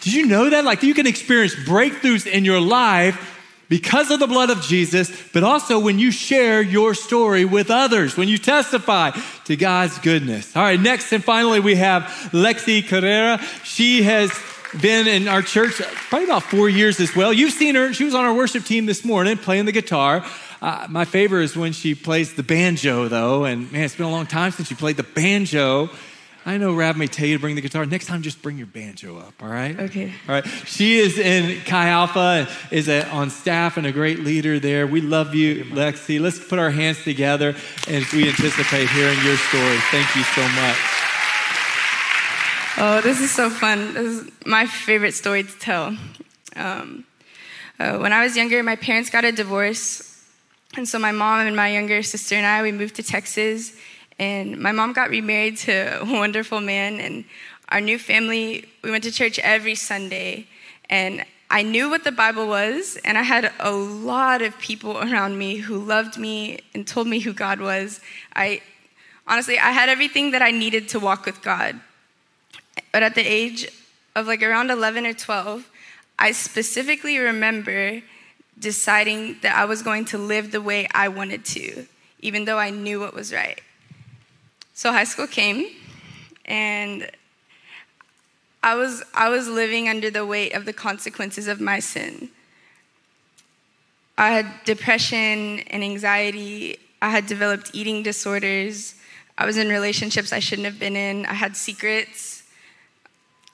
did 0.00 0.12
you 0.12 0.26
know 0.26 0.50
that? 0.50 0.64
Like 0.64 0.82
you 0.82 0.94
can 0.94 1.06
experience 1.06 1.54
breakthroughs 1.54 2.26
in 2.26 2.44
your 2.44 2.60
life 2.60 3.36
because 3.68 4.10
of 4.10 4.18
the 4.18 4.26
blood 4.26 4.50
of 4.50 4.60
Jesus, 4.62 5.10
but 5.32 5.44
also 5.44 5.78
when 5.78 5.98
you 5.98 6.10
share 6.10 6.60
your 6.60 6.92
story 6.92 7.44
with 7.44 7.70
others, 7.70 8.16
when 8.16 8.28
you 8.28 8.36
testify 8.36 9.12
to 9.44 9.56
God's 9.56 9.96
goodness. 9.98 10.56
All 10.56 10.62
right, 10.62 10.78
next 10.78 11.12
and 11.12 11.22
finally, 11.22 11.60
we 11.60 11.76
have 11.76 12.02
Lexi 12.32 12.86
Carrera. 12.86 13.40
She 13.62 14.02
has 14.02 14.32
been 14.80 15.06
in 15.06 15.28
our 15.28 15.42
church 15.42 15.80
probably 16.08 16.24
about 16.24 16.42
four 16.42 16.68
years 16.68 16.98
as 16.98 17.14
well. 17.14 17.32
You've 17.32 17.52
seen 17.52 17.76
her, 17.76 17.92
she 17.92 18.04
was 18.04 18.14
on 18.14 18.24
our 18.24 18.34
worship 18.34 18.64
team 18.64 18.86
this 18.86 19.04
morning 19.04 19.36
playing 19.36 19.66
the 19.66 19.72
guitar. 19.72 20.24
Uh, 20.60 20.86
my 20.90 21.04
favorite 21.04 21.44
is 21.44 21.56
when 21.56 21.72
she 21.72 21.94
plays 21.94 22.34
the 22.34 22.42
banjo, 22.42 23.08
though, 23.08 23.44
and 23.44 23.70
man, 23.72 23.84
it's 23.84 23.96
been 23.96 24.06
a 24.06 24.10
long 24.10 24.26
time 24.26 24.50
since 24.50 24.68
she 24.68 24.74
played 24.74 24.96
the 24.96 25.02
banjo. 25.02 25.88
I 26.46 26.56
know 26.56 26.74
Rav 26.74 26.96
may 26.96 27.06
tell 27.06 27.26
you 27.26 27.36
to 27.36 27.40
bring 27.40 27.54
the 27.54 27.60
guitar. 27.60 27.84
Next 27.84 28.06
time, 28.06 28.22
just 28.22 28.40
bring 28.40 28.56
your 28.56 28.66
banjo 28.66 29.18
up, 29.18 29.34
all 29.42 29.48
right? 29.48 29.78
Okay. 29.78 30.12
All 30.26 30.34
right. 30.34 30.46
She 30.64 30.98
is 30.98 31.18
in 31.18 31.60
Chi 31.64 31.88
Alpha, 31.88 32.48
is 32.70 32.88
a, 32.88 33.06
on 33.10 33.28
staff 33.28 33.76
and 33.76 33.86
a 33.86 33.92
great 33.92 34.20
leader 34.20 34.58
there. 34.58 34.86
We 34.86 35.02
love 35.02 35.34
you, 35.34 35.64
Lexi. 35.66 36.18
Let's 36.18 36.42
put 36.42 36.58
our 36.58 36.70
hands 36.70 37.04
together 37.04 37.54
as 37.88 38.10
we 38.12 38.26
anticipate 38.26 38.88
hearing 38.88 39.18
your 39.22 39.36
story. 39.36 39.76
Thank 39.90 40.16
you 40.16 40.22
so 40.22 40.42
much. 40.48 40.78
Oh, 42.78 43.00
this 43.02 43.20
is 43.20 43.30
so 43.30 43.50
fun. 43.50 43.92
This 43.92 44.06
is 44.06 44.30
my 44.46 44.66
favorite 44.66 45.12
story 45.12 45.42
to 45.42 45.58
tell. 45.58 45.96
Um, 46.56 47.04
uh, 47.78 47.98
when 47.98 48.14
I 48.14 48.22
was 48.22 48.36
younger, 48.36 48.62
my 48.62 48.76
parents 48.76 49.10
got 49.10 49.26
a 49.26 49.32
divorce. 49.32 50.06
And 50.76 50.88
so 50.88 50.98
my 50.98 51.12
mom 51.12 51.46
and 51.46 51.54
my 51.54 51.68
younger 51.68 52.02
sister 52.02 52.36
and 52.36 52.46
I, 52.46 52.62
we 52.62 52.72
moved 52.72 52.94
to 52.96 53.02
Texas. 53.02 53.76
And 54.20 54.58
my 54.58 54.70
mom 54.70 54.92
got 54.92 55.08
remarried 55.08 55.56
to 55.58 56.02
a 56.02 56.04
wonderful 56.04 56.60
man. 56.60 57.00
And 57.00 57.24
our 57.70 57.80
new 57.80 57.98
family, 57.98 58.66
we 58.84 58.90
went 58.90 59.02
to 59.04 59.10
church 59.10 59.38
every 59.38 59.74
Sunday. 59.74 60.46
And 60.90 61.24
I 61.50 61.62
knew 61.62 61.88
what 61.88 62.04
the 62.04 62.12
Bible 62.12 62.46
was. 62.46 62.98
And 63.02 63.16
I 63.16 63.22
had 63.22 63.50
a 63.58 63.72
lot 63.72 64.42
of 64.42 64.58
people 64.58 64.98
around 64.98 65.38
me 65.38 65.56
who 65.56 65.78
loved 65.78 66.18
me 66.18 66.60
and 66.74 66.86
told 66.86 67.08
me 67.08 67.20
who 67.20 67.32
God 67.32 67.60
was. 67.60 68.00
I 68.36 68.60
honestly, 69.26 69.58
I 69.58 69.70
had 69.70 69.88
everything 69.88 70.32
that 70.32 70.42
I 70.42 70.50
needed 70.50 70.90
to 70.90 71.00
walk 71.00 71.24
with 71.24 71.40
God. 71.40 71.80
But 72.92 73.02
at 73.02 73.14
the 73.14 73.22
age 73.22 73.68
of 74.14 74.26
like 74.26 74.42
around 74.42 74.70
11 74.70 75.06
or 75.06 75.14
12, 75.14 75.66
I 76.18 76.32
specifically 76.32 77.16
remember 77.16 78.02
deciding 78.58 79.38
that 79.40 79.56
I 79.56 79.64
was 79.64 79.80
going 79.80 80.04
to 80.06 80.18
live 80.18 80.52
the 80.52 80.60
way 80.60 80.86
I 80.92 81.08
wanted 81.08 81.46
to, 81.46 81.86
even 82.18 82.44
though 82.44 82.58
I 82.58 82.68
knew 82.68 83.00
what 83.00 83.14
was 83.14 83.32
right. 83.32 83.62
So 84.80 84.90
high 84.92 85.04
school 85.04 85.26
came, 85.26 85.66
and 86.46 87.10
I 88.62 88.76
was, 88.76 89.02
I 89.12 89.28
was 89.28 89.46
living 89.46 89.90
under 89.90 90.08
the 90.08 90.24
weight 90.24 90.54
of 90.54 90.64
the 90.64 90.72
consequences 90.72 91.48
of 91.48 91.60
my 91.60 91.80
sin. 91.80 92.30
I 94.16 94.30
had 94.30 94.46
depression 94.64 95.60
and 95.68 95.84
anxiety. 95.84 96.78
I 97.02 97.10
had 97.10 97.26
developed 97.26 97.72
eating 97.74 98.02
disorders. 98.02 98.94
I 99.36 99.44
was 99.44 99.58
in 99.58 99.68
relationships 99.68 100.32
I 100.32 100.38
shouldn't 100.38 100.64
have 100.64 100.78
been 100.78 100.96
in. 100.96 101.26
I 101.26 101.34
had 101.34 101.58
secrets. 101.58 102.44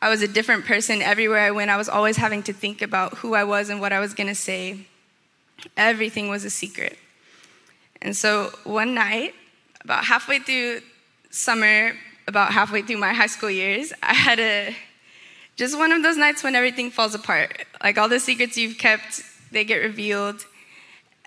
I 0.01 0.09
was 0.09 0.22
a 0.22 0.29
different 0.29 0.64
person 0.64 1.03
everywhere 1.03 1.41
I 1.41 1.51
went. 1.51 1.72
I 1.72 1.77
was 1.77 1.89
always 1.89 2.18
having 2.18 2.45
to 2.45 2.53
think 2.53 2.83
about 2.83 3.14
who 3.14 3.35
I 3.35 3.43
was 3.43 3.68
and 3.68 3.81
what 3.81 3.93
I 3.93 3.99
was 3.99 4.14
going 4.14 4.29
to 4.29 4.37
say. 4.37 4.87
Everything 5.77 6.29
was 6.29 6.45
a 6.45 6.51
secret. 6.51 6.97
And 8.01 8.16
so 8.16 8.53
one 8.62 8.95
night, 8.95 9.35
about 9.83 10.05
halfway 10.05 10.39
through 10.39 10.83
summer, 11.31 11.93
about 12.27 12.53
halfway 12.53 12.83
through 12.83 12.99
my 12.99 13.12
high 13.12 13.27
school 13.27 13.51
years, 13.51 13.93
I 14.03 14.14
had 14.14 14.41
a 14.41 14.77
just 15.57 15.79
one 15.79 15.91
of 15.91 16.03
those 16.03 16.18
nights 16.18 16.45
when 16.45 16.55
everything 16.55 16.91
falls 16.91 17.14
apart. 17.14 17.64
Like 17.83 17.97
all 17.97 18.11
the 18.11 18.20
secrets 18.20 18.59
you've 18.59 18.77
kept, 18.77 19.22
they 19.51 19.64
get 19.64 19.77
revealed. 19.77 20.45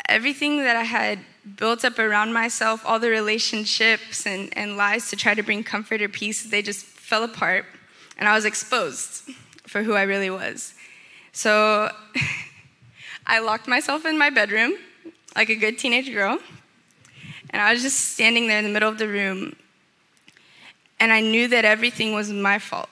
Everything 0.07 0.57
that 0.57 0.75
I 0.75 0.83
had 0.83 1.19
built 1.55 1.83
up 1.83 1.97
around 1.97 2.31
myself, 2.33 2.83
all 2.85 2.99
the 2.99 3.09
relationships 3.09 4.27
and, 4.27 4.55
and 4.55 4.77
lies 4.77 5.09
to 5.09 5.15
try 5.15 5.33
to 5.33 5.41
bring 5.41 5.63
comfort 5.63 6.01
or 6.01 6.09
peace, 6.09 6.43
they 6.43 6.61
just 6.61 6.85
fell 6.85 7.23
apart 7.23 7.65
and 8.19 8.27
I 8.27 8.35
was 8.35 8.45
exposed 8.45 9.23
for 9.65 9.81
who 9.81 9.93
I 9.93 10.03
really 10.03 10.29
was. 10.29 10.75
So 11.31 11.89
I 13.25 13.39
locked 13.39 13.67
myself 13.67 14.05
in 14.05 14.17
my 14.17 14.29
bedroom 14.29 14.75
like 15.35 15.49
a 15.49 15.55
good 15.55 15.77
teenage 15.77 16.11
girl, 16.11 16.39
and 17.51 17.61
I 17.61 17.71
was 17.71 17.81
just 17.81 18.13
standing 18.13 18.47
there 18.47 18.57
in 18.57 18.65
the 18.65 18.71
middle 18.71 18.89
of 18.89 18.97
the 18.97 19.07
room, 19.07 19.55
and 20.99 21.11
I 21.11 21.21
knew 21.21 21.47
that 21.47 21.65
everything 21.65 22.13
was 22.13 22.31
my 22.31 22.59
fault. 22.59 22.89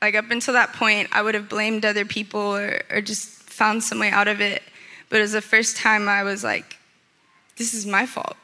Like, 0.00 0.14
up 0.14 0.30
until 0.30 0.54
that 0.54 0.72
point, 0.74 1.08
I 1.12 1.22
would 1.22 1.34
have 1.34 1.48
blamed 1.48 1.84
other 1.84 2.04
people 2.04 2.40
or, 2.40 2.82
or 2.90 3.00
just 3.00 3.28
found 3.28 3.82
some 3.82 3.98
way 3.98 4.10
out 4.10 4.28
of 4.28 4.40
it. 4.40 4.62
But 5.08 5.18
it 5.18 5.22
was 5.22 5.32
the 5.32 5.42
first 5.42 5.76
time 5.76 6.08
I 6.08 6.22
was 6.22 6.44
like, 6.44 6.76
this 7.56 7.74
is 7.74 7.86
my 7.86 8.06
fault. 8.06 8.36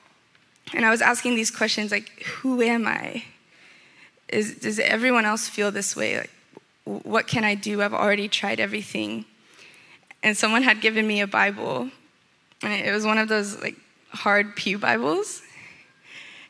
And 0.72 0.84
I 0.84 0.90
was 0.90 1.02
asking 1.02 1.36
these 1.36 1.50
questions 1.50 1.92
like, 1.92 2.22
who 2.22 2.60
am 2.60 2.86
I? 2.86 3.24
Is, 4.28 4.56
does 4.56 4.78
everyone 4.80 5.24
else 5.24 5.48
feel 5.48 5.70
this 5.70 5.94
way? 5.94 6.18
Like, 6.18 6.30
what 6.84 7.26
can 7.26 7.44
I 7.44 7.54
do? 7.54 7.82
I've 7.82 7.94
already 7.94 8.28
tried 8.28 8.58
everything. 8.60 9.24
And 10.22 10.36
someone 10.36 10.62
had 10.62 10.80
given 10.80 11.06
me 11.06 11.20
a 11.20 11.26
Bible, 11.26 11.90
and 12.62 12.72
it 12.72 12.90
was 12.92 13.04
one 13.04 13.18
of 13.18 13.28
those 13.28 13.60
like 13.60 13.76
hard 14.10 14.56
pew 14.56 14.78
Bibles. 14.78 15.42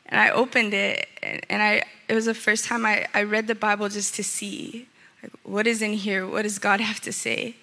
And 0.07 0.19
I 0.19 0.29
opened 0.29 0.73
it, 0.73 1.07
and 1.21 1.61
I 1.61 1.83
it 2.07 2.13
was 2.13 2.25
the 2.25 2.33
first 2.33 2.65
time 2.65 2.85
I, 2.85 3.07
I 3.13 3.23
read 3.23 3.47
the 3.47 3.55
Bible 3.55 3.89
just 3.89 4.13
to 4.15 4.23
see 4.23 4.87
like, 5.23 5.31
what 5.43 5.65
is 5.65 5.81
in 5.81 5.93
here. 5.93 6.27
What 6.27 6.43
does 6.43 6.59
God 6.59 6.79
have 6.79 6.99
to 7.01 7.11
say? 7.11 7.55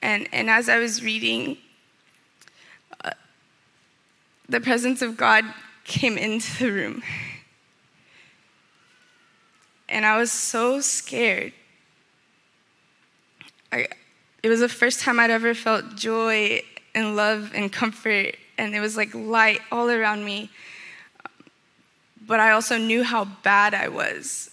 And 0.00 0.28
and 0.32 0.48
as 0.48 0.68
I 0.68 0.78
was 0.78 1.02
reading, 1.02 1.58
uh, 3.04 3.10
the 4.48 4.60
presence 4.60 5.02
of 5.02 5.16
God 5.16 5.44
came 5.84 6.16
into 6.18 6.64
the 6.64 6.72
room 6.72 7.02
and 9.88 10.04
I 10.04 10.18
was 10.18 10.30
so 10.30 10.80
scared. 10.80 11.52
I, 13.72 13.88
it 14.42 14.48
was 14.48 14.60
the 14.60 14.68
first 14.68 15.00
time 15.00 15.18
I'd 15.18 15.30
ever 15.30 15.54
felt 15.54 15.96
joy 15.96 16.62
and 16.94 17.16
love 17.16 17.52
and 17.54 17.72
comfort, 17.72 18.36
and 18.58 18.74
it 18.74 18.80
was 18.80 18.96
like 18.96 19.14
light 19.14 19.60
all 19.72 19.88
around 19.88 20.24
me. 20.24 20.50
But 22.26 22.40
I 22.40 22.50
also 22.50 22.76
knew 22.76 23.04
how 23.04 23.24
bad 23.24 23.72
I 23.72 23.88
was. 23.88 24.50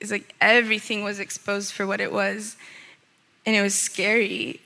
It's 0.00 0.10
like 0.10 0.34
everything 0.40 1.02
was 1.02 1.18
exposed 1.18 1.72
for 1.72 1.86
what 1.86 2.00
it 2.00 2.12
was, 2.12 2.56
and 3.44 3.56
it 3.56 3.62
was 3.62 3.74
scary. 3.74 4.60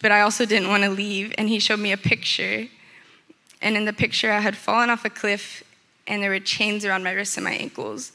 But 0.00 0.12
I 0.12 0.20
also 0.20 0.46
didn't 0.46 0.68
want 0.68 0.84
to 0.84 0.90
leave, 0.90 1.34
and 1.36 1.48
he 1.48 1.58
showed 1.58 1.80
me 1.80 1.92
a 1.92 1.96
picture. 1.96 2.68
And 3.60 3.76
in 3.76 3.86
the 3.86 3.92
picture, 3.92 4.30
I 4.30 4.40
had 4.40 4.56
fallen 4.56 4.90
off 4.90 5.04
a 5.04 5.10
cliff, 5.10 5.64
and 6.06 6.22
there 6.22 6.30
were 6.30 6.38
chains 6.38 6.84
around 6.84 7.02
my 7.02 7.12
wrists 7.12 7.36
and 7.36 7.44
my 7.44 7.52
ankles 7.52 8.12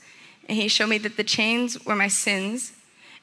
and 0.49 0.57
he 0.57 0.68
showed 0.68 0.89
me 0.89 0.97
that 0.97 1.16
the 1.16 1.24
chains 1.24 1.86
were 1.86 1.95
my 1.95 2.07
sins 2.07 2.74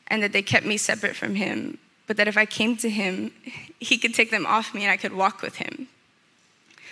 and 0.06 0.22
that 0.22 0.32
they 0.32 0.42
kept 0.42 0.64
me 0.64 0.76
separate 0.76 1.16
from 1.16 1.34
him, 1.34 1.76
but 2.06 2.16
that 2.16 2.28
if 2.28 2.36
I 2.36 2.46
came 2.46 2.76
to 2.78 2.90
him, 2.90 3.32
he 3.78 3.98
could 3.98 4.14
take 4.14 4.30
them 4.30 4.46
off 4.46 4.74
me 4.74 4.82
and 4.82 4.90
I 4.90 4.96
could 4.96 5.12
walk 5.12 5.42
with 5.42 5.56
him. 5.56 5.88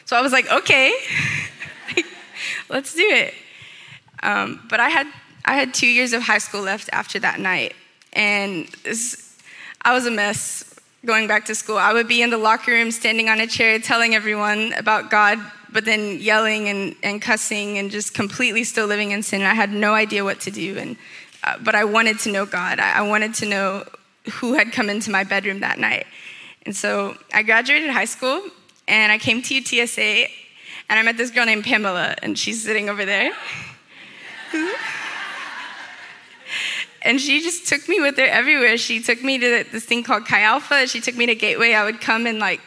So 0.05 0.17
I 0.17 0.21
was 0.21 0.33
like, 0.33 0.51
okay, 0.51 0.95
let's 2.69 2.95
do 2.95 3.03
it. 3.03 3.35
Um, 4.23 4.61
but 4.69 4.81
I 4.81 4.89
had, 4.89 5.07
I 5.45 5.55
had 5.55 5.73
two 5.75 5.87
years 5.87 6.13
of 6.13 6.23
high 6.23 6.39
school 6.39 6.63
left 6.63 6.91
after 6.93 7.19
that 7.21 7.41
night, 7.41 7.75
and 8.13 8.69
this, 8.85 9.39
I 9.83 9.95
was 9.95 10.07
a 10.07 10.11
mess 10.11 10.79
going 11.05 11.27
back 11.27 11.45
to 11.47 11.55
school. 11.55 11.77
I 11.77 11.93
would 11.93 12.09
be 12.09 12.23
in 12.23 12.31
the 12.31 12.39
locker 12.39 12.71
room 12.71 12.91
standing 12.91 13.29
on 13.29 13.41
a 13.41 13.47
chair 13.47 13.79
telling 13.79 14.15
everyone 14.15 14.73
about 14.75 15.11
God 15.11 15.39
but 15.75 15.85
then 15.85 16.21
yelling 16.21 16.69
and, 16.69 16.95
and 17.03 17.21
cussing 17.21 17.79
and 17.79 17.91
just 17.91 18.15
completely 18.15 18.63
still 18.63 18.87
living 18.87 19.11
in 19.11 19.25
sin. 19.25 19.43
I 19.43 19.55
had 19.55 19.73
no 19.73 19.93
idea 19.93 20.23
what 20.23 20.41
to 20.43 20.53
do. 20.53 20.79
And, 20.79 20.97
uh, 21.43 21.59
but 21.61 21.75
I 21.75 21.85
wanted 21.85 22.21
to 22.21 22.31
know 22.31 22.47
God. 22.47 22.79
I, 22.79 22.99
I 22.99 23.03
wanted 23.03 23.35
to 23.35 23.47
know 23.47 23.85
who 24.33 24.55
had 24.55 24.73
come 24.73 24.89
into 24.89 25.11
my 25.11 25.25
bedroom 25.25 25.61
that 25.61 25.79
night. 25.79 26.07
And 26.67 26.75
so 26.75 27.17
I 27.33 27.43
graduated 27.43 27.91
high 27.91 28.07
school 28.07 28.43
and 28.89 29.13
I 29.13 29.19
came 29.19 29.43
to 29.43 29.55
UTSA 29.55 30.29
and 30.89 30.99
I 30.99 31.03
met 31.03 31.17
this 31.17 31.31
girl 31.31 31.47
named 31.47 31.65
Pamela, 31.65 32.15
and 32.23 32.39
she's 32.39 32.63
sitting 32.63 32.91
over 32.91 33.05
there. 33.05 33.33
and 37.03 37.21
she 37.21 37.41
just 37.41 37.67
took 37.67 37.89
me 37.89 38.01
with 38.01 38.17
her 38.19 38.27
everywhere. 38.27 38.77
She 38.77 39.01
took 39.01 39.23
me 39.23 39.39
to 39.39 39.65
this 39.73 39.85
thing 39.85 40.03
called 40.03 40.27
Chi 40.27 40.43
Alpha. 40.43 40.87
She 40.87 41.01
took 41.01 41.17
me 41.17 41.27
to 41.27 41.35
Gateway. 41.35 41.73
I 41.73 41.85
would 41.85 42.01
come 42.01 42.27
and 42.27 42.39
like 42.39 42.61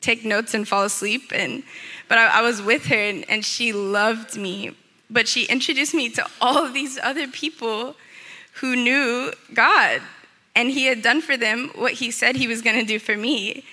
take 0.00 0.24
notes 0.24 0.52
and 0.52 0.66
fall 0.66 0.82
asleep. 0.82 1.32
And 1.32 1.62
but 2.08 2.18
I, 2.18 2.40
I 2.40 2.42
was 2.42 2.60
with 2.60 2.86
her 2.86 2.96
and, 2.96 3.24
and 3.30 3.44
she 3.44 3.72
loved 3.72 4.36
me. 4.36 4.76
But 5.08 5.28
she 5.28 5.44
introduced 5.44 5.94
me 5.94 6.08
to 6.10 6.26
all 6.40 6.64
of 6.64 6.74
these 6.74 6.98
other 7.02 7.28
people 7.28 7.94
who 8.54 8.74
knew 8.74 9.32
God. 9.52 10.02
And 10.54 10.70
he 10.70 10.86
had 10.86 11.02
done 11.02 11.20
for 11.20 11.36
them 11.36 11.70
what 11.74 11.94
he 11.94 12.10
said 12.10 12.36
he 12.36 12.46
was 12.46 12.62
going 12.62 12.78
to 12.78 12.86
do 12.86 12.98
for 12.98 13.16
me. 13.16 13.64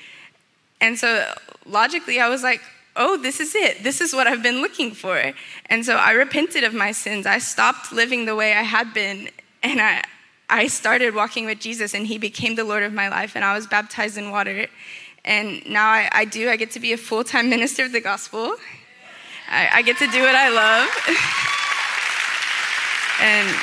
And 0.79 0.97
so 0.97 1.31
logically, 1.65 2.19
I 2.19 2.27
was 2.27 2.41
like, 2.43 2.61
oh, 2.95 3.17
this 3.17 3.39
is 3.39 3.55
it. 3.55 3.83
This 3.83 4.01
is 4.01 4.13
what 4.13 4.27
I've 4.27 4.43
been 4.43 4.61
looking 4.61 4.91
for. 4.91 5.33
And 5.67 5.85
so 5.85 5.95
I 5.95 6.11
repented 6.11 6.63
of 6.63 6.73
my 6.73 6.91
sins. 6.91 7.25
I 7.25 7.37
stopped 7.37 7.91
living 7.91 8.25
the 8.25 8.35
way 8.35 8.53
I 8.53 8.63
had 8.63 8.93
been. 8.93 9.29
And 9.63 9.79
I, 9.79 10.03
I 10.49 10.67
started 10.67 11.15
walking 11.15 11.45
with 11.45 11.59
Jesus, 11.59 11.93
and 11.93 12.07
he 12.07 12.17
became 12.17 12.55
the 12.55 12.63
Lord 12.63 12.83
of 12.83 12.93
my 12.93 13.09
life. 13.09 13.35
And 13.35 13.45
I 13.45 13.53
was 13.53 13.67
baptized 13.67 14.17
in 14.17 14.31
water. 14.31 14.67
And 15.23 15.61
now 15.69 15.87
I, 15.87 16.09
I 16.11 16.25
do, 16.25 16.49
I 16.49 16.55
get 16.55 16.71
to 16.71 16.79
be 16.79 16.93
a 16.93 16.97
full 16.97 17.23
time 17.23 17.49
minister 17.49 17.85
of 17.85 17.91
the 17.91 18.01
gospel. 18.01 18.55
I, 19.49 19.69
I 19.73 19.81
get 19.83 19.97
to 19.97 20.07
do 20.07 20.21
what 20.21 20.35
I 20.35 20.49
love. 20.49 20.89
and 23.21 23.55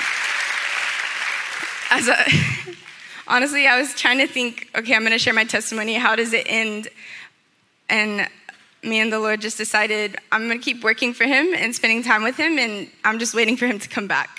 as 1.90 2.08
a, 2.08 2.24
honestly, 3.28 3.66
I 3.66 3.78
was 3.78 3.94
trying 3.94 4.18
to 4.18 4.26
think, 4.26 4.68
okay, 4.76 4.94
I'm 4.94 5.02
going 5.02 5.12
to 5.12 5.18
share 5.18 5.34
my 5.34 5.44
testimony. 5.44 5.94
How 5.94 6.16
does 6.16 6.32
it 6.32 6.46
end? 6.48 6.88
And 7.88 8.28
me 8.82 9.00
and 9.00 9.12
the 9.12 9.18
Lord 9.18 9.40
just 9.40 9.58
decided 9.58 10.16
I'm 10.32 10.46
going 10.48 10.58
to 10.58 10.64
keep 10.64 10.82
working 10.82 11.12
for 11.14 11.24
Him 11.24 11.54
and 11.54 11.74
spending 11.74 12.02
time 12.02 12.22
with 12.22 12.36
Him, 12.36 12.58
and 12.58 12.88
I'm 13.04 13.18
just 13.18 13.34
waiting 13.34 13.56
for 13.56 13.66
Him 13.66 13.78
to 13.78 13.88
come 13.88 14.06
back. 14.06 14.37